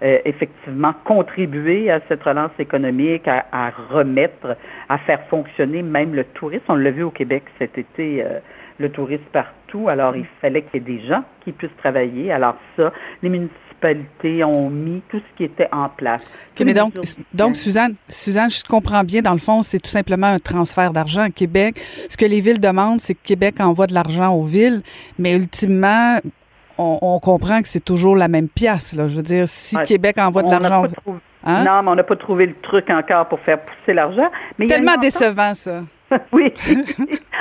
effectivement 0.00 0.92
contribuer 1.04 1.90
à 1.90 2.00
cette 2.08 2.22
relance 2.22 2.52
économique, 2.58 3.26
à, 3.26 3.46
à, 3.52 3.70
remettre, 3.90 4.56
à 4.88 4.98
faire 4.98 5.20
fonctionner 5.28 5.82
même 5.82 6.14
le 6.14 6.24
tourisme. 6.24 6.64
On 6.68 6.76
l'a 6.76 6.90
vu 6.90 7.02
au 7.02 7.10
Québec 7.10 7.42
cet 7.58 7.78
été 7.78 8.24
le 8.80 8.90
tourisme 8.90 9.22
partout. 9.32 9.88
Alors, 9.88 10.16
il 10.16 10.26
fallait 10.40 10.62
qu'il 10.62 10.80
y 10.80 10.90
ait 10.90 10.98
des 10.98 11.06
gens 11.06 11.22
qui 11.44 11.52
puissent 11.52 11.76
travailler. 11.78 12.32
Alors 12.32 12.56
ça, 12.76 12.92
les 13.22 13.28
municipalités 13.28 14.42
ont 14.42 14.68
mis 14.68 15.02
tout 15.08 15.18
ce 15.18 15.36
qui 15.36 15.44
était 15.44 15.68
en 15.72 15.88
place. 15.88 16.30
mais 16.58 16.74
donc, 16.74 16.94
donc 17.32 17.56
Suzanne, 17.56 17.94
Suzanne, 18.08 18.50
je 18.50 18.64
comprends 18.64 19.04
bien, 19.04 19.22
dans 19.22 19.32
le 19.32 19.38
fond, 19.38 19.62
c'est 19.62 19.78
tout 19.78 19.90
simplement 19.90 20.26
un 20.26 20.38
transfert 20.38 20.92
d'argent 20.92 21.22
à 21.22 21.30
Québec. 21.30 21.80
Ce 22.08 22.16
que 22.16 22.26
les 22.26 22.40
villes 22.40 22.60
demandent, 22.60 23.00
c'est 23.00 23.14
que 23.14 23.22
Québec 23.22 23.60
envoie 23.60 23.86
de 23.86 23.94
l'argent 23.94 24.34
aux 24.34 24.44
villes, 24.44 24.82
mais 25.18 25.32
ultimement, 25.32 26.18
on, 26.78 27.18
comprend 27.20 27.60
que 27.60 27.68
c'est 27.68 27.84
toujours 27.84 28.16
la 28.16 28.28
même 28.28 28.48
pièce. 28.48 28.94
Là. 28.94 29.06
Je 29.06 29.16
veux 29.16 29.22
dire, 29.22 29.46
si 29.46 29.76
Québec 29.84 30.16
envoie 30.18 30.42
de 30.42 30.50
l'argent... 30.50 30.84
Hein? 31.42 31.64
Non, 31.64 31.82
mais 31.82 31.90
on 31.90 31.94
n'a 31.94 32.02
pas 32.02 32.16
trouvé 32.16 32.46
le 32.46 32.54
truc 32.60 32.90
encore 32.90 33.26
pour 33.28 33.40
faire 33.40 33.60
pousser 33.60 33.94
l'argent. 33.94 34.30
Tellement 34.68 34.96
décevant, 34.96 35.54
ça. 35.54 35.82
oui. 36.32 36.52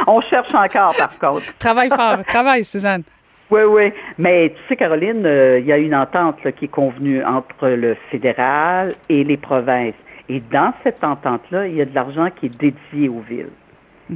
On 0.07 0.21
cherche 0.21 0.53
encore, 0.53 0.95
par 0.97 1.19
contre. 1.19 1.57
travaille 1.57 1.89
fort. 1.89 2.23
Travaille, 2.27 2.63
Suzanne. 2.63 3.03
Oui, 3.49 3.61
oui. 3.67 3.91
Mais 4.17 4.49
tu 4.49 4.61
sais, 4.67 4.75
Caroline, 4.75 5.25
euh, 5.25 5.59
il 5.59 5.65
y 5.65 5.71
a 5.71 5.77
une 5.77 5.95
entente 5.95 6.37
qui 6.57 6.65
est 6.65 6.69
convenue 6.69 7.23
entre 7.23 7.67
le 7.69 7.95
fédéral 8.11 8.93
et 9.09 9.23
les 9.23 9.37
provinces. 9.37 9.95
Et 10.27 10.39
dans 10.51 10.73
cette 10.83 11.03
entente-là, 11.03 11.67
il 11.67 11.75
y 11.75 11.81
a 11.81 11.85
de 11.85 11.95
l'argent 11.95 12.29
qui 12.29 12.45
est 12.45 12.59
dédié 12.59 13.09
aux 13.09 13.21
villes. 13.21 13.49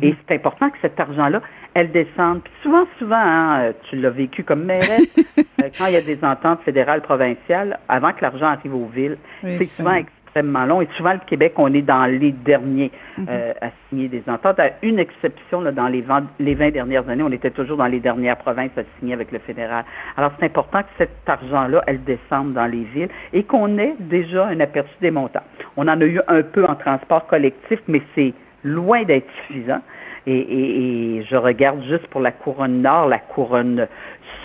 Et 0.01 0.12
mhm. 0.12 0.16
c'est 0.28 0.36
important 0.36 0.70
que 0.70 0.78
cet 0.82 0.99
argent-là, 0.99 1.41
elle 1.74 1.91
descende. 1.91 2.41
Puis 2.43 2.54
souvent, 2.62 2.86
souvent, 2.99 3.16
hein, 3.16 3.62
euh, 3.62 3.74
tu 3.89 3.95
l'as 3.95 4.12
vécu 4.12 4.43
comme 4.43 4.64
mairesse, 4.64 5.16
euh, 5.38 5.70
quand 5.78 5.88
il 5.88 5.93
y 5.93 5.97
a 5.97 6.01
des 6.01 6.24
ententes 6.24 6.62
fédérales, 6.64 7.01
provinciales, 7.01 7.80
avant 7.88 8.12
que 8.12 8.22
l'argent 8.22 8.47
arrive 8.47 8.76
aux 8.76 8.88
villes, 8.88 9.18
c'est 9.41 9.64
souvent 9.64 9.95
extrêmement 10.34 10.66
long. 10.66 10.82
Et 10.82 10.88
souvent, 10.98 11.14
le 11.14 11.20
Québec, 11.20 11.54
on 11.58 11.74
est 11.74 11.82
dans 11.82 12.06
les 12.06 12.32
derniers 12.32 12.92
mhm. 13.18 13.28
euh, 13.30 13.54
à 13.62 13.68
signer 13.90 14.08
des 14.08 14.24
ententes. 14.28 14.60
À 14.60 14.72
une 14.82 15.00
exception, 15.00 15.62
là, 15.62 15.72
dans 15.72 15.88
les 15.88 16.02
20, 16.02 16.24
les 16.40 16.56
20 16.56 16.72
dernières 16.72 17.08
années, 17.10 17.24
on 17.24 17.32
était 17.32 17.52
toujours 17.52 17.78
dans 17.78 17.88
les 17.88 18.00
dernières 18.00 18.38
provinces 18.38 18.72
à 18.78 18.82
signer 19.00 19.14
avec 19.14 19.32
le 19.32 19.40
fédéral. 19.40 19.86
Alors, 20.18 20.32
c'est 20.40 20.46
important 20.46 20.82
que 20.82 20.90
cet 20.98 21.12
argent-là, 21.28 21.84
elle 21.88 22.04
descende 22.04 22.54
dans 22.54 22.66
les 22.66 22.84
villes 22.84 23.10
et 23.32 23.44
qu'on 23.44 23.78
ait 23.78 23.96
déjà 24.00 24.48
un 24.48 24.60
aperçu 24.60 24.94
des 25.02 25.12
montants. 25.12 25.44
On 25.78 25.88
en 25.88 26.02
a 26.02 26.06
eu 26.06 26.20
un 26.28 26.42
peu 26.42 26.66
en 26.66 26.76
transport 26.76 27.28
collectif, 27.28 27.80
mais 27.88 28.02
c'est 28.16 28.34
loin 28.64 29.04
d'être 29.04 29.30
suffisant. 29.48 29.82
Et, 30.26 31.22
je 31.30 31.36
regarde 31.36 31.84
juste 31.84 32.08
pour 32.08 32.22
la 32.22 32.32
couronne 32.32 32.82
nord, 32.82 33.10
la 33.10 33.20
couronne 33.20 33.88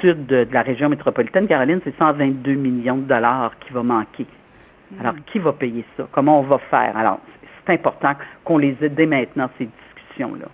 sud 0.00 0.26
de, 0.26 0.42
de 0.42 0.52
la 0.52 0.62
région 0.62 0.88
métropolitaine, 0.88 1.46
Caroline, 1.46 1.80
c'est 1.84 1.96
122 1.96 2.54
millions 2.54 2.96
de 2.96 3.02
dollars 3.02 3.52
qui 3.60 3.72
va 3.72 3.84
manquer. 3.84 4.26
Alors, 5.00 5.14
qui 5.26 5.38
va 5.38 5.52
payer 5.52 5.84
ça? 5.96 6.08
Comment 6.12 6.40
on 6.40 6.42
va 6.42 6.58
faire? 6.58 6.96
Alors, 6.96 7.20
c'est 7.66 7.74
important 7.74 8.14
qu'on 8.44 8.58
les 8.58 8.76
aide 8.80 8.94
dès 8.94 9.06
maintenant, 9.06 9.50
ces 9.58 9.66
discussions-là. 9.66 10.46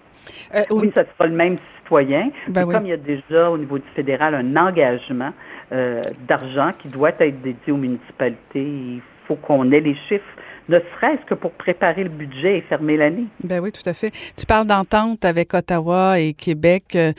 Euh, 0.55 0.63
oui, 0.71 0.91
ça 0.95 1.05
sera 1.05 1.27
le 1.27 1.35
même 1.35 1.59
citoyen. 1.79 2.31
Ben 2.49 2.67
Comme 2.67 2.87
il 2.87 2.91
y 2.91 2.93
a 2.93 2.97
déjà 2.97 3.51
au 3.51 3.59
niveau 3.59 3.79
du 3.79 3.89
fédéral 3.95 4.35
un 4.35 4.57
engagement 4.57 5.33
euh, 5.73 6.03
d'argent 6.27 6.73
qui 6.81 6.89
doit 6.89 7.11
être 7.11 7.43
dédié 7.43 7.73
aux 7.73 7.77
municipalités, 7.77 8.63
il 8.63 9.03
faut 9.27 9.37
qu'on 9.37 9.71
ait 9.71 9.81
les 9.81 9.95
chiffres 10.09 10.25
ne 10.69 10.79
serait-ce 10.79 11.25
que 11.27 11.35
pour 11.35 11.53
préparer 11.53 12.05
le 12.05 12.11
budget 12.11 12.59
et 12.59 12.61
fermer 12.63 12.97
l'année. 12.97 13.27
Ben 13.43 13.61
oui, 13.61 13.71
tout 13.71 13.87
à 13.87 13.93
fait. 13.93 14.13
Tu 14.37 14.47
parles 14.47 14.67
d'entente 14.67 15.25
avec 15.25 15.53
Ottawa 15.53 16.19
et 16.19 16.33
Québec. 16.33 16.97
Euh, 16.97 17.13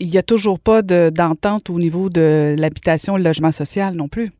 il 0.00 0.08
n'y 0.08 0.18
a 0.18 0.22
toujours 0.22 0.58
pas 0.58 0.82
d'entente 0.82 1.70
au 1.70 1.78
niveau 1.78 2.08
de 2.08 2.54
l'habitation 2.58 3.16
et 3.16 3.20
le 3.20 3.24
logement 3.24 3.52
social 3.52 3.94
non 3.94 4.08
plus. 4.08 4.30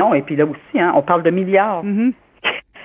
Non, 0.00 0.14
et 0.14 0.22
puis 0.22 0.36
là 0.36 0.44
aussi, 0.44 0.80
hein, 0.80 0.92
on 0.94 1.02
parle 1.02 1.22
de 1.22 1.30
milliards. 1.30 1.84
Mm-hmm. 1.84 2.12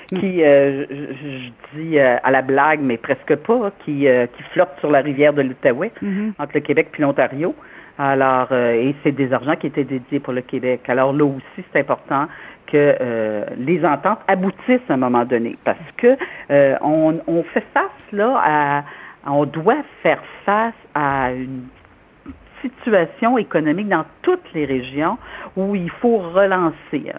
qui, 0.20 0.44
euh, 0.44 0.86
je, 0.90 1.78
dis 1.78 2.00
euh, 2.00 2.18
à 2.24 2.32
la 2.32 2.42
blague, 2.42 2.80
mais 2.82 2.98
presque 2.98 3.36
pas, 3.36 3.72
qui, 3.86 4.08
euh, 4.08 4.26
qui 4.26 4.44
flottent 4.54 4.78
sur 4.80 4.90
la 4.90 5.02
rivière 5.02 5.34
de 5.34 5.44
l'Outaouais, 5.44 5.92
mm-hmm. 6.02 6.34
entre 6.40 6.52
le 6.56 6.62
Québec 6.62 6.90
et 6.98 7.02
l'Ontario. 7.02 7.56
Alors, 8.00 8.54
et 8.54 8.96
c'est 9.04 9.12
des 9.12 9.34
argents 9.34 9.58
qui 9.58 9.68
étaient 9.68 9.84
dédiés 9.84 10.22
pour 10.22 10.32
le 10.32 10.40
Québec. 10.40 10.88
Alors 10.88 11.12
là 11.12 11.26
aussi, 11.26 11.66
c'est 11.74 11.82
important 11.82 12.28
que 12.66 12.96
les 13.58 13.84
ententes 13.84 14.20
aboutissent 14.30 14.90
à 14.90 14.94
un 14.94 14.98
moment 14.98 15.26
donné, 15.26 15.58
parce 15.66 15.78
que 15.98 16.16
on, 16.82 17.20
on 17.28 17.44
fait 17.44 17.66
face 17.74 18.14
là 18.14 18.42
à, 18.42 18.84
on 19.28 19.44
doit 19.44 19.84
faire 20.02 20.24
face 20.46 20.74
à 20.96 21.34
une 21.34 21.66
situation 22.62 23.38
économique 23.38 23.90
dans 23.90 24.06
toutes 24.22 24.54
les 24.54 24.66
régions 24.66 25.18
où 25.56 25.76
il 25.76 25.90
faut 25.90 26.18
relancer. 26.18 27.12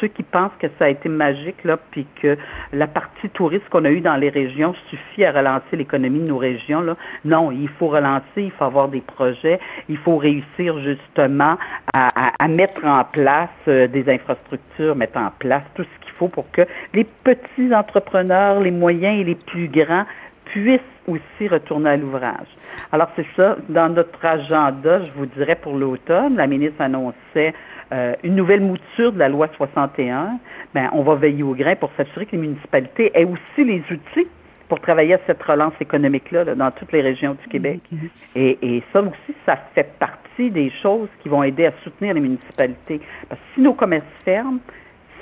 ceux 0.00 0.08
qui 0.08 0.24
pensent 0.24 0.52
que 0.58 0.66
ça 0.80 0.86
a 0.86 0.88
été 0.88 1.08
magique, 1.08 1.62
là, 1.62 1.76
puis 1.76 2.06
que 2.20 2.36
la 2.72 2.88
partie 2.88 3.28
touriste 3.28 3.68
qu'on 3.68 3.84
a 3.84 3.90
eue 3.90 4.00
dans 4.00 4.16
les 4.16 4.30
régions 4.30 4.74
suffit 4.90 5.24
à 5.24 5.30
relancer 5.30 5.76
l'économie 5.76 6.18
de 6.18 6.26
nos 6.26 6.38
régions, 6.38 6.80
là. 6.80 6.96
Non, 7.24 7.52
il 7.52 7.68
faut 7.68 7.86
relancer, 7.86 8.24
il 8.36 8.50
faut 8.50 8.64
avoir 8.64 8.88
des 8.88 9.00
projets, 9.00 9.60
il 9.88 9.96
faut 9.96 10.16
réussir 10.16 10.78
justement 10.80 11.56
à, 11.94 12.48
mettre 12.48 12.84
en 12.84 13.04
place 13.04 13.50
euh, 13.68 13.86
des 13.86 14.08
infrastructures, 14.12 14.96
mettre 14.96 15.18
en 15.18 15.30
place 15.38 15.64
tout 15.74 15.84
ce 15.84 16.04
qu'il 16.04 16.14
faut 16.14 16.28
pour 16.28 16.50
que 16.50 16.62
les 16.94 17.04
petits 17.04 17.72
entrepreneurs, 17.72 18.60
les 18.60 18.72
moyens 18.72 19.20
et 19.20 19.24
les 19.24 19.36
plus 19.36 19.68
grands 19.68 20.04
puissent 20.52 20.80
aussi 21.08 21.48
retourner 21.48 21.90
à 21.90 21.96
l'ouvrage. 21.96 22.46
Alors 22.92 23.08
c'est 23.16 23.26
ça, 23.36 23.56
dans 23.68 23.88
notre 23.88 24.24
agenda, 24.24 25.02
je 25.04 25.10
vous 25.12 25.26
dirais 25.26 25.56
pour 25.56 25.74
l'automne, 25.74 26.36
la 26.36 26.46
ministre 26.46 26.80
annonçait 26.80 27.54
euh, 27.92 28.14
une 28.22 28.36
nouvelle 28.36 28.60
mouture 28.60 29.12
de 29.12 29.18
la 29.18 29.28
loi 29.28 29.48
61. 29.56 30.38
Ben, 30.74 30.90
on 30.92 31.02
va 31.02 31.14
veiller 31.14 31.42
au 31.42 31.54
grain 31.54 31.74
pour 31.74 31.90
s'assurer 31.96 32.26
que 32.26 32.32
les 32.32 32.42
municipalités 32.42 33.10
aient 33.14 33.24
aussi 33.24 33.64
les 33.64 33.82
outils 33.90 34.28
pour 34.68 34.80
travailler 34.80 35.14
à 35.14 35.20
cette 35.26 35.42
relance 35.42 35.74
économique-là 35.80 36.54
dans 36.54 36.70
toutes 36.70 36.92
les 36.92 37.02
régions 37.02 37.32
du 37.32 37.48
Québec. 37.48 37.80
Mm-hmm. 37.92 38.08
et, 38.36 38.58
et, 38.62 38.82
ça 38.92 39.02
aussi, 39.02 39.36
ça 39.44 39.56
fait 39.74 39.98
partie 39.98 40.50
des 40.50 40.70
choses 40.70 41.08
qui 41.22 41.28
vont 41.28 41.42
aider 41.42 41.66
à 41.66 41.72
soutenir 41.82 42.14
les 42.14 42.20
municipalités. 42.20 43.00
Parce 43.28 43.40
que 43.40 43.46
si 43.54 43.60
nos 43.60 43.74
commerces 43.74 44.04
ferment, 44.24 44.60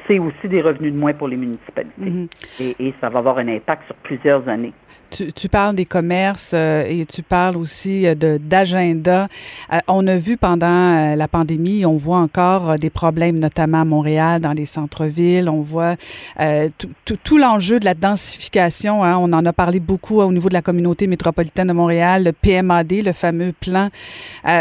c'est 0.07 0.19
aussi 0.19 0.49
des 0.49 0.61
revenus 0.63 0.93
de 0.93 0.99
moins 0.99 1.13
pour 1.13 1.29
les 1.29 1.37
municipalités. 1.37 2.11
Mhm. 2.11 2.29
et, 2.61 2.95
ça 3.01 3.09
va 3.09 3.21
avoir 3.21 3.39
un 3.39 3.49
impact 3.49 3.87
sur 3.87 3.95
plusieurs 3.97 4.49
années. 4.49 4.73
Tu, 5.11 5.49
parles 5.49 5.75
des 5.75 5.87
commerces 5.87 6.53
euh, 6.55 6.85
et 6.87 7.05
tu 7.05 7.23
parles 7.25 7.57
aussi 7.57 8.07
euh, 8.07 8.15
d'agenda. 8.15 9.27
Euh, 9.73 9.79
on 9.89 10.07
a 10.07 10.17
vu 10.17 10.37
pendant 10.37 11.17
la 11.17 11.29
pandémie, 11.29 11.85
on 11.85 11.97
voit 11.97 12.19
encore 12.19 12.79
des 12.79 12.91
problèmes, 12.91 13.39
notamment 13.39 13.81
à 13.81 13.85
Montréal, 13.85 14.41
dans 14.41 14.53
les 14.53 14.67
centres-villes. 14.67 15.49
On 15.49 15.63
voit 15.63 15.97
tout 17.05 17.39
l'enjeu 17.39 17.81
de 17.81 17.85
la 17.85 17.95
densification. 17.95 19.03
Hein. 19.03 19.17
on 19.19 19.33
en 19.33 19.45
a 19.45 19.53
parlé 19.53 19.81
beaucoup 19.81 20.21
au 20.21 20.33
niveau 20.33 20.49
de 20.49 20.55
la 20.55 20.63
communauté 20.63 21.07
métropolitaine 21.07 21.69
de 21.69 21.73
Montréal, 21.73 22.25
le 22.25 22.33
PMAD, 22.33 22.93
le 23.05 23.13
fameux 23.13 23.53
plan 23.53 23.89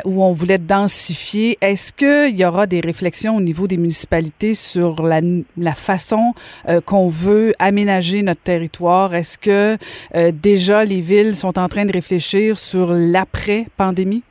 où 0.05 0.23
on 0.23 0.31
voulait 0.31 0.57
densifier. 0.57 1.57
Est-ce 1.61 1.93
qu'il 1.93 2.37
y 2.37 2.45
aura 2.45 2.65
des 2.65 2.79
réflexions 2.79 3.37
au 3.37 3.41
niveau 3.41 3.67
des 3.67 3.77
municipalités 3.77 4.53
sur 4.53 5.03
la 5.03 5.21
la 5.57 5.73
façon 5.73 6.33
euh, 6.67 6.81
qu'on 6.81 7.07
veut 7.07 7.53
aménager 7.59 8.23
notre 8.23 8.41
territoire? 8.41 9.15
Est-ce 9.15 9.37
que 9.37 9.77
euh, 10.15 10.31
déjà 10.33 10.83
les 10.83 11.01
villes 11.01 11.35
sont 11.35 11.57
en 11.59 11.67
train 11.67 11.85
de 11.85 11.91
réfléchir 11.91 12.57
sur 12.57 12.91
l'après-pandémie? 12.93 14.23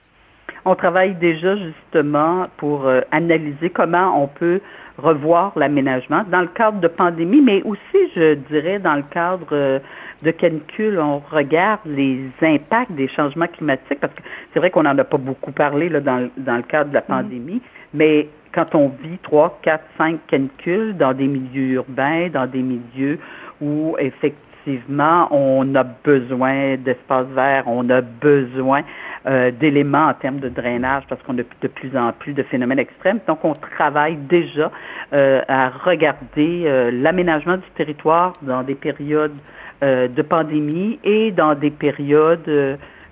On 0.65 0.75
travaille 0.75 1.15
déjà 1.15 1.57
justement 1.57 2.43
pour 2.57 2.87
euh, 2.87 3.01
analyser 3.11 3.71
comment 3.71 4.23
on 4.23 4.27
peut 4.27 4.61
revoir 4.99 5.53
l'aménagement 5.57 6.25
dans 6.31 6.41
le 6.41 6.49
cadre 6.49 6.81
de 6.81 6.89
pandémie, 6.89 7.41
mais 7.41 7.63
aussi, 7.63 8.11
je 8.17 8.35
dirais, 8.35 8.79
dans 8.81 8.97
le 8.97 9.05
cadre 9.05 9.81
de 10.23 10.31
canicule, 10.33 10.99
on 10.99 11.23
regarde 11.31 11.81
les 11.87 12.21
impacts 12.43 12.93
des 12.93 13.07
changements 13.07 13.47
climatiques, 13.47 14.01
parce 14.01 14.13
que 14.15 14.23
c'est 14.53 14.59
vrai 14.59 14.71
qu'on 14.71 14.83
n'en 14.83 14.99
a 14.99 15.05
pas 15.05 15.17
beaucoup 15.17 15.53
parlé 15.53 15.89
là, 15.89 16.01
dans, 16.01 16.29
dans 16.37 16.57
le 16.57 16.63
cadre 16.63 16.91
de 16.91 16.95
la 16.95 17.01
mm-hmm. 17.01 17.07
pandémie, 17.07 17.63
mais 17.95 18.29
quand 18.59 18.75
on 18.75 18.89
vit 18.89 19.19
trois, 19.23 19.59
quatre, 19.63 19.85
cinq 19.97 20.19
canicules 20.27 20.97
dans 20.97 21.13
des 21.13 21.29
milieux 21.29 21.75
urbains, 21.75 22.29
dans 22.29 22.47
des 22.47 22.63
milieux 22.63 23.21
où 23.61 23.95
effectivement 24.01 25.29
on 25.31 25.75
a 25.77 25.85
besoin 25.85 26.77
d'espace 26.77 27.27
vert, 27.29 27.63
on 27.67 27.89
a 27.89 28.01
besoin 28.01 28.83
euh, 29.27 29.53
d'éléments 29.53 30.09
en 30.09 30.15
termes 30.15 30.41
de 30.41 30.49
drainage 30.49 31.05
parce 31.09 31.23
qu'on 31.23 31.39
a 31.39 31.43
de 31.43 31.69
plus 31.69 31.97
en 31.97 32.13
plus 32.13 32.33
de 32.33 32.43
phénomènes 32.43 32.81
extrêmes. 32.81 33.21
Donc 33.29 33.45
on 33.45 33.53
travaille 33.53 34.17
déjà 34.17 34.73
euh, 35.13 35.41
à 35.47 35.69
regarder 35.69 36.65
euh, 36.67 36.91
l'aménagement 36.93 37.59
du 37.59 37.71
territoire 37.77 38.33
dans 38.43 38.63
des 38.63 38.75
périodes 38.75 39.37
de 39.81 40.23
pandémie 40.23 40.99
et 41.05 41.31
dans 41.31 41.55
des 41.55 41.71
périodes 41.71 42.43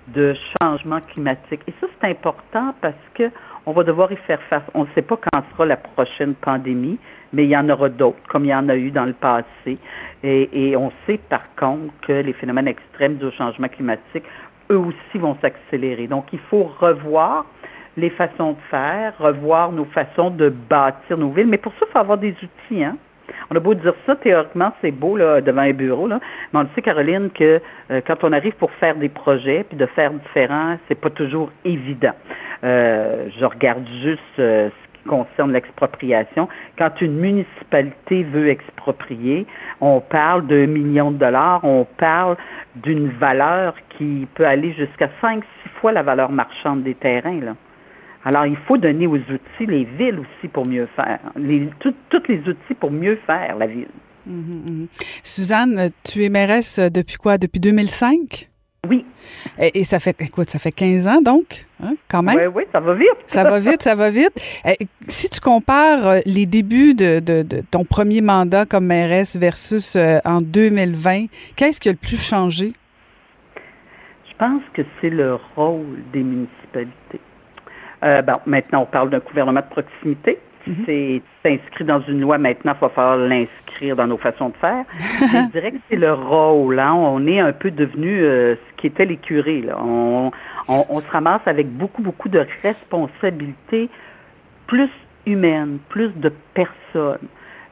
de 0.07 0.33
changement 0.61 0.99
climatique. 0.99 1.61
Et 1.65 1.73
ça, 1.79 1.87
c'est 2.01 2.09
important 2.09 2.75
parce 2.81 2.93
que 3.13 3.31
on 3.67 3.73
va 3.73 3.83
devoir 3.83 4.11
y 4.11 4.15
faire 4.15 4.41
face. 4.43 4.63
On 4.73 4.85
ne 4.85 4.89
sait 4.95 5.01
pas 5.01 5.17
quand 5.17 5.43
sera 5.51 5.65
la 5.65 5.75
prochaine 5.75 6.33
pandémie, 6.35 6.97
mais 7.33 7.43
il 7.43 7.49
y 7.49 7.57
en 7.57 7.69
aura 7.69 7.89
d'autres, 7.89 8.17
comme 8.29 8.45
il 8.45 8.47
y 8.47 8.55
en 8.55 8.69
a 8.69 8.75
eu 8.77 8.91
dans 8.91 9.03
le 9.03 9.13
passé. 9.13 9.77
Et, 10.23 10.75
on 10.77 10.91
sait 11.05 11.19
par 11.29 11.53
contre 11.55 11.93
que 12.01 12.13
les 12.13 12.33
phénomènes 12.33 12.69
extrêmes 12.69 13.17
du 13.17 13.29
changement 13.31 13.67
climatique, 13.67 14.23
eux 14.71 14.77
aussi, 14.77 15.17
vont 15.17 15.37
s'accélérer. 15.41 16.07
Donc, 16.07 16.27
il 16.31 16.39
faut 16.49 16.63
revoir 16.79 17.45
les 17.97 18.09
façons 18.11 18.53
de 18.53 18.57
faire, 18.71 19.13
revoir 19.19 19.73
nos 19.73 19.85
façons 19.85 20.29
de 20.29 20.47
bâtir 20.49 21.17
nos 21.17 21.31
villes. 21.31 21.47
Mais 21.47 21.57
pour 21.57 21.73
ça, 21.73 21.85
il 21.89 21.91
faut 21.91 21.99
avoir 21.99 22.17
des 22.17 22.35
outils. 22.41 22.83
Hein? 22.83 22.95
On 23.49 23.55
a 23.55 23.59
beau 23.59 23.73
dire 23.73 23.93
ça, 24.05 24.15
théoriquement, 24.15 24.73
c'est 24.81 24.91
beau 24.91 25.17
là, 25.17 25.41
devant 25.41 25.61
un 25.61 25.73
bureau, 25.73 26.07
mais 26.07 26.15
on 26.53 26.61
le 26.61 26.69
sait, 26.75 26.81
Caroline, 26.81 27.29
que 27.31 27.61
euh, 27.91 28.01
quand 28.05 28.23
on 28.23 28.31
arrive 28.33 28.53
pour 28.55 28.71
faire 28.71 28.95
des 28.95 29.09
projets, 29.09 29.65
puis 29.67 29.77
de 29.77 29.85
faire 29.85 30.11
différent, 30.11 30.77
c'est 30.87 30.99
pas 30.99 31.09
toujours 31.09 31.51
évident. 31.65 32.13
Euh, 32.63 33.27
je 33.37 33.45
regarde 33.45 33.87
juste 34.01 34.21
euh, 34.39 34.69
ce 34.69 34.99
qui 34.99 35.07
concerne 35.07 35.53
l'expropriation. 35.53 36.47
Quand 36.77 37.01
une 37.01 37.17
municipalité 37.17 38.23
veut 38.23 38.49
exproprier, 38.49 39.45
on 39.79 40.01
parle 40.01 40.47
d'un 40.47 40.67
million 40.67 41.11
de 41.11 41.17
dollars, 41.17 41.63
on 41.63 41.85
parle 41.85 42.37
d'une 42.75 43.09
valeur 43.09 43.75
qui 43.97 44.27
peut 44.35 44.45
aller 44.45 44.73
jusqu'à 44.73 45.09
cinq, 45.21 45.43
six 45.63 45.69
fois 45.79 45.91
la 45.91 46.03
valeur 46.03 46.31
marchande 46.31 46.83
des 46.83 46.95
terrains. 46.95 47.55
Alors, 48.27 48.45
il 48.45 48.57
faut 48.67 48.77
donner 48.77 49.07
aux 49.07 49.15
outils, 49.15 49.65
les 49.65 49.85
villes 49.85 50.19
aussi 50.19 50.49
pour 50.49 50.67
mieux 50.67 50.89
faire, 50.97 51.19
les, 51.37 51.69
tous 51.79 51.93
les 52.27 52.39
outils 52.39 52.73
pour 52.77 52.91
mieux 52.91 53.17
faire 53.25 53.55
la 53.57 53.67
ville. 53.67 53.87
Mhm, 54.25 54.63
mhm. 54.69 54.87
Suzanne, 55.23 55.91
tu 56.03 56.25
es 56.25 56.29
mairesse 56.29 56.77
depuis 56.77 57.15
quoi? 57.15 57.37
Depuis 57.37 57.61
2005? 57.61 58.49
Oui. 58.89 59.05
Et, 59.57 59.85
ça 59.85 59.99
fait, 59.99 60.21
écoute, 60.21 60.49
ça 60.49 60.59
fait 60.59 60.73
15 60.73 61.07
ans 61.07 61.21
donc, 61.21 61.65
hein, 61.81 61.93
quand 62.09 62.21
même. 62.21 62.35
Oui, 62.35 62.47
oui, 62.53 62.63
ça 62.73 62.81
va 62.81 62.95
vite. 62.95 63.07
ça 63.27 63.43
va 63.45 63.59
vite, 63.59 63.81
ça 63.81 63.95
va 63.95 64.09
vite. 64.09 64.33
si 65.07 65.29
tu 65.29 65.39
compares 65.39 66.07
euh, 66.07 66.19
les 66.25 66.45
débuts 66.45 66.95
de, 66.95 67.21
de, 67.21 67.43
de, 67.43 67.61
ton 67.71 67.85
premier 67.85 68.19
mandat 68.19 68.65
comme 68.65 68.87
mairesse 68.87 69.37
versus 69.37 69.95
euh, 69.95 70.19
en 70.25 70.39
2020, 70.39 71.27
qu'est-ce 71.55 71.79
qui 71.79 71.87
a 71.87 71.93
le 71.93 71.97
plus 71.97 72.21
changé? 72.21 72.73
Je 74.29 74.35
pense 74.37 74.63
que 74.73 74.81
c'est 74.99 75.11
le 75.11 75.35
rôle 75.55 76.03
des 76.11 76.23
municipalités. 76.23 77.21
Euh, 78.03 78.21
bon, 78.21 78.33
maintenant, 78.45 78.81
on 78.81 78.85
parle 78.85 79.09
d'un 79.09 79.19
gouvernement 79.19 79.61
de 79.61 79.69
proximité. 79.69 80.39
Mhm. 80.67 80.83
C'est 80.85 81.21
inscrit 81.45 81.85
dans 81.85 82.01
une 82.01 82.19
loi 82.19 82.37
maintenant, 82.37 82.73
il 82.75 82.81
va 82.81 82.89
falloir 82.89 83.17
l'inscrire 83.17 83.95
dans 83.95 84.07
nos 84.07 84.17
façons 84.17 84.49
de 84.49 84.57
faire. 84.57 84.83
je 85.21 85.51
dirais 85.51 85.71
que 85.71 85.77
c'est 85.89 85.95
le 85.95 86.13
rôle. 86.13 86.79
Hein. 86.79 86.93
On 86.93 87.25
est 87.25 87.39
un 87.39 87.53
peu 87.53 87.71
devenu 87.71 88.21
euh, 88.21 88.55
ce 88.55 88.81
qui 88.81 88.87
était. 88.87 89.05
Là. 89.05 89.77
On, 89.81 90.31
on, 90.67 90.99
se 90.99 91.09
ramasse 91.09 91.41
avec 91.45 91.69
beaucoup, 91.69 92.01
beaucoup 92.01 92.27
de 92.27 92.45
responsabilités 92.63 93.89
plus 94.67 94.89
humaines, 95.25 95.79
plus 95.89 96.09
de 96.17 96.31
personnes. 96.53 97.27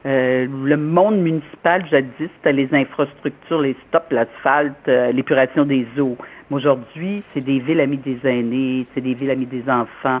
Euh, 0.06 0.46
le 0.64 0.76
monde 0.76 1.18
municipal, 1.18 1.84
jadis, 1.90 2.10
c'était 2.18 2.52
les 2.52 2.72
infrastructures, 2.72 3.60
les 3.60 3.76
stops, 3.88 4.12
l'asphalte, 4.12 4.88
euh, 4.88 5.10
l'épuration 5.10 5.64
des 5.64 5.86
eaux. 5.98 6.16
Aujourd'hui, 6.50 7.24
c'est 7.32 7.44
des 7.44 7.58
villes 7.58 7.80
amies 7.80 7.98
des 7.98 8.18
aînés, 8.24 8.86
c'est 8.94 9.00
des 9.00 9.14
villes 9.14 9.32
amies 9.32 9.46
des 9.46 9.68
enfants, 9.68 10.20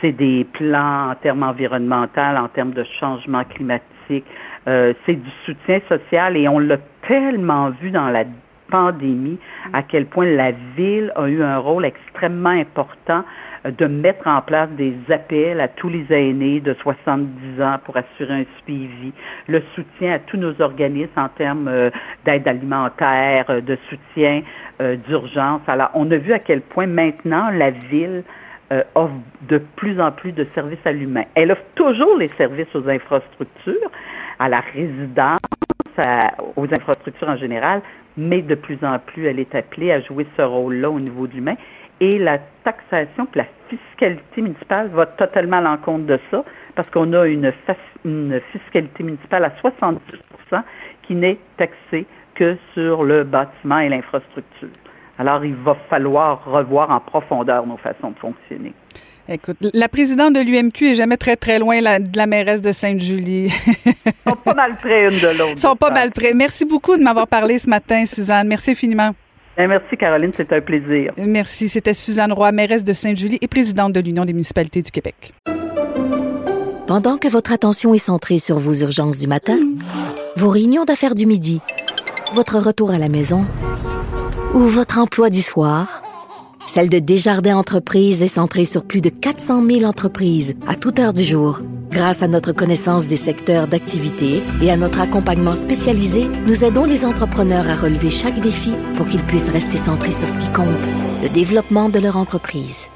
c'est 0.00 0.12
des 0.12 0.44
plans 0.44 1.10
en 1.10 1.14
termes 1.14 1.42
environnementaux, 1.42 2.20
en 2.20 2.48
termes 2.48 2.72
de 2.72 2.84
changement 2.98 3.44
climatique, 3.44 4.24
euh, 4.68 4.94
c'est 5.04 5.16
du 5.16 5.30
soutien 5.44 5.80
social 5.86 6.36
et 6.36 6.48
on 6.48 6.58
l'a 6.58 6.78
tellement 7.06 7.70
vu 7.70 7.90
dans 7.90 8.08
la 8.08 8.24
pandémie 8.70 9.38
à 9.72 9.82
quel 9.82 10.06
point 10.06 10.26
la 10.26 10.52
ville 10.76 11.12
a 11.16 11.28
eu 11.28 11.42
un 11.42 11.56
rôle 11.56 11.84
extrêmement 11.84 12.50
important 12.50 13.24
de 13.70 13.86
mettre 13.86 14.26
en 14.26 14.40
place 14.42 14.68
des 14.70 14.94
appels 15.10 15.60
à 15.60 15.68
tous 15.68 15.88
les 15.88 16.06
aînés 16.10 16.60
de 16.60 16.74
70 16.74 17.62
ans 17.62 17.76
pour 17.84 17.96
assurer 17.96 18.34
un 18.34 18.44
suivi, 18.62 19.12
le 19.48 19.62
soutien 19.74 20.12
à 20.12 20.18
tous 20.18 20.36
nos 20.36 20.60
organismes 20.60 21.18
en 21.18 21.28
termes 21.28 21.68
euh, 21.68 21.90
d'aide 22.24 22.46
alimentaire, 22.46 23.46
euh, 23.48 23.60
de 23.60 23.76
soutien 23.88 24.42
euh, 24.80 24.96
d'urgence. 24.96 25.62
Alors, 25.66 25.90
on 25.94 26.10
a 26.10 26.16
vu 26.16 26.32
à 26.32 26.38
quel 26.38 26.60
point 26.60 26.86
maintenant 26.86 27.50
la 27.50 27.70
ville 27.70 28.22
offre 28.96 29.14
de 29.48 29.58
plus 29.58 30.00
en 30.00 30.10
plus 30.10 30.32
de 30.32 30.44
services 30.52 30.84
à 30.84 30.90
l'humain. 30.90 31.22
Elle 31.36 31.52
offre 31.52 31.62
toujours 31.76 32.16
les 32.16 32.26
services 32.36 32.66
aux 32.74 32.88
infrastructures, 32.88 33.90
à 34.40 34.48
la 34.48 34.58
résidence, 34.58 35.38
aux 36.56 36.64
infrastructures 36.64 37.28
en 37.28 37.36
général, 37.36 37.80
mais 38.16 38.42
de 38.42 38.54
plus 38.54 38.78
en 38.82 38.98
plus, 38.98 39.26
elle 39.26 39.38
est 39.38 39.54
appelée 39.54 39.92
à 39.92 40.00
jouer 40.00 40.26
ce 40.38 40.44
rôle-là 40.44 40.90
au 40.90 41.00
niveau 41.00 41.26
de 41.26 41.34
l'humain 41.34 41.56
et 42.00 42.18
la 42.18 42.38
taxation, 42.62 43.26
la 43.34 43.46
fiscalité 43.68 44.42
municipale 44.42 44.88
va 44.88 45.06
totalement 45.06 45.58
à 45.58 45.60
l'encontre 45.62 46.04
de 46.04 46.18
ça, 46.30 46.44
parce 46.74 46.90
qu'on 46.90 47.12
a 47.14 47.26
une, 47.26 47.52
une 48.04 48.40
fiscalité 48.52 49.02
municipale 49.02 49.44
à 49.44 49.50
70 49.60 50.00
qui 51.02 51.14
n'est 51.14 51.38
taxée 51.56 52.06
que 52.34 52.56
sur 52.74 53.02
le 53.02 53.24
bâtiment 53.24 53.78
et 53.78 53.88
l'infrastructure. 53.88 54.68
Alors, 55.18 55.44
il 55.44 55.54
va 55.54 55.74
falloir 55.88 56.44
revoir 56.44 56.92
en 56.92 57.00
profondeur 57.00 57.66
nos 57.66 57.78
façons 57.78 58.10
de 58.10 58.18
fonctionner. 58.18 58.74
Écoute, 59.28 59.56
la 59.74 59.88
présidente 59.88 60.34
de 60.34 60.40
l'UMQ 60.40 60.92
est 60.92 60.94
jamais 60.94 61.16
très, 61.16 61.34
très 61.34 61.58
loin 61.58 61.80
de 61.80 62.16
la 62.16 62.26
mairesse 62.26 62.62
de 62.62 62.70
Sainte-Julie. 62.70 63.52
Ils 63.66 64.12
sont 64.28 64.36
pas 64.36 64.54
mal 64.54 64.76
près 64.76 65.04
une 65.04 65.18
de 65.18 65.38
l'autre. 65.38 65.52
Ils 65.52 65.58
sont 65.58 65.76
pas 65.76 65.90
mal 65.90 66.12
près. 66.12 66.32
Merci 66.32 66.64
beaucoup 66.64 66.96
de 66.96 67.02
m'avoir 67.02 67.26
parlé 67.26 67.58
ce 67.58 67.68
matin, 67.68 68.06
Suzanne. 68.06 68.46
Merci 68.46 68.70
infiniment. 68.70 69.14
Ben, 69.56 69.68
merci, 69.68 69.96
Caroline. 69.96 70.32
C'était 70.36 70.56
un 70.56 70.60
plaisir. 70.60 71.12
Merci. 71.18 71.68
C'était 71.68 71.94
Suzanne 71.94 72.32
Roy, 72.32 72.52
mairesse 72.52 72.84
de 72.84 72.92
Sainte-Julie 72.92 73.38
et 73.40 73.48
présidente 73.48 73.92
de 73.92 74.00
l'Union 74.00 74.24
des 74.24 74.32
municipalités 74.32 74.82
du 74.82 74.92
Québec. 74.92 75.32
Pendant 76.86 77.18
que 77.18 77.26
votre 77.26 77.52
attention 77.52 77.94
est 77.94 77.98
centrée 77.98 78.38
sur 78.38 78.60
vos 78.60 78.74
urgences 78.74 79.18
du 79.18 79.26
matin, 79.26 79.58
vos 80.36 80.48
réunions 80.48 80.84
d'affaires 80.84 81.16
du 81.16 81.26
midi, 81.26 81.60
votre 82.32 82.58
retour 82.58 82.92
à 82.92 82.98
la 82.98 83.08
maison 83.08 83.40
ou 84.54 84.60
votre 84.60 85.00
emploi 85.00 85.30
du 85.30 85.42
soir, 85.42 86.02
celle 86.66 86.88
de 86.88 86.98
Desjardins 86.98 87.56
Entreprises 87.56 88.22
est 88.22 88.26
centrée 88.26 88.64
sur 88.64 88.84
plus 88.84 89.00
de 89.00 89.08
400 89.08 89.64
000 89.64 89.84
entreprises 89.84 90.54
à 90.66 90.74
toute 90.74 90.98
heure 90.98 91.12
du 91.12 91.22
jour. 91.22 91.60
Grâce 91.90 92.22
à 92.22 92.28
notre 92.28 92.52
connaissance 92.52 93.06
des 93.06 93.16
secteurs 93.16 93.68
d'activité 93.68 94.42
et 94.60 94.70
à 94.70 94.76
notre 94.76 95.00
accompagnement 95.00 95.54
spécialisé, 95.54 96.26
nous 96.46 96.64
aidons 96.64 96.84
les 96.84 97.04
entrepreneurs 97.04 97.68
à 97.68 97.76
relever 97.76 98.10
chaque 98.10 98.40
défi 98.40 98.72
pour 98.96 99.06
qu'ils 99.06 99.22
puissent 99.22 99.48
rester 99.48 99.76
centrés 99.76 100.10
sur 100.10 100.28
ce 100.28 100.38
qui 100.38 100.48
compte, 100.50 100.66
le 101.22 101.28
développement 101.28 101.88
de 101.88 101.98
leur 101.98 102.16
entreprise. 102.16 102.88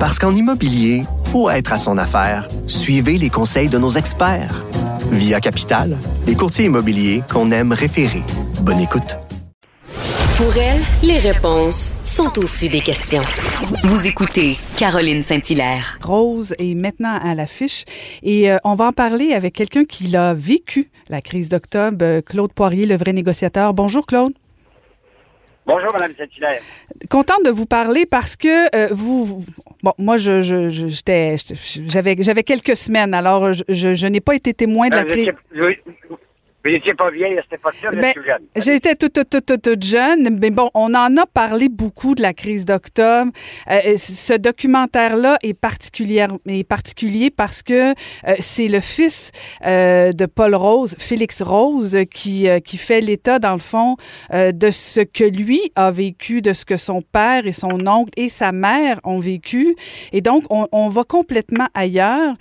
Parce 0.00 0.18
qu'en 0.18 0.34
immobilier, 0.34 1.04
pour 1.30 1.52
être 1.52 1.72
à 1.72 1.78
son 1.78 1.98
affaire, 1.98 2.48
suivez 2.66 3.18
les 3.18 3.30
conseils 3.30 3.68
de 3.68 3.78
nos 3.78 3.90
experts. 3.90 4.64
Via 5.10 5.40
Capital, 5.40 5.96
les 6.26 6.34
courtiers 6.34 6.66
immobiliers 6.66 7.22
qu'on 7.30 7.50
aime 7.50 7.72
référer. 7.72 8.22
Bonne 8.62 8.80
écoute. 8.80 9.16
Pour 10.36 10.56
elle, 10.56 10.80
les 11.04 11.18
réponses 11.18 11.94
sont 12.02 12.40
aussi 12.40 12.68
des 12.68 12.80
questions. 12.80 13.22
Vous 13.84 14.08
écoutez 14.08 14.56
Caroline 14.76 15.22
Saint-Hilaire. 15.22 15.96
Rose 16.02 16.56
est 16.58 16.74
maintenant 16.74 17.20
à 17.22 17.36
l'affiche 17.36 17.84
et 18.24 18.50
euh, 18.50 18.56
on 18.64 18.74
va 18.74 18.86
en 18.86 18.92
parler 18.92 19.32
avec 19.32 19.54
quelqu'un 19.54 19.84
qui 19.84 20.08
l'a 20.08 20.34
vécu, 20.34 20.90
la 21.08 21.20
crise 21.20 21.50
d'octobre, 21.50 21.98
euh, 22.02 22.20
Claude 22.20 22.52
Poirier, 22.52 22.84
le 22.84 22.96
vrai 22.96 23.12
négociateur. 23.12 23.74
Bonjour 23.74 24.06
Claude. 24.06 24.32
Bonjour, 25.66 25.92
Mme 25.92 26.12
Saint-Hilaire. 26.18 26.62
Contente 27.08 27.44
de 27.44 27.50
vous 27.50 27.66
parler 27.66 28.04
parce 28.04 28.34
que 28.34 28.74
euh, 28.74 28.88
vous, 28.90 29.44
bon, 29.84 29.92
moi, 29.98 30.16
je, 30.16 30.42
j'étais, 30.68 31.36
j'avais, 31.86 32.16
j'avais 32.18 32.42
quelques 32.42 32.76
semaines, 32.76 33.14
alors 33.14 33.52
je, 33.52 33.62
je, 33.68 34.06
n'ai 34.08 34.20
pas 34.20 34.34
été 34.34 34.52
témoin 34.52 34.88
de 34.88 34.96
la 34.96 35.04
crise. 35.04 35.30
Vous 36.64 36.70
n'étiez 36.70 36.94
pas 36.94 37.10
vieille 37.10 37.38
à 37.38 37.42
cette 37.42 37.60
époque-là, 37.60 37.90
vous 37.90 38.00
ben, 38.00 38.14
jeune. 38.24 38.46
J'étais 38.56 38.94
toute, 38.94 39.12
toute, 39.12 39.44
toute, 39.44 39.60
toute, 39.60 39.84
jeune, 39.84 40.38
mais 40.40 40.50
bon, 40.50 40.70
on 40.72 40.94
en 40.94 41.14
a 41.18 41.26
parlé 41.26 41.68
beaucoup 41.68 42.14
de 42.14 42.22
la 42.22 42.32
crise 42.32 42.64
d'octobre. 42.64 43.32
Euh, 43.70 43.78
euh, 43.84 43.96
ce 43.98 44.32
documentaire-là 44.32 45.36
est, 45.42 45.52
particulier, 45.52 46.26
est 46.46 46.64
particulier 46.64 47.30
parce 47.30 47.62
que 47.62 47.90
euh, 47.90 48.34
c'est 48.38 48.68
le 48.68 48.80
fils 48.80 49.30
de 49.62 50.26
Paul 50.26 50.54
Rose, 50.54 50.94
Félix 50.98 51.42
Rose, 51.42 51.98
qui, 52.10 52.46
qui 52.64 52.78
fait 52.78 53.02
l'état, 53.02 53.38
dans 53.38 53.52
le 53.52 53.58
fond, 53.58 53.96
de 54.32 54.70
ce 54.70 55.00
que 55.00 55.24
lui 55.24 55.60
a 55.74 55.90
vécu, 55.90 56.40
de 56.40 56.54
ce 56.54 56.64
que 56.64 56.78
son 56.78 57.02
père 57.02 57.46
et 57.46 57.52
son 57.52 57.86
oncle 57.86 58.10
et 58.16 58.28
sa 58.28 58.52
mère 58.52 59.00
ont 59.04 59.18
vécu. 59.18 59.76
Et 60.12 60.22
donc, 60.22 60.44
on, 60.48 60.66
on 60.72 60.88
va 60.88 61.04
complètement 61.04 61.68
ailleurs. 61.74 62.34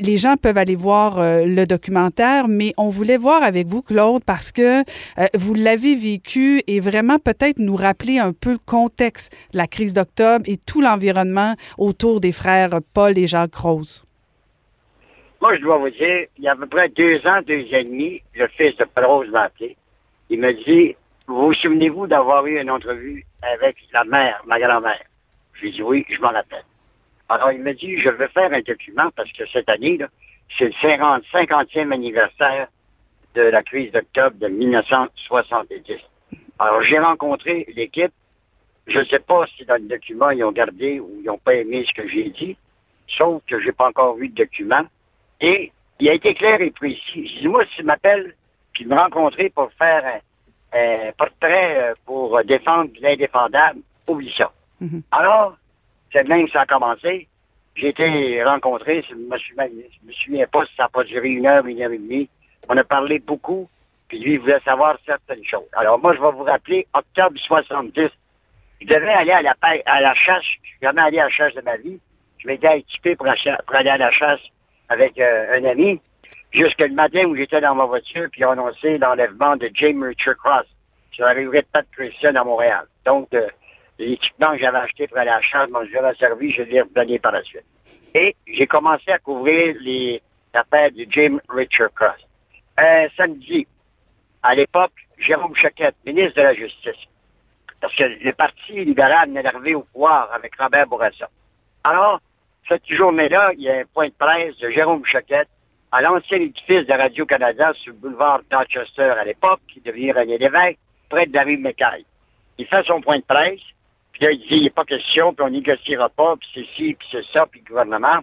les 0.00 0.16
gens 0.16 0.36
peuvent 0.36 0.58
aller 0.58 0.74
voir 0.74 1.20
le 1.22 1.64
documentaire, 1.64 2.48
mais 2.48 2.74
on 2.76 2.88
voulait 2.88 3.16
voir 3.16 3.42
avec 3.42 3.69
vous, 3.70 3.82
Claude, 3.82 4.24
parce 4.24 4.50
que 4.50 4.80
euh, 4.80 5.26
vous 5.34 5.54
l'avez 5.54 5.94
vécu 5.94 6.62
et 6.66 6.80
vraiment 6.80 7.18
peut-être 7.18 7.58
nous 7.58 7.76
rappeler 7.76 8.18
un 8.18 8.32
peu 8.32 8.52
le 8.52 8.58
contexte 8.58 9.32
de 9.52 9.58
la 9.58 9.68
crise 9.68 9.94
d'octobre 9.94 10.44
et 10.46 10.56
tout 10.56 10.80
l'environnement 10.80 11.54
autour 11.78 12.20
des 12.20 12.32
frères 12.32 12.70
Paul 12.92 13.16
et 13.16 13.28
Jacques 13.28 13.54
Rose. 13.54 14.04
Moi, 15.40 15.56
je 15.56 15.62
dois 15.62 15.78
vous 15.78 15.90
dire, 15.90 16.26
il 16.36 16.44
y 16.44 16.48
a 16.48 16.52
à 16.52 16.56
peu 16.56 16.66
près 16.66 16.88
deux 16.88 17.24
ans, 17.26 17.40
deux 17.46 17.62
ans 17.62 17.78
et 17.78 17.84
demi, 17.84 18.22
le 18.34 18.48
fils 18.48 18.76
de 18.76 18.84
Paul 18.84 19.04
Rose 19.04 19.28
m'a 19.30 19.42
appelé. 19.42 19.76
Il 20.28 20.40
m'a 20.40 20.52
dit, 20.52 20.96
vous 21.28 21.54
souvenez-vous 21.54 22.08
d'avoir 22.08 22.44
eu 22.46 22.60
une 22.60 22.70
entrevue 22.70 23.24
avec 23.40 23.76
la 23.92 24.04
mère, 24.04 24.42
ma 24.46 24.58
grand-mère? 24.58 25.04
Je 25.54 25.62
lui 25.62 25.68
ai 25.68 25.72
dit 25.72 25.82
oui, 25.82 26.04
je 26.10 26.20
m'en 26.20 26.32
rappelle. 26.32 26.64
Alors, 27.28 27.52
il 27.52 27.62
m'a 27.62 27.72
dit, 27.72 27.96
je 27.98 28.10
veux 28.10 28.26
faire 28.28 28.52
un 28.52 28.60
document 28.60 29.10
parce 29.14 29.30
que 29.32 29.46
cette 29.46 29.68
année, 29.68 29.98
c'est 30.58 30.66
le 30.66 30.72
50, 30.82 31.22
50e 31.32 31.92
anniversaire 31.92 32.66
de 33.34 33.42
la 33.42 33.62
crise 33.62 33.92
d'octobre 33.92 34.36
de 34.38 34.48
1970. 34.48 35.98
Alors, 36.58 36.82
j'ai 36.82 36.98
rencontré 36.98 37.66
l'équipe. 37.74 38.12
Je 38.86 38.98
ne 38.98 39.04
sais 39.04 39.20
pas 39.20 39.46
si 39.56 39.64
dans 39.64 39.80
le 39.80 39.88
document, 39.88 40.30
ils 40.30 40.42
ont 40.44 40.52
gardé 40.52 41.00
ou 41.00 41.10
ils 41.20 41.24
n'ont 41.24 41.38
pas 41.38 41.54
aimé 41.54 41.84
ce 41.86 41.92
que 41.94 42.08
j'ai 42.08 42.30
dit, 42.30 42.56
sauf 43.06 43.42
que 43.46 43.60
j'ai 43.60 43.72
pas 43.72 43.88
encore 43.88 44.16
vu 44.16 44.28
de 44.28 44.34
document. 44.34 44.82
Et 45.40 45.72
il 46.00 46.08
a 46.08 46.14
été 46.14 46.34
clair 46.34 46.60
et 46.60 46.70
précis. 46.70 47.26
J'ai 47.26 47.40
dit, 47.40 47.48
moi, 47.48 47.64
s'il 47.74 47.84
m'appelle, 47.84 48.34
puis 48.72 48.84
me 48.84 48.96
rencontrer 48.96 49.50
pour 49.50 49.72
faire 49.74 50.04
un, 50.04 50.20
un 50.72 51.12
portrait 51.16 51.90
euh, 51.90 51.94
pour 52.04 52.42
défendre 52.44 52.90
l'indéfendable, 53.00 53.80
oublie 54.06 54.32
ça. 54.36 54.52
Alors, 55.10 55.56
c'est 56.12 56.26
même 56.26 56.46
que 56.46 56.52
ça 56.52 56.62
a 56.62 56.66
commencé. 56.66 57.28
J'ai 57.74 57.88
été 57.88 58.42
rencontré, 58.42 59.04
je 59.08 59.14
me, 59.14 59.36
suis, 59.38 59.54
je 59.56 60.06
me 60.06 60.12
souviens 60.12 60.46
pas 60.46 60.66
si 60.66 60.74
ça 60.76 60.84
n'a 60.84 60.88
pas 60.88 61.04
duré 61.04 61.28
une 61.28 61.46
heure, 61.46 61.66
une 61.66 61.80
heure 61.80 61.92
et 61.92 61.98
demie. 61.98 62.28
On 62.68 62.76
a 62.76 62.84
parlé 62.84 63.18
beaucoup, 63.18 63.68
puis 64.08 64.18
lui, 64.18 64.34
il 64.34 64.40
voulait 64.40 64.60
savoir 64.64 64.98
certaines 65.06 65.44
choses. 65.44 65.68
Alors, 65.72 65.98
moi, 65.98 66.14
je 66.14 66.20
vais 66.20 66.32
vous 66.32 66.44
rappeler, 66.44 66.86
octobre 66.94 67.38
70, 67.38 68.10
je 68.80 68.86
devais 68.86 69.12
aller 69.12 69.32
à 69.32 69.42
la, 69.42 69.54
à 69.60 70.00
la 70.00 70.14
chasse, 70.14 70.42
je 70.42 70.68
suis 70.68 70.78
jamais 70.82 71.02
allé 71.02 71.18
à 71.18 71.24
la 71.24 71.30
chasse 71.30 71.54
de 71.54 71.60
ma 71.60 71.76
vie. 71.76 72.00
Je 72.38 72.48
m'étais 72.48 72.78
équipé 72.78 73.14
pour, 73.16 73.26
pour, 73.66 73.76
aller 73.76 73.90
à 73.90 73.98
la 73.98 74.10
chasse 74.10 74.40
avec 74.88 75.18
euh, 75.18 75.58
un 75.58 75.64
ami, 75.64 76.00
jusque 76.50 76.80
le 76.80 76.94
matin 76.94 77.24
où 77.26 77.36
j'étais 77.36 77.60
dans 77.60 77.74
ma 77.74 77.84
voiture, 77.84 78.28
puis 78.32 78.44
on 78.44 78.50
annoncé 78.50 78.98
l'enlèvement 78.98 79.56
de 79.56 79.70
James 79.74 80.02
Richard 80.02 80.36
Cross 80.38 80.66
sur 81.12 81.26
la 81.26 81.32
rue 81.32 81.50
Pat 81.72 81.86
Christian 81.92 82.34
à 82.34 82.44
Montréal. 82.44 82.86
Donc, 83.04 83.28
euh, 83.34 83.46
l'équipement 83.98 84.52
que 84.52 84.58
j'avais 84.58 84.78
acheté 84.78 85.06
pour 85.06 85.18
aller 85.18 85.30
à 85.30 85.36
la 85.36 85.42
chasse, 85.42 85.68
moi, 85.70 85.84
je 85.84 86.18
servi, 86.18 86.50
je 86.50 86.62
l'ai 86.62 86.80
redonné 86.80 87.18
par 87.18 87.32
la 87.32 87.42
suite. 87.42 87.64
Et 88.14 88.34
j'ai 88.46 88.66
commencé 88.66 89.10
à 89.10 89.18
couvrir 89.18 89.76
les 89.80 90.22
affaires 90.54 90.90
de 90.90 91.06
James 91.10 91.40
Richard 91.48 91.92
Cross. 91.94 92.26
Un 92.78 93.08
samedi, 93.16 93.66
à 94.42 94.54
l'époque, 94.54 94.92
Jérôme 95.18 95.54
Choquette, 95.54 95.96
ministre 96.06 96.36
de 96.36 96.42
la 96.42 96.54
Justice, 96.54 97.08
parce 97.80 97.94
que 97.94 98.04
le 98.04 98.32
Parti 98.32 98.84
libéral 98.84 99.28
venait 99.28 99.42
d'arriver 99.42 99.74
au 99.74 99.82
pouvoir 99.82 100.32
avec 100.32 100.54
Robert 100.56 100.86
Bourassa. 100.86 101.28
Alors, 101.84 102.20
cette 102.68 102.86
journée-là, 102.86 103.52
il 103.54 103.62
y 103.62 103.70
a 103.70 103.80
un 103.80 103.84
point 103.84 104.08
de 104.08 104.14
presse 104.14 104.56
de 104.58 104.70
Jérôme 104.70 105.04
Choquette 105.04 105.48
à 105.92 106.00
l'ancien 106.00 106.38
édifice 106.38 106.86
de 106.86 106.92
Radio-Canada 106.92 107.72
sur 107.74 107.92
le 107.92 107.98
boulevard 107.98 108.40
Dorchester 108.50 109.02
à 109.02 109.24
l'époque, 109.24 109.60
qui 109.68 109.80
devient 109.80 110.12
René 110.12 110.38
Lévesque, 110.38 110.78
près 111.08 111.26
de 111.26 111.34
la 111.34 111.42
rue 111.42 111.58
McKay. 111.58 112.04
Il 112.58 112.66
fait 112.66 112.84
son 112.84 113.00
point 113.00 113.18
de 113.18 113.24
presse, 113.24 113.60
puis 114.12 114.24
là, 114.24 114.30
il 114.32 114.38
dit, 114.38 114.46
il 114.50 114.60
n'y 114.62 114.68
a 114.68 114.70
pas 114.70 114.84
question, 114.84 115.34
puis 115.34 115.44
on 115.44 115.50
négociera 115.50 116.08
pas, 116.08 116.36
puis 116.36 116.48
c'est 116.54 116.76
ci, 116.76 116.94
puis 116.94 117.08
c'est 117.10 117.24
ça, 117.32 117.46
puis 117.46 117.60
le 117.60 117.68
gouvernement. 117.68 118.20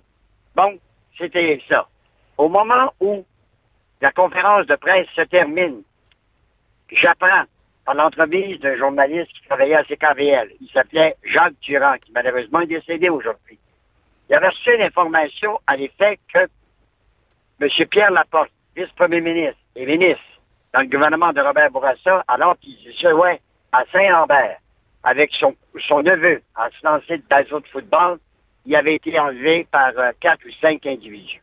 Bon, 0.56 0.80
c'était 1.18 1.62
ça. 1.68 1.88
Au 2.38 2.48
moment 2.48 2.94
où 3.00 3.26
la 4.02 4.12
conférence 4.12 4.66
de 4.68 4.76
presse 4.76 5.08
se 5.16 5.22
termine, 5.22 5.82
j'apprends 6.92 7.46
par 7.86 7.96
l'entremise 7.96 8.60
d'un 8.60 8.78
journaliste 8.78 9.32
qui 9.34 9.48
travaillait 9.48 9.76
à 9.76 9.84
CKVL. 9.84 10.52
Il 10.60 10.70
s'appelait 10.70 11.16
Jacques 11.24 11.60
Durand, 11.62 11.96
qui 12.04 12.12
malheureusement 12.12 12.62
est 12.62 12.68
décédé 12.68 13.10
aujourd'hui. 13.10 13.58
Il 14.30 14.36
avait 14.36 14.50
reçu 14.50 14.76
une 14.76 14.82
information 14.82 15.60
à 15.66 15.78
l'effet 15.78 16.20
que 16.34 16.48
M. 17.62 17.88
Pierre 17.90 18.12
Laporte, 18.12 18.52
vice-premier 18.76 19.22
ministre 19.22 19.60
et 19.76 19.86
ministre 19.86 20.22
dans 20.74 20.82
le 20.82 20.88
gouvernement 20.88 21.32
de 21.34 21.42
Robert 21.42 21.72
Bourassa, 21.72 22.24
alors 22.28 22.58
qu'il 22.60 22.76
se 22.94 23.08
ouais, 23.08 23.42
à 23.72 23.84
Saint-Lambert, 23.92 24.60
avec 25.04 25.32
son, 25.34 25.56
neveu, 26.04 26.42
en 26.56 26.70
se 26.70 26.86
lancer 26.86 27.18
de 27.18 27.60
de 27.60 27.68
football, 27.68 28.20
il 28.66 28.76
avait 28.76 28.96
été 28.96 29.18
enlevé 29.18 29.66
par 29.72 29.98
euh, 29.98 30.12
quatre 30.20 30.46
ou 30.46 30.52
cinq 30.62 30.86
individus. 30.86 31.42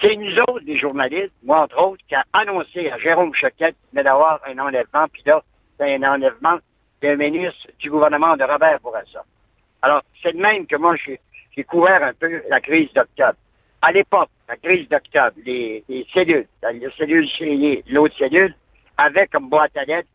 C'est 0.00 0.14
nous 0.14 0.38
autres, 0.40 0.62
les 0.64 0.78
journalistes, 0.78 1.32
moi 1.42 1.62
entre 1.62 1.78
autres, 1.78 2.02
qui 2.06 2.14
a 2.14 2.24
annoncé 2.32 2.88
à 2.90 2.98
Jérôme 2.98 3.34
Choquette 3.34 3.76
qu'il 3.90 4.02
d'avoir 4.02 4.40
un 4.46 4.58
enlèvement, 4.58 5.08
puis 5.12 5.22
là, 5.26 5.42
c'est 5.76 5.94
un 5.94 6.02
enlèvement 6.02 6.58
d'un 7.02 7.16
ministre 7.16 7.68
du 7.78 7.90
gouvernement 7.90 8.36
de 8.36 8.44
Robert 8.44 8.78
Bourassa. 8.80 9.24
Alors, 9.82 10.02
c'est 10.22 10.32
de 10.32 10.40
même 10.40 10.66
que 10.66 10.76
moi, 10.76 10.94
j'ai 10.96 11.64
couvert 11.64 12.02
un 12.02 12.12
peu 12.12 12.42
la 12.48 12.60
crise 12.60 12.92
d'octobre. 12.92 13.38
À 13.82 13.92
l'époque, 13.92 14.30
la 14.48 14.56
crise 14.56 14.88
d'octobre, 14.88 15.36
les, 15.44 15.84
les, 15.88 16.06
cellules, 16.12 16.46
les 16.72 16.90
cellules 16.96 17.28
chez 17.28 17.82
l'autre 17.88 18.16
cellule, 18.16 18.54
avaient 18.96 19.26
comme 19.28 19.48
boîte 19.48 19.76
à 19.76 19.84
lettres 19.84 20.08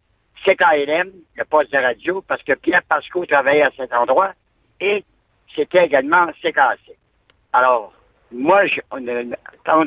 CKLM, 0.46 1.12
le 1.36 1.46
poste 1.46 1.72
de 1.72 1.78
radio, 1.78 2.22
parce 2.22 2.44
que 2.44 2.54
Pierre 2.54 2.84
Pasco 2.84 3.26
travaillait 3.26 3.64
à 3.64 3.72
cet 3.78 3.94
endroit, 3.94 4.34
et 4.80 5.04
c'était 5.56 5.86
également 5.86 6.28
CKC. 6.42 6.98
Alors, 7.54 7.94
moi, 8.34 8.66
je, 8.66 8.82
on 8.92 9.06
quand 9.66 9.86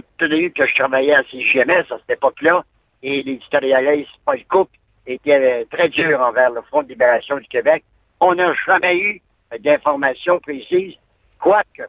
que 0.55 0.67
je 0.67 0.75
travaillais 0.75 1.15
à 1.15 1.25
CGMS 1.25 1.85
à 1.91 1.99
cette 1.99 2.11
époque-là, 2.11 2.65
et 3.03 3.23
l'éditorialiste 3.23 4.11
Paul 4.25 4.43
Cook 4.47 4.71
était 5.07 5.63
euh, 5.63 5.65
très 5.71 5.89
dur 5.89 6.21
envers 6.21 6.51
le 6.51 6.63
Front 6.63 6.83
de 6.83 6.89
libération 6.89 7.37
du 7.39 7.47
Québec, 7.49 7.85
on 8.21 8.35
n'a 8.35 8.53
jamais 8.67 8.99
eu 8.99 9.23
d'informations 9.61 10.39
précises, 10.41 10.95
quoique, 11.39 11.83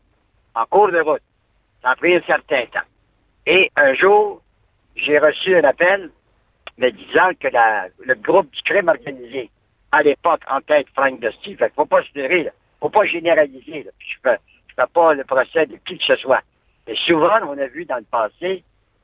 en 0.56 0.66
cours 0.66 0.92
de 0.92 1.00
route, 1.00 1.22
ça 1.82 1.92
a 1.92 1.96
pris 1.96 2.16
un 2.16 2.22
certain 2.22 2.66
temps. 2.66 2.88
Et 3.46 3.72
un 3.76 3.94
jour, 3.94 4.42
j'ai 4.96 5.20
reçu 5.20 5.56
un 5.56 5.64
appel 5.64 6.12
me 6.78 6.90
disant 6.92 7.32
que 7.40 7.48
le 8.04 8.16
groupe 8.16 8.52
du 8.52 8.62
crime 8.64 8.90
organisé, 8.90 9.50
à 9.92 10.04
l'époque, 10.04 10.42
en 10.50 10.62
tête 10.62 10.88
Frank 10.94 11.20
Dusty, 11.20 11.56
fait 11.56 11.72
faut 11.76 11.86
pas 11.86 12.04
se 12.04 12.10
leurrer, 12.20 12.44
là. 12.44 12.52
Faut 12.80 12.90
pas 12.90 13.06
généraliser, 13.06 13.88
fais 14.80 14.88
pas 14.94 15.14
le 15.14 15.24
procès 15.24 15.66
de 15.66 15.78
qui 15.86 15.98
que 15.98 16.04
ce 16.04 16.16
soit. 16.18 16.42
Mais 16.88 16.96
souvent, 16.96 17.40
on 17.48 17.58
a 17.58 17.68
vu 17.68 17.86
dans 17.86 17.98
le 17.98 18.04
passé 18.04 18.64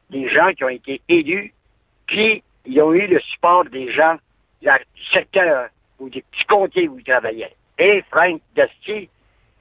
des 0.09 0.27
gens 0.29 0.53
qui 0.53 0.63
ont 0.63 0.69
été 0.69 1.01
élus, 1.09 1.53
puis 2.07 2.43
ils 2.65 2.81
ont 2.81 2.93
eu 2.93 3.07
le 3.07 3.19
support 3.19 3.65
des 3.65 3.91
gens 3.91 4.17
du 4.61 4.69
secteur 5.11 5.69
ou 5.99 6.09
des 6.09 6.21
petits 6.21 6.45
comtés 6.45 6.87
où 6.87 6.97
ils 6.97 7.03
travaillaient. 7.03 7.55
Et 7.77 8.03
Frank 8.09 8.39
Dusty 8.55 9.09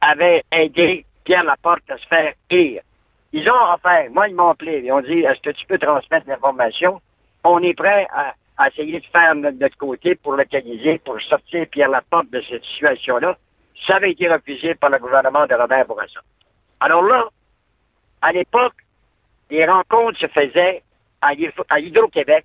avait 0.00 0.44
aidé 0.52 1.04
Pierre 1.24 1.44
Laporte 1.44 1.88
à 1.90 1.98
se 1.98 2.06
faire 2.06 2.34
élire. 2.50 2.82
Ils 3.32 3.48
ont 3.48 3.74
offert, 3.74 4.10
moi 4.10 4.28
ils 4.28 4.34
m'ont 4.34 4.50
appelé, 4.50 4.82
ils 4.84 4.92
ont 4.92 5.00
dit, 5.00 5.20
est-ce 5.20 5.40
que 5.40 5.50
tu 5.50 5.66
peux 5.66 5.78
transmettre 5.78 6.28
l'information? 6.28 7.00
On 7.44 7.60
est 7.60 7.74
prêt 7.74 8.06
à, 8.12 8.34
essayer 8.68 9.00
de 9.00 9.06
faire 9.06 9.34
de 9.34 9.50
notre 9.50 9.76
côté 9.76 10.14
pour 10.14 10.34
localiser, 10.34 10.98
pour 10.98 11.20
sortir 11.22 11.66
Pierre 11.68 11.88
Laporte 11.88 12.30
de 12.30 12.40
cette 12.42 12.64
situation-là. 12.64 13.36
Ça 13.86 13.96
avait 13.96 14.12
été 14.12 14.28
refusé 14.28 14.74
par 14.74 14.90
le 14.90 14.98
gouvernement 14.98 15.46
de 15.46 15.54
Robert 15.54 15.86
Bourassa. 15.86 16.20
Alors 16.80 17.02
là, 17.02 17.28
à 18.20 18.32
l'époque, 18.32 18.74
les 19.50 19.66
rencontres 19.66 20.18
se 20.18 20.26
faisaient 20.28 20.82
à 21.20 21.34
Hydro-Québec, 21.34 22.44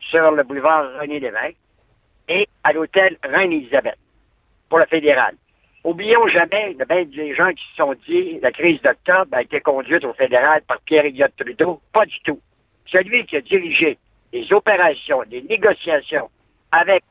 sur 0.00 0.30
le 0.30 0.42
boulevard 0.42 1.00
René 1.00 1.20
Lévesque, 1.20 1.56
et 2.28 2.48
à 2.64 2.72
l'hôtel 2.72 3.18
Reine-Élisabeth, 3.22 3.98
pour 4.68 4.78
le 4.78 4.86
fédéral. 4.86 5.34
Oublions 5.84 6.26
jamais, 6.28 6.74
de 6.74 6.84
bien 6.84 7.04
des 7.04 7.34
gens 7.34 7.52
qui 7.52 7.64
se 7.70 7.76
sont 7.76 7.94
dit 8.06 8.38
la 8.40 8.52
crise 8.52 8.80
d'octobre 8.82 9.28
a 9.32 9.42
été 9.42 9.60
conduite 9.60 10.04
au 10.04 10.12
fédéral 10.12 10.62
par 10.62 10.80
Pierre 10.82 11.06
Elliott 11.06 11.32
Trudeau. 11.36 11.80
Pas 11.92 12.04
du 12.04 12.20
tout. 12.20 12.40
Celui 12.86 13.24
qui 13.24 13.36
a 13.36 13.40
dirigé 13.40 13.98
les 14.32 14.52
opérations, 14.52 15.22
les 15.30 15.42
négociations 15.42 16.30
avec 16.70 17.02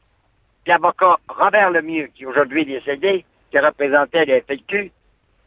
l'avocat 0.68 1.18
Robert 1.28 1.72
Lemieux, 1.72 2.10
qui 2.14 2.26
aujourd'hui 2.26 2.62
est 2.62 2.66
décédé, 2.66 3.26
qui 3.52 3.60
représentait 3.60 4.26
le 4.26 4.42
FLQ, 4.42 4.92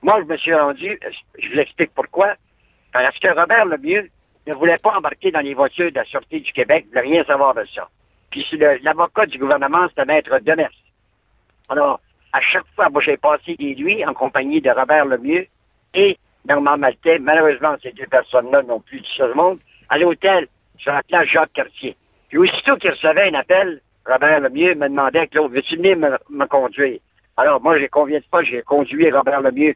moi, 0.02 0.20
je 0.20 0.26
me 0.26 0.36
suis 0.36 0.54
rendu, 0.54 0.98
je 1.38 1.48
vous 1.48 1.60
explique 1.60 1.92
pourquoi, 1.94 2.34
parce 2.92 3.18
que 3.18 3.28
Robert 3.28 3.66
Lemieux 3.66 4.10
ne 4.46 4.54
voulait 4.54 4.78
pas 4.78 4.96
embarquer 4.96 5.30
dans 5.30 5.40
les 5.40 5.54
voitures 5.54 5.90
de 5.90 5.96
la 5.96 6.04
Sûreté 6.04 6.40
du 6.40 6.52
Québec, 6.52 6.86
ne 6.94 7.00
rien 7.00 7.24
savoir 7.24 7.54
de 7.54 7.64
ça. 7.74 7.88
Puis 8.30 8.46
l'avocat 8.82 9.26
du 9.26 9.38
gouvernement, 9.38 9.88
c'était 9.88 10.06
Maître 10.06 10.38
Demers. 10.40 10.70
Alors, 11.68 12.00
à 12.32 12.40
chaque 12.40 12.66
fois, 12.74 12.88
moi, 12.88 13.00
j'ai 13.02 13.16
passé 13.16 13.56
des 13.56 13.74
nuits 13.76 14.04
en 14.04 14.14
compagnie 14.14 14.60
de 14.60 14.70
Robert 14.70 15.04
Lemieux 15.04 15.46
et 15.94 16.18
Normand 16.48 16.78
Maltais. 16.78 17.18
Malheureusement, 17.18 17.76
ces 17.82 17.92
deux 17.92 18.06
personnes-là 18.06 18.62
n'ont 18.62 18.80
plus 18.80 19.00
de 19.00 19.06
ce 19.06 19.34
monde. 19.34 19.58
À 19.88 19.98
l'hôtel, 19.98 20.48
sur 20.78 20.92
la 20.92 21.02
place 21.02 21.28
Jacques-Cartier. 21.28 21.96
Puis 22.28 22.38
aussitôt 22.38 22.76
qu'il 22.76 22.90
recevait 22.90 23.28
un 23.28 23.34
appel, 23.34 23.80
Robert 24.06 24.40
Lemieux 24.40 24.74
me 24.74 24.88
demandait, 24.88 25.28
Claude, 25.28 25.52
veux-tu 25.52 25.76
venir 25.76 25.96
me, 25.98 26.46
conduire? 26.46 26.98
Alors, 27.36 27.60
moi, 27.60 27.78
j'ai 27.78 27.88
combien 27.88 28.18
de 28.18 28.24
fois, 28.30 28.42
j'ai 28.42 28.62
conduit 28.62 29.10
Robert 29.10 29.40
Lemieux 29.40 29.74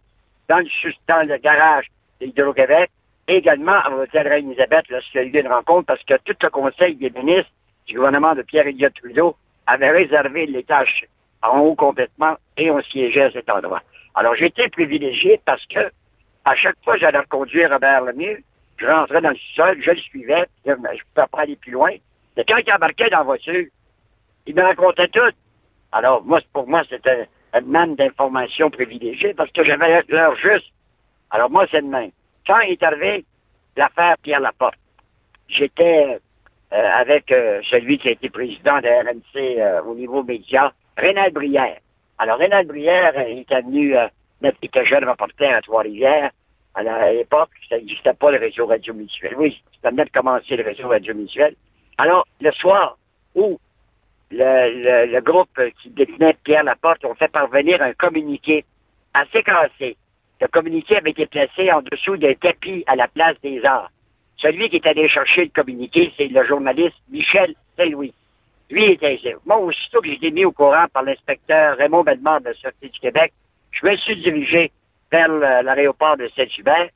dans 0.49 0.59
le, 0.59 0.93
dans 1.09 1.27
le 1.27 1.39
garage 1.39 1.87
d'Hydro-Québec, 2.21 2.91
également 3.29 3.73
à 3.73 3.91
l'hôtel 3.91 4.29
Reine-Élisabeth, 4.29 4.89
lorsqu'il 4.89 5.21
y 5.21 5.25
a 5.25 5.27
eu 5.27 5.41
une 5.41 5.49
rencontre, 5.49 5.87
parce 5.87 6.03
que 6.05 6.15
tout 6.25 6.37
le 6.41 6.51
conseil 6.51 6.97
des 6.97 7.11
ministres 7.11 7.51
du 7.87 7.97
gouvernement 7.97 8.35
de 8.35 8.43
Pierre-Éliott 8.43 8.95
Trudeau 8.95 9.37
avait 9.67 9.91
réservé 9.91 10.47
les 10.47 10.63
tâches 10.65 11.05
en 11.43 11.59
haut 11.61 11.75
complètement 11.75 12.37
et 12.57 12.71
on 12.71 12.81
siégeait 12.83 13.23
à 13.23 13.31
cet 13.31 13.51
endroit. 13.51 13.83
Alors, 14.15 14.35
j'étais 14.35 14.69
privilégié 14.69 15.41
parce 15.45 15.65
que 15.67 15.91
à 16.45 16.55
chaque 16.55 16.77
fois 16.85 16.95
que 16.95 17.01
j'allais 17.01 17.19
conduire 17.29 17.71
Robert 17.71 18.03
Lemieux, 18.03 18.43
je 18.77 18.87
rentrais 18.87 19.21
dans 19.21 19.31
le 19.31 19.39
sol, 19.55 19.79
je 19.81 19.91
le 19.91 19.97
suivais, 19.97 20.47
je 20.65 20.71
ne 20.71 20.77
pouvais 20.77 20.97
pas 21.15 21.41
aller 21.41 21.57
plus 21.57 21.73
loin. 21.73 21.91
Mais 22.37 22.45
quand 22.45 22.59
il 22.59 22.73
embarquait 22.73 23.11
dans 23.11 23.19
la 23.19 23.25
voiture, 23.25 23.67
Il 24.47 24.55
me 24.55 24.63
racontait 24.63 25.09
tout. 25.09 25.33
Alors, 25.91 26.25
moi, 26.25 26.41
pour 26.53 26.69
moi, 26.69 26.83
c'était 26.89 27.29
un 27.53 27.61
man 27.63 27.95
d'information 27.95 28.71
privilégiée 28.71 29.35
parce 29.35 29.51
que 29.51 29.65
j'avais 29.65 30.03
l'heure 30.09 30.37
juste. 30.37 30.73
Alors, 31.31 31.51
moi, 31.51 31.67
c'est 31.71 31.83
même. 31.83 32.11
Quand 32.47 32.61
est 32.61 32.83
arrivé 32.83 33.25
l'affaire 33.77 34.17
Pierre 34.23 34.41
Laporte, 34.41 34.79
j'étais 35.49 36.19
euh, 36.73 36.89
avec 36.95 37.31
euh, 37.31 37.61
celui 37.71 37.99
qui 37.99 38.09
a 38.09 38.13
été 38.13 38.29
président 38.29 38.81
de 38.81 38.89
RNC 38.89 39.61
euh, 39.61 39.83
au 39.83 39.95
niveau 39.95 40.23
média, 40.23 40.73
Rénal 40.97 41.33
Brière. 41.33 41.79
Alors, 42.19 42.39
Rénal 42.39 42.67
Brière 42.67 43.15
il 43.29 43.41
était 43.41 43.61
venu, 43.61 43.95
il 44.43 44.53
était 44.63 44.85
jeune 44.85 45.09
reporter 45.09 45.53
à 45.53 45.61
Trois-Rivières. 45.61 46.31
À 46.75 47.13
l'époque, 47.13 47.51
ça 47.69 47.77
n'existait 47.77 48.13
pas 48.15 48.31
le 48.31 48.39
réseau 48.39 48.67
radio 48.67 48.93
mutuel. 48.93 49.35
Oui, 49.39 49.63
ça 49.83 49.91
venait 49.91 50.05
de 50.05 50.11
commencer 50.11 50.57
le 50.57 50.65
réseau 50.65 50.89
radio 50.89 51.15
mutuel. 51.15 51.55
Alors, 51.99 52.27
le 52.41 52.53
soir 52.53 52.99
où 53.35 53.59
le, 54.31 55.07
le, 55.07 55.21
groupe 55.21 55.61
qui 55.81 55.91
détenait 55.91 56.37
Pierre 56.43 56.65
Laporte 56.65 57.05
ont 57.05 57.15
fait 57.15 57.29
parvenir 57.29 57.81
un 57.83 57.93
communiqué 57.93 58.65
assez 59.15 59.43
cassé. 59.43 59.97
Le 60.41 60.49
communiqué 60.49 60.97
avait 60.97 61.11
été 61.11 61.27
placé 61.27 61.73
en 61.73 61.83
dessous 61.83 62.17
d'un 62.17 62.35
tapis 62.35 62.85
à 62.87 62.97
la 62.97 63.09
place 63.09 63.41
des 63.41 63.65
arts. 63.65 63.91
Celui 64.37 64.69
qui 64.69 64.77
est 64.77 64.87
allé 64.87 65.09
chercher 65.09 65.45
le 65.45 65.51
communiqué, 65.51 66.13
c'est 66.17 66.29
le 66.29 66.45
journaliste 66.45 66.97
Michel 67.09 67.55
Saint-Louis. 67.77 68.13
Lui 68.69 68.85
était 68.85 69.19
Moi, 69.47 69.59
aussitôt 69.59 70.01
que 70.01 70.09
j'ai 70.09 70.15
été 70.15 70.31
mis 70.31 70.45
au 70.45 70.53
courant 70.53 70.87
par 70.93 71.05
l'inspecteur 71.05 71.77
Raymond 71.79 72.03
Bedmar 72.03 72.41
de 72.41 72.47
la 72.47 72.55
Sûreté 72.55 72.89
du 72.89 72.99
Québec, 72.99 73.33
je 73.71 73.87
me 73.87 73.97
suis 73.97 74.17
dirigé 74.17 74.73
vers 75.11 75.29
l'aéroport 75.29 76.17
de 76.17 76.29
Saint-Hubert. 76.37 76.89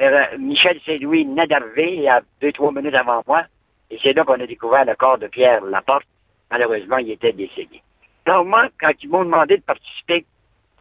Euh, 0.00 0.24
Michel 0.38 0.78
Saint-Louis 0.84 1.24
venait 1.24 1.46
d'arriver, 1.46 1.94
il 1.94 2.02
y 2.02 2.08
a 2.08 2.20
deux, 2.40 2.52
trois 2.52 2.72
minutes 2.72 2.94
avant 2.94 3.22
moi. 3.26 3.44
Et 3.90 3.98
c'est 4.02 4.12
là 4.12 4.24
qu'on 4.24 4.40
a 4.40 4.46
découvert 4.46 4.84
le 4.84 4.94
corps 4.94 5.18
de 5.18 5.28
Pierre 5.28 5.64
Laporte. 5.64 6.06
Malheureusement, 6.54 6.98
il 6.98 7.10
était 7.10 7.32
décédé. 7.32 7.82
Donc, 8.26 8.46
moi, 8.46 8.68
quand 8.80 8.92
ils 9.02 9.08
m'ont 9.08 9.24
demandé 9.24 9.56
de 9.56 9.62
participer 9.62 10.24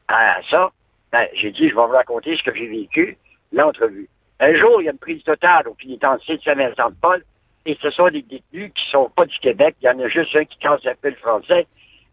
à 0.07 0.39
ça, 0.47 0.71
ben, 1.11 1.27
j'ai 1.33 1.49
dit, 1.49 1.67
je 1.67 1.73
vais 1.73 1.81
vous 1.81 1.87
raconter 1.87 2.37
ce 2.37 2.43
que 2.43 2.53
j'ai 2.53 2.67
vécu, 2.67 3.17
l'entrevue. 3.51 4.07
Un 4.39 4.53
jour, 4.53 4.79
il 4.79 4.85
y 4.85 4.87
a 4.87 4.91
une 4.91 4.99
prise 4.99 5.23
totale 5.23 5.67
au 5.67 5.73
pénitencier 5.73 6.37
de 6.37 6.43
Saint-Vincent-de-Paul, 6.43 7.23
et 7.65 7.75
ce 7.81 7.89
sont 7.89 8.09
des 8.09 8.21
détenus 8.21 8.71
qui 8.75 8.87
sont 8.91 9.09
pas 9.15 9.25
du 9.25 9.35
Québec. 9.39 9.75
Il 9.81 9.85
y 9.85 9.89
en 9.89 9.99
a 9.99 10.07
juste 10.09 10.35
un 10.35 10.45
qui 10.45 10.59
casse 10.59 10.85
un 10.85 10.93
peu 10.93 11.09
le 11.09 11.15
français. 11.15 11.65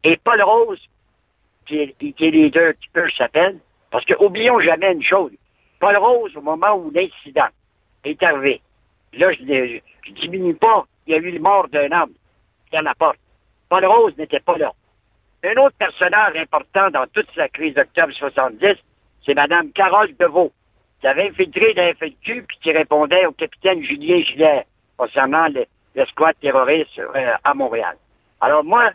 Et 0.05 0.17
Paul 0.17 0.41
Rose, 0.41 0.81
qui 1.67 1.81
est, 1.81 1.95
qui 1.99 2.15
est 2.19 2.31
leader, 2.31 2.73
qui 2.81 2.89
peut 2.95 3.11
s'appelle, 3.11 3.59
parce 3.91 4.07
que 4.07 4.15
oublions 4.25 4.59
jamais 4.61 4.91
une 4.91 5.03
chose. 5.03 5.33
Paul 5.81 5.99
Rose, 5.99 6.35
au 6.35 6.41
moment 6.41 6.77
où 6.77 6.91
l'incident 6.93 7.49
est 8.05 8.23
arrivé, 8.23 8.63
là, 9.13 9.31
je 9.33 9.43
ne 9.43 10.13
diminue 10.15 10.55
pas, 10.55 10.87
il 11.07 11.13
y 11.13 11.15
a 11.15 11.19
eu 11.19 11.31
le 11.31 11.41
mort 11.41 11.69
d'un 11.69 11.93
homme, 11.93 12.13
Pierre 12.71 12.85
Laporte. 12.85 13.19
Paul 13.71 13.87
Rose 13.87 14.17
n'était 14.19 14.41
pas 14.41 14.59
là. 14.59 14.73
Un 15.45 15.57
autre 15.57 15.77
personnage 15.79 16.37
important 16.37 16.91
dans 16.91 17.07
toute 17.07 17.35
la 17.37 17.49
crise 17.49 17.73
d'octobre 17.75 18.13
70, 18.13 18.75
c'est 19.25 19.35
Mme 19.35 19.71
Carole 19.73 20.15
Deveau, 20.19 20.53
qui 21.01 21.07
avait 21.07 21.31
infiltré 21.31 21.73
dans 21.73 21.95
FLQ 21.95 22.43
puis 22.43 22.59
qui 22.61 22.73
répondait 22.73 23.25
au 23.27 23.33
capitaine 23.33 23.83
Julien 23.83 24.21
Gillet 24.21 24.67
concernant 24.99 25.47
le, 25.49 25.65
squat 26.07 26.37
terroriste 26.41 26.99
euh, 26.99 27.33
à 27.43 27.55
Montréal. 27.55 27.97
Alors 28.41 28.65
moi, 28.65 28.91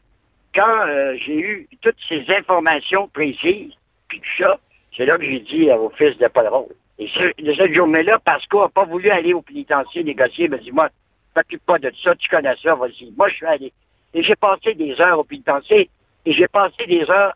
quand 0.54 0.88
euh, 0.88 1.16
j'ai 1.18 1.40
eu 1.40 1.68
toutes 1.82 1.98
ces 2.08 2.26
informations 2.30 3.08
précises, 3.08 3.74
puis 4.10 4.20
tout 4.20 4.44
ça, 4.44 4.60
c'est 4.96 5.06
là 5.06 5.18
que 5.18 5.24
j'ai 5.24 5.40
dit 5.40 5.72
au 5.72 5.90
fils 5.90 6.18
de 6.18 6.28
Paul 6.28 6.48
Rose. 6.48 6.76
Et 7.00 7.10
de 7.40 7.54
cette 7.54 7.74
journée-là, 7.74 8.20
Pascal 8.20 8.62
n'a 8.62 8.70
pas 8.70 8.86
voulu 8.86 9.10
aller 9.10 9.34
au 9.34 9.42
pénitencier 9.42 10.04
négocier, 10.04 10.46
il 10.46 10.52
m'a 10.52 10.58
dit, 10.58 10.72
moi, 10.72 10.90
t'occupe 11.34 11.66
pas 11.66 11.80
de 11.80 11.92
ça, 12.04 12.16
tu 12.16 12.30
connais 12.30 12.56
ça, 12.58 12.76
vas-y. 12.76 13.12
Moi, 13.18 13.30
je 13.30 13.36
suis 13.36 13.46
allé. 13.46 13.74
Et 14.16 14.24
j'ai 14.24 14.36
passé 14.36 14.74
des 14.74 15.00
heures 15.02 15.20
au 15.20 15.26
pénitencier, 15.26 15.90
et 16.26 16.32
j'ai 16.32 16.48
passé 16.48 16.88
des 16.88 17.08
heures 17.12 17.34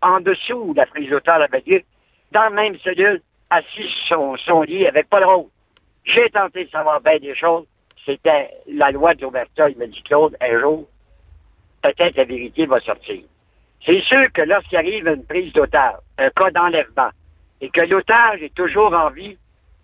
en 0.00 0.18
dessous 0.18 0.72
de 0.72 0.78
la 0.78 0.86
prise 0.86 1.10
d'hôtel 1.10 1.42
avec 1.42 1.70
eux, 1.70 1.82
dans 2.32 2.44
la 2.44 2.50
même 2.50 2.78
cellule, 2.78 3.20
assis 3.50 3.88
sur 4.06 4.34
son, 4.38 4.62
lit 4.62 4.86
avec 4.86 5.10
Paul 5.10 5.24
Rose. 5.24 5.50
J'ai 6.04 6.30
tenté 6.30 6.64
de 6.64 6.70
savoir 6.70 7.02
bien 7.02 7.18
des 7.18 7.34
choses. 7.34 7.66
C'était 8.06 8.50
la 8.66 8.90
loi 8.90 9.14
d'Omerta. 9.14 9.68
Il 9.68 9.76
m'a 9.76 9.86
dit, 9.86 10.02
Claude, 10.02 10.34
un 10.40 10.58
jour, 10.58 10.88
peut-être 11.82 12.16
la 12.16 12.24
vérité 12.24 12.64
va 12.64 12.80
sortir. 12.80 13.22
C'est 13.84 14.00
sûr 14.00 14.32
que 14.32 14.42
lorsqu'il 14.42 14.78
arrive 14.78 15.06
une 15.06 15.26
prise 15.26 15.52
d'otage, 15.52 15.96
un 16.16 16.30
cas 16.30 16.50
d'enlèvement, 16.50 17.10
et 17.60 17.68
que 17.68 17.82
l'otage 17.82 18.42
est 18.42 18.54
toujours 18.54 18.94
en 18.94 19.10
vie, 19.10 19.36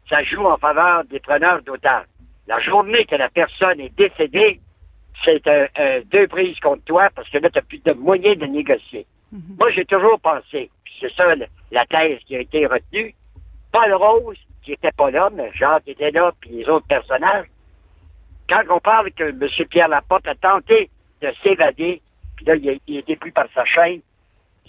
ça 0.08 0.22
joue 0.24 0.46
en 0.46 0.56
faveur 0.56 1.04
des 1.04 1.20
preneurs 1.20 1.60
d'otages. 1.62 2.06
La 2.46 2.58
journée 2.58 3.04
que 3.04 3.16
la 3.16 3.28
personne 3.28 3.80
est 3.80 3.94
décédée, 3.94 4.60
c'est 5.24 5.46
un, 5.46 6.00
deux 6.06 6.26
prises 6.28 6.58
contre 6.60 6.84
toi 6.84 7.08
parce 7.14 7.28
que 7.30 7.38
là, 7.38 7.50
tu 7.50 7.58
n'as 7.58 7.62
plus 7.62 7.78
de 7.78 7.92
moyens 7.92 8.38
de 8.38 8.46
négocier. 8.46 9.06
Mhm. 9.32 9.56
Moi, 9.58 9.70
j'ai 9.70 9.84
toujours 9.84 10.18
pensé, 10.20 10.70
c'est 11.00 11.12
ça 11.14 11.34
la 11.70 11.86
thèse 11.86 12.18
qui 12.26 12.36
a 12.36 12.40
été 12.40 12.66
retenue, 12.66 13.14
Paul 13.72 13.92
Rose, 13.92 14.38
qui 14.62 14.72
était 14.72 14.92
pas 14.92 15.10
là, 15.10 15.30
mais 15.32 15.50
Jacques 15.54 15.86
était 15.86 16.10
là, 16.10 16.32
puis 16.40 16.50
les 16.50 16.68
autres 16.68 16.86
personnages, 16.86 17.46
quand 18.48 18.62
on 18.70 18.80
parle 18.80 19.10
que 19.12 19.24
M. 19.24 19.48
Pierre 19.68 19.88
Laporte 19.88 20.26
a 20.26 20.34
tenté 20.34 20.90
de 21.20 21.32
s'évader, 21.42 22.00
puis 22.36 22.46
là, 22.46 22.56
il 22.56 22.70
a, 22.70 22.98
été 22.98 23.16
pris 23.16 23.30
par 23.30 23.46
sa 23.54 23.64
chaîne, 23.64 24.00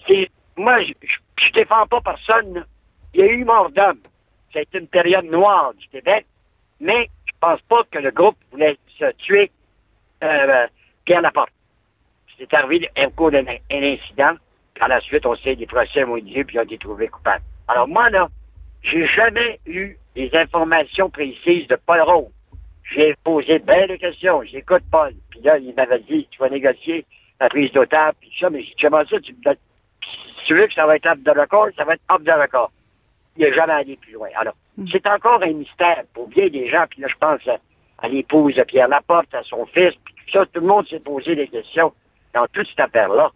c'est, 0.08 0.30
moi, 0.58 0.82
je, 0.82 0.94
je, 1.38 1.52
défends 1.54 1.88
pas 1.88 2.02
personne, 2.02 2.66
Il 3.14 3.22
y 3.22 3.24
a 3.24 3.28
eu 3.28 3.44
mort 3.46 3.70
d'homme. 3.72 4.00
C'est 4.52 4.74
une 4.74 4.88
période 4.88 5.26
noire 5.26 5.74
du 5.76 5.88
Québec, 5.88 6.26
mais 6.80 7.10
je 7.26 7.34
pense 7.40 7.62
pas 7.62 7.84
que 7.92 8.00
le 8.00 8.12
groupe 8.12 8.38
voulait 8.52 8.78
se 8.98 9.12
tuer 9.14 9.52
euh, 10.24 10.68
Pierre 11.06 11.22
Laporte. 11.22 11.52
C'est 12.38 12.54
arrivé 12.54 12.90
un 12.96 13.10
cours 13.10 13.32
d'un 13.32 13.46
incident. 13.72 14.34
Par 14.80 14.88
la 14.88 15.02
suite, 15.02 15.26
on 15.26 15.36
sait, 15.36 15.56
des 15.56 15.66
procès 15.66 16.04
ont 16.06 16.16
eu 16.16 16.22
lieu, 16.22 16.44
puis 16.46 16.56
ils 16.56 16.60
ont 16.60 16.64
été 16.64 16.78
trouvés 16.78 17.10
coupables. 17.10 17.44
Alors 17.68 17.88
moi, 17.88 18.10
là, 18.10 18.30
j'ai 18.82 19.06
jamais 19.06 19.60
eu 19.66 19.98
des 20.16 20.30
informations 20.34 21.10
précises 21.10 21.68
de 21.68 21.76
Paul 21.76 22.02
Rose. 22.02 22.32
J'ai 22.92 23.16
posé 23.24 23.60
bien 23.60 23.88
de 23.88 23.96
questions. 23.98 24.42
J'écoute 24.44 24.84
Paul. 24.90 25.14
Puis 25.30 25.42
là, 25.42 25.58
il 25.58 25.76
m'avait 25.76 26.00
dit, 26.00 26.28
tu 26.32 26.40
vas 26.40 26.50
négocier 26.50 27.06
la 27.40 27.50
prise 27.50 27.72
d'otage, 27.72 28.14
puis 28.20 28.32
ça, 28.40 28.50
mais 28.50 28.64
j'ai 28.64 28.74
comment 28.82 29.06
ça, 29.06 29.20
tu, 29.20 29.36
tu 30.46 30.54
veux 30.54 30.68
que 30.68 30.74
ça 30.74 30.86
va 30.86 30.96
être 30.96 31.08
up 31.08 31.20
de 31.20 31.32
record, 31.32 31.68
ça 31.78 31.86
va 31.86 31.94
être 31.94 32.02
up 32.12 32.22
de 32.22 32.32
record. 32.32 32.72
Il 33.38 33.44
n'est 33.44 33.54
jamais 33.54 33.74
allé 33.74 33.96
plus 33.96 34.14
loin. 34.14 34.30
Alors, 34.36 34.56
hmm. 34.78 34.88
c'est 34.92 35.08
encore 35.08 35.42
un 35.44 35.54
mystère 35.54 36.04
pour 36.14 36.28
bien 36.28 36.48
des 36.48 36.68
gens, 36.68 36.86
puis 36.90 37.02
là, 37.02 37.08
je 37.08 37.16
pense 37.16 37.42
à, 38.02 38.08
l'épouse 38.08 38.56
de 38.56 38.64
Pierre 38.64 38.88
Laporte, 38.88 39.34
à 39.34 39.44
son 39.44 39.66
fils, 39.68 39.94
puis 40.04 40.14
tout 40.16 40.32
ça, 40.32 40.46
tout 40.46 40.62
le 40.62 40.68
monde 40.68 40.88
s'est 40.88 41.00
posé 41.00 41.36
des 41.36 41.48
questions 41.48 41.94
dans 42.34 42.46
toute 42.48 42.68
cette 42.68 42.80
affaire-là. 42.80 43.32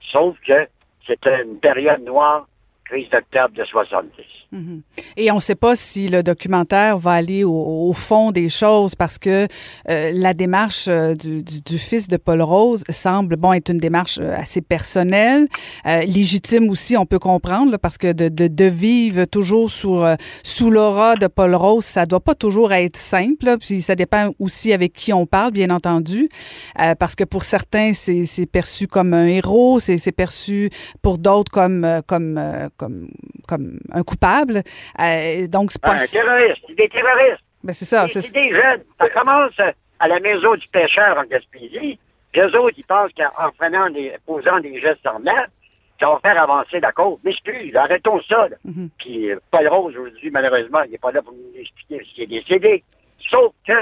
Sauf 0.00 0.36
que 0.46 0.68
c'était 1.06 1.42
une 1.42 1.58
période 1.58 2.02
noire 2.02 2.46
crise 2.88 3.08
d'octobre 3.10 3.54
de 3.54 3.64
70. 3.64 4.10
Mhm. 4.50 4.82
Et 5.16 5.30
on 5.30 5.36
ne 5.36 5.40
sait 5.40 5.54
pas 5.54 5.76
si 5.76 6.08
le 6.08 6.22
documentaire 6.22 6.96
va 6.98 7.12
aller 7.12 7.44
au, 7.44 7.92
fond 7.92 8.30
des 8.30 8.48
choses 8.48 8.94
parce 8.94 9.18
que 9.18 9.46
euh, 9.88 10.10
la 10.14 10.32
démarche 10.32 10.86
euh, 10.88 11.14
du, 11.14 11.42
du, 11.42 11.78
fils 11.78 12.08
de 12.08 12.16
Paul 12.16 12.40
Rose 12.42 12.82
semble 12.88 13.36
bon 13.36 13.52
être 13.52 13.70
une 13.70 13.78
démarche 13.78 14.18
euh, 14.20 14.36
assez 14.36 14.60
personnelle, 14.60 15.48
légitime 15.84 16.68
aussi, 16.70 16.96
on 16.96 17.06
peut 17.06 17.18
comprendre, 17.18 17.76
parce 17.78 17.98
que 17.98 18.12
de, 18.12 18.28
de, 18.28 18.46
de, 18.46 18.64
vivre 18.64 19.24
toujours 19.24 19.70
sous, 19.70 20.02
sous 20.42 20.70
l'aura 20.70 21.16
de 21.16 21.26
Paul 21.26 21.54
Rose, 21.54 21.84
ça 21.84 22.06
doit 22.06 22.20
pas 22.20 22.34
toujours 22.34 22.72
être 22.72 22.96
simple. 22.96 23.56
puis 23.58 23.82
ça 23.82 23.94
dépend 23.94 24.30
aussi 24.38 24.72
avec 24.72 24.92
qui 24.92 25.12
on 25.12 25.26
parle, 25.26 25.52
bien 25.52 25.70
entendu, 25.70 26.28
parce 26.98 27.14
que 27.14 27.24
pour 27.24 27.42
certains, 27.42 27.92
c'est 27.92 28.46
perçu 28.46 28.86
comme 28.86 29.14
un 29.14 29.26
héros, 29.26 29.78
c'est 29.80 30.12
perçu 30.12 30.70
pour 31.02 31.18
d'autres 31.18 31.50
comme 31.50 32.02
comme 32.06 32.38
comme, 32.78 33.08
comme 33.46 33.78
un 33.92 34.02
coupable. 34.02 34.62
Euh, 35.00 35.46
donc, 35.48 35.72
c'est 35.72 35.82
pas... 35.82 35.94
Un 35.94 36.06
terroriste, 36.06 36.64
des 36.76 36.88
terroristes. 36.88 37.44
Ben, 37.62 37.72
c'est 37.72 37.84
ça. 37.84 38.06
C'est 38.08 38.32
des 38.32 38.50
jeunes. 38.50 38.82
Ça 38.98 39.10
commence 39.10 39.58
à 39.98 40.08
la 40.08 40.20
maison 40.20 40.54
du 40.54 40.66
pêcheur 40.68 41.18
en 41.18 41.24
Gaspésie. 41.24 41.98
Les 42.34 42.54
autres, 42.54 42.74
ils 42.76 42.84
pensent 42.84 43.12
qu'en 43.14 43.50
prenant 43.58 43.90
des, 43.90 44.14
posant 44.24 44.60
des 44.60 44.80
gestes 44.80 45.02
semblables, 45.02 45.50
ça 45.98 46.08
va 46.08 46.20
faire 46.20 46.40
avancer 46.40 46.78
la 46.78 46.92
cause. 46.92 47.18
Mais 47.24 47.34
plus, 47.42 47.74
arrêtons 47.74 48.20
ça. 48.22 48.48
Mm-hmm. 48.66 48.88
Puis 48.98 49.30
euh, 49.30 49.40
Paul 49.50 49.66
Rose, 49.66 49.96
aujourd'hui, 49.96 50.30
malheureusement, 50.30 50.82
il 50.84 50.92
n'est 50.92 50.98
pas 50.98 51.10
là 51.10 51.22
pour 51.22 51.32
nous 51.32 51.60
expliquer 51.60 52.04
ce 52.04 52.14
qui 52.14 52.22
est 52.22 52.26
décédé. 52.26 52.84
Sauf 53.28 53.52
que, 53.66 53.72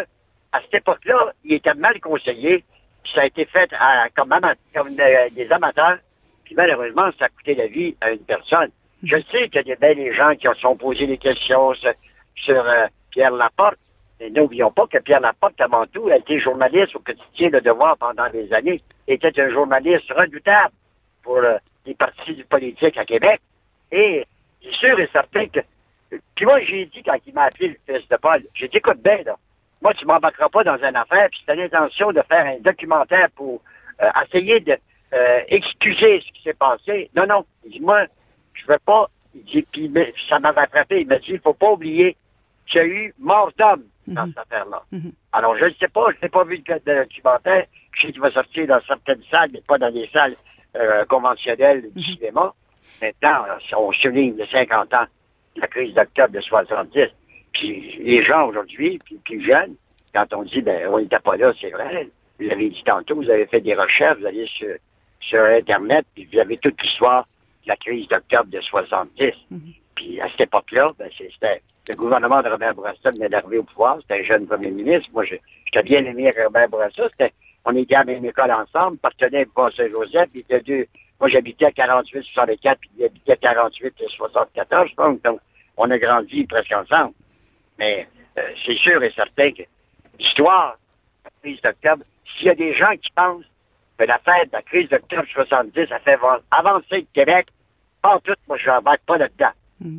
à 0.52 0.60
cette 0.62 0.74
époque-là, 0.74 1.32
il 1.44 1.54
était 1.54 1.74
mal 1.74 2.00
conseillé. 2.00 2.64
Puis 3.02 3.12
ça 3.14 3.22
a 3.22 3.26
été 3.26 3.44
fait 3.44 3.70
à, 3.78 4.08
comme, 4.16 4.34
comme 4.74 4.96
euh, 4.98 5.28
des 5.32 5.52
amateurs. 5.52 5.98
Puis 6.44 6.54
malheureusement, 6.54 7.10
ça 7.18 7.26
a 7.26 7.28
coûté 7.28 7.54
la 7.54 7.66
vie 7.66 7.94
à 8.00 8.12
une 8.12 8.20
personne. 8.20 8.70
Je 9.02 9.16
sais 9.30 9.48
qu'il 9.48 9.66
y 9.66 9.72
a 9.72 9.94
des 9.94 10.12
gens 10.12 10.34
qui 10.34 10.46
se 10.46 10.54
sont 10.54 10.76
posé 10.76 11.06
des 11.06 11.18
questions 11.18 11.72
sur, 11.74 12.64
euh, 12.64 12.86
Pierre 13.10 13.32
Laporte. 13.32 13.78
Mais 14.18 14.30
n'oublions 14.30 14.70
pas 14.70 14.86
que 14.86 14.98
Pierre 14.98 15.20
Laporte, 15.20 15.60
avant 15.60 15.86
tout, 15.86 16.08
a 16.08 16.16
été 16.16 16.38
journaliste 16.38 16.96
au 16.96 17.00
quotidien 17.00 17.50
de 17.50 17.60
Devoir 17.60 17.98
pendant 17.98 18.28
des 18.30 18.52
années. 18.52 18.80
Était 19.06 19.38
un 19.40 19.50
journaliste 19.50 20.10
redoutable 20.12 20.72
pour 21.22 21.36
euh, 21.36 21.58
les 21.84 21.94
partis 21.94 22.42
politiques 22.48 22.96
à 22.96 23.04
Québec. 23.04 23.40
Et 23.92 24.26
c'est 24.62 24.72
sûr 24.72 24.98
et 24.98 25.08
certain 25.12 25.46
que... 25.48 25.60
Puis 26.34 26.46
moi, 26.46 26.60
j'ai 26.60 26.86
dit, 26.86 27.02
quand 27.02 27.16
il 27.26 27.34
m'a 27.34 27.44
appelé 27.44 27.68
le 27.68 27.94
fils 27.94 28.08
de 28.08 28.16
Paul, 28.16 28.42
j'ai 28.54 28.68
dit, 28.68 28.78
écoute 28.78 29.02
bien, 29.02 29.22
là, 29.24 29.36
moi, 29.82 29.92
tu 29.92 30.06
m'embarqueras 30.06 30.48
pas 30.48 30.64
dans 30.64 30.78
une 30.78 30.96
affaire, 30.96 31.28
puis 31.30 31.42
c'est 31.46 31.54
l'intention 31.54 32.12
de 32.12 32.22
faire 32.22 32.46
un 32.46 32.58
documentaire 32.60 33.28
pour 33.34 33.60
euh, 34.00 34.08
essayer 34.24 34.60
de, 34.60 34.78
euh, 35.12 35.40
excuser 35.48 36.20
ce 36.20 36.32
qui 36.32 36.42
s'est 36.42 36.54
passé. 36.54 37.10
Non, 37.14 37.26
non. 37.26 37.44
Il 37.64 37.72
dit, 37.72 37.80
moi, 37.80 38.06
je 38.56 38.66
veux 38.66 38.78
pas. 38.84 39.08
Il 39.34 39.44
dit, 39.44 39.62
puis 39.70 39.90
ça 40.28 40.38
m'avait 40.40 40.66
frappé. 40.66 41.02
Il 41.02 41.06
m'a 41.06 41.18
dit, 41.18 41.32
il 41.32 41.40
faut 41.40 41.54
pas 41.54 41.72
oublier 41.72 42.16
qu'il 42.66 42.80
y 42.80 42.84
a 42.84 42.86
eu 42.86 43.14
mort 43.18 43.52
d'homme 43.58 43.84
dans 44.06 44.26
cette 44.26 44.38
affaire-là. 44.38 44.82
Alors, 45.32 45.56
je 45.56 45.66
ne 45.66 45.74
sais 45.74 45.88
pas, 45.88 46.06
je 46.12 46.24
n'ai 46.24 46.28
pas 46.28 46.44
vu 46.44 46.62
le 46.66 47.02
documentaire. 47.02 47.66
Je 47.92 48.06
sais 48.06 48.12
qu'il 48.12 48.20
va 48.20 48.30
sortir 48.30 48.66
dans 48.66 48.80
certaines 48.86 49.22
salles, 49.30 49.50
mais 49.52 49.62
pas 49.66 49.78
dans 49.78 49.92
des 49.92 50.08
salles 50.12 50.36
euh, 50.76 51.04
conventionnelles 51.06 51.90
du 51.94 52.02
cinéma. 52.02 52.54
Maintenant, 53.02 53.44
on 53.76 53.92
souligne 53.92 54.36
les 54.36 54.46
50 54.46 54.94
ans 54.94 55.06
de 55.56 55.60
la 55.60 55.66
crise 55.66 55.94
d'octobre 55.94 56.30
de 56.30 56.40
70. 56.40 57.08
Puis 57.52 57.98
les 58.00 58.22
gens 58.22 58.48
aujourd'hui, 58.48 58.98
puis 59.04 59.16
plus 59.24 59.44
jeunes, 59.44 59.74
quand 60.14 60.32
on 60.34 60.42
dit, 60.42 60.62
ben, 60.62 60.88
on 60.88 60.98
n'était 60.98 61.18
pas 61.18 61.36
là, 61.36 61.52
c'est 61.60 61.70
vrai. 61.70 62.08
Vous 62.38 62.46
l'avez 62.46 62.68
dit 62.68 62.82
tantôt, 62.84 63.16
vous 63.16 63.30
avez 63.30 63.46
fait 63.46 63.60
des 63.60 63.74
recherches, 63.74 64.18
vous 64.18 64.26
allez 64.26 64.46
sur, 64.46 64.74
sur 65.20 65.42
Internet, 65.42 66.06
puis 66.14 66.28
vous 66.30 66.38
avez 66.38 66.58
toute 66.58 66.80
l'histoire 66.82 67.22
de 67.22 67.28
la 67.66 67.76
crise 67.76 68.08
d'octobre 68.08 68.50
de 68.50 68.60
70. 68.60 69.32
Puis 69.94 70.20
à 70.20 70.28
cette 70.30 70.42
époque-là, 70.42 70.90
ben, 70.98 71.10
c'était 71.16 71.62
le 71.88 71.94
gouvernement 71.94 72.42
de 72.42 72.48
Robert 72.48 72.74
Bourassa 72.74 73.10
venait 73.10 73.28
d'arriver 73.28 73.58
au 73.58 73.62
pouvoir, 73.62 73.98
c'était 74.00 74.20
un 74.20 74.24
jeune 74.24 74.46
premier 74.46 74.70
ministre. 74.70 75.08
Moi, 75.12 75.24
j'étais 75.24 75.82
bien 75.82 76.04
aimé 76.04 76.32
Robert 76.36 76.68
Bourassa. 76.68 77.08
On 77.64 77.74
était 77.74 77.94
à 77.94 77.98
la 77.98 78.04
même 78.04 78.24
école 78.24 78.52
ensemble, 78.52 78.98
partenaire 78.98 79.46
de 79.46 79.70
Saint-Joseph, 79.72 80.30
deux. 80.64 80.86
Moi, 81.18 81.28
j'habitais 81.28 81.66
à 81.66 81.70
48-64, 81.70 82.76
puis 82.78 82.90
il 82.98 83.04
habitait 83.04 83.32
à 83.32 83.54
48-74, 83.54 84.88
je 84.88 84.94
pense. 84.94 85.22
Donc, 85.22 85.40
on 85.76 85.90
a 85.90 85.98
grandi 85.98 86.44
presque 86.44 86.72
ensemble. 86.72 87.14
Mais 87.78 88.06
euh, 88.38 88.42
c'est 88.64 88.76
sûr 88.76 89.02
et 89.02 89.10
certain 89.10 89.50
que 89.52 89.62
l'histoire 90.18 90.76
de 91.24 91.24
la 91.24 91.30
crise 91.42 91.62
d'octobre, 91.62 92.04
s'il 92.36 92.46
y 92.46 92.50
a 92.50 92.54
des 92.54 92.74
gens 92.74 92.94
qui 93.00 93.10
pensent 93.12 93.44
que 93.98 94.04
la 94.04 94.18
fête 94.18 94.48
de 94.48 94.52
la 94.52 94.62
crise 94.62 94.88
d'octobre 94.88 95.26
70 95.32 95.90
a 95.90 95.98
fait 96.00 96.18
avancer 96.50 96.98
le 96.98 97.06
Québec, 97.14 97.48
pas 98.06 98.20
tout, 98.20 98.34
moi, 98.46 98.56
je 98.56 98.70
n'embarque 98.70 99.02
pas 99.02 99.18
là-dedans. 99.18 99.50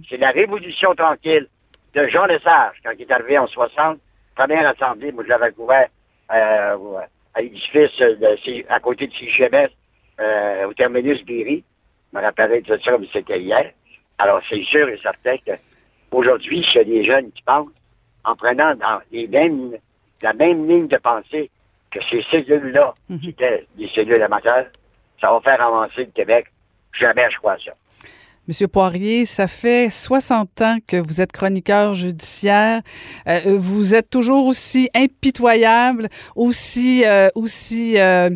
C'est 0.10 0.18
la 0.18 0.32
révolution 0.32 0.96
tranquille 0.96 1.48
de 1.94 2.08
Jean 2.08 2.26
Lesage, 2.26 2.76
quand 2.84 2.92
il 2.98 3.02
est 3.02 3.12
arrivé 3.12 3.38
en 3.38 3.48
60, 3.48 4.00
première 4.36 4.68
assemblée, 4.68 5.12
moi, 5.12 5.24
je 5.24 5.30
l'avais 5.30 5.52
couvert 5.52 5.88
euh, 6.34 6.78
à 7.34 7.42
l'édifice 7.42 8.02
à 8.70 8.80
côté 8.80 9.08
de 9.08 9.14
CGMS, 9.14 9.70
euh, 10.20 10.68
au 10.68 10.74
terminus 10.74 11.24
Berry. 11.26 11.64
Je 12.12 12.18
me 12.18 12.24
rappellerai 12.24 12.62
de 12.62 12.78
ça, 12.78 12.98
mais 12.98 13.08
c'était 13.12 13.40
hier. 13.42 13.72
Alors, 14.18 14.42
c'est 14.50 14.64
sûr 14.64 14.88
et 14.90 14.98
certain 14.98 15.36
qu'aujourd'hui, 15.46 16.66
a 16.76 16.84
des 16.84 17.04
jeunes 17.04 17.32
qui 17.32 17.44
pensent, 17.44 17.70
en 18.24 18.36
prenant 18.36 18.76
dans 18.76 19.00
les 19.12 19.28
mêmes, 19.28 19.74
la 20.22 20.34
même 20.34 20.68
ligne 20.68 20.88
de 20.88 20.98
pensée 20.98 21.50
que 21.92 22.00
ces 22.10 22.22
cellules-là, 22.24 22.94
qui 23.22 23.30
étaient 23.30 23.66
des 23.78 23.88
cellules 23.90 24.22
amateurs, 24.22 24.68
ça 25.22 25.32
va 25.32 25.40
faire 25.42 25.62
avancer 25.62 26.06
le 26.06 26.12
Québec. 26.12 26.48
Jamais 27.00 27.28
crois 27.40 27.58
ça. 27.64 27.74
Monsieur 28.48 28.70
Poirier, 28.70 29.26
ça 29.26 29.50
fait 29.50 29.90
60 29.90 30.62
ans 30.62 30.78
que 30.88 30.96
vous 30.96 31.20
êtes 31.20 31.34
chroniqueur 31.34 31.96
judiciaire. 31.96 32.82
Euh, 33.28 33.58
vous 33.58 33.94
êtes 33.94 34.10
toujours 34.10 34.46
aussi 34.46 34.90
impitoyable, 34.96 36.08
aussi, 36.34 37.04
euh, 37.06 37.28
aussi 37.36 38.00
euh, 38.00 38.30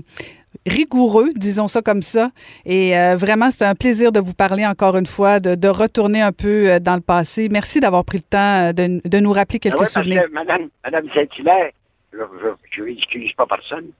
rigoureux, 0.65 1.29
disons 1.33 1.69
ça 1.69 1.81
comme 1.81 2.01
ça. 2.01 2.31
Et 2.65 2.91
vraiment, 3.15 3.51
c'est 3.51 3.63
un 3.63 3.73
plaisir 3.73 4.11
de 4.11 4.19
vous 4.19 4.33
parler 4.33 4.65
encore 4.65 4.97
une 4.97 5.05
fois, 5.05 5.39
de, 5.39 5.55
de 5.55 5.69
retourner 5.69 6.21
un 6.21 6.33
peu 6.33 6.77
dans 6.81 6.95
le 6.95 7.01
passé. 7.01 7.47
Merci 7.47 7.79
d'avoir 7.79 8.03
pris 8.03 8.17
le 8.17 8.23
temps 8.23 8.73
de, 8.73 8.99
de, 9.07 9.19
nous 9.19 9.31
rappeler 9.31 9.59
quelques 9.59 9.75
ah 9.77 9.79
ouais, 9.79 9.85
souvenirs. 9.85 10.23
Que, 10.23 10.33
Madame, 10.33 10.67
Madame 10.83 11.07
Saint-Hilaire, 11.13 11.71
je 12.69 12.83
n'excuse 12.83 13.31
pas 13.31 13.45
personne, 13.45 13.91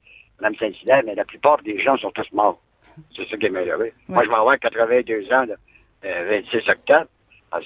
Madame 0.41 0.55
Saint-Hilaire, 0.57 1.03
mais 1.05 1.15
la 1.15 1.23
plupart 1.23 1.61
des 1.63 1.79
gens 1.79 1.95
sont 1.95 2.11
tous 2.11 2.27
morts. 2.33 2.59
C'est 3.15 3.27
ça 3.27 3.37
qui 3.37 3.45
est 3.45 3.49
malheureux. 3.49 3.83
Ouais. 3.83 3.93
Moi, 4.07 4.23
je 4.23 4.29
vais 4.29 4.35
avoir 4.35 4.59
82 4.59 5.33
ans, 5.33 5.45
le 5.45 6.29
26 6.29 6.69
octobre. 6.69 7.07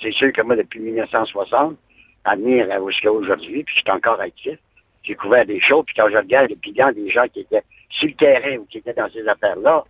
C'est 0.02 0.12
sûr 0.12 0.32
que 0.34 0.42
moi, 0.42 0.56
depuis 0.56 0.80
1960, 0.80 1.78
à 2.26 2.36
venir 2.36 2.68
jusqu'à 2.88 3.12
aujourd'hui, 3.12 3.64
puis 3.64 3.76
je 3.76 3.82
suis 3.82 3.92
encore 3.92 4.20
actif, 4.20 4.58
j'ai 5.04 5.16
couvert 5.16 5.46
des 5.46 5.62
choses, 5.62 5.86
puis 5.86 5.96
quand 5.96 6.10
je 6.10 6.18
regarde 6.18 6.50
les 6.50 6.56
bilans 6.56 6.92
des 6.92 7.10
gens 7.10 7.28
qui 7.28 7.42
étaient 7.42 7.64
sur 7.90 8.08
le 8.08 8.16
terrain 8.16 8.58
ou 8.58 8.66
qui 8.66 8.80
étaient 8.80 8.94
dans 8.94 9.10
ces 9.12 9.28
affaires-là, 9.28 9.84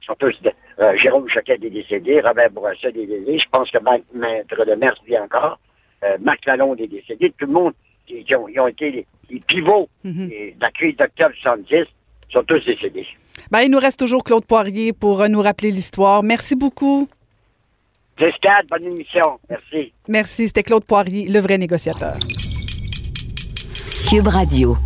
ils 0.00 0.06
sont 0.06 0.14
tous, 0.14 0.34
euh, 0.80 0.96
Jérôme 0.96 1.28
Choquet 1.28 1.58
est 1.62 1.70
décédé, 1.70 2.20
Robert 2.20 2.50
Bourassa 2.50 2.88
est 2.88 2.92
décédé, 2.92 3.38
je 3.38 3.48
pense 3.50 3.70
que 3.70 3.78
Maître 4.14 4.64
de 4.64 4.74
Merce 4.74 5.00
vit 5.06 5.18
encore, 5.18 5.60
euh, 6.02 6.16
Marc 6.20 6.46
Lalonde 6.46 6.80
est 6.80 6.88
décédé, 6.88 7.30
tout 7.38 7.46
le 7.46 7.52
monde 7.52 7.74
qui, 8.06 8.24
ont, 8.34 8.48
ils 8.48 8.58
ont, 8.58 8.66
été 8.66 8.90
les, 8.90 9.06
les 9.30 9.40
pivots 9.40 9.88
mm 10.02 10.10
-hmm. 10.10 10.56
de 10.56 10.60
la 10.60 10.70
crise 10.70 10.96
d'octobre 10.96 11.34
70 11.36 11.86
sont 12.30 12.44
tous 12.44 12.64
décédés. 12.64 13.06
Ben, 13.50 13.60
il 13.60 13.70
nous 13.70 13.78
reste 13.78 13.98
toujours 13.98 14.24
Claude 14.24 14.44
Poirier 14.44 14.92
pour 14.92 15.22
euh, 15.22 15.28
nous 15.28 15.40
rappeler 15.40 15.70
l'histoire. 15.70 16.22
Merci 16.22 16.56
beaucoup. 16.56 17.08
Jusqu'à 18.18 18.60
bonne 18.70 18.84
émission. 18.84 19.38
Merci. 19.48 19.92
Merci. 20.08 20.46
C'était 20.46 20.62
Claude 20.62 20.84
Poirier, 20.84 21.28
le 21.28 21.40
vrai 21.40 21.58
négociateur. 21.58 22.16
Cube 24.08 24.26
Radio. 24.26 24.76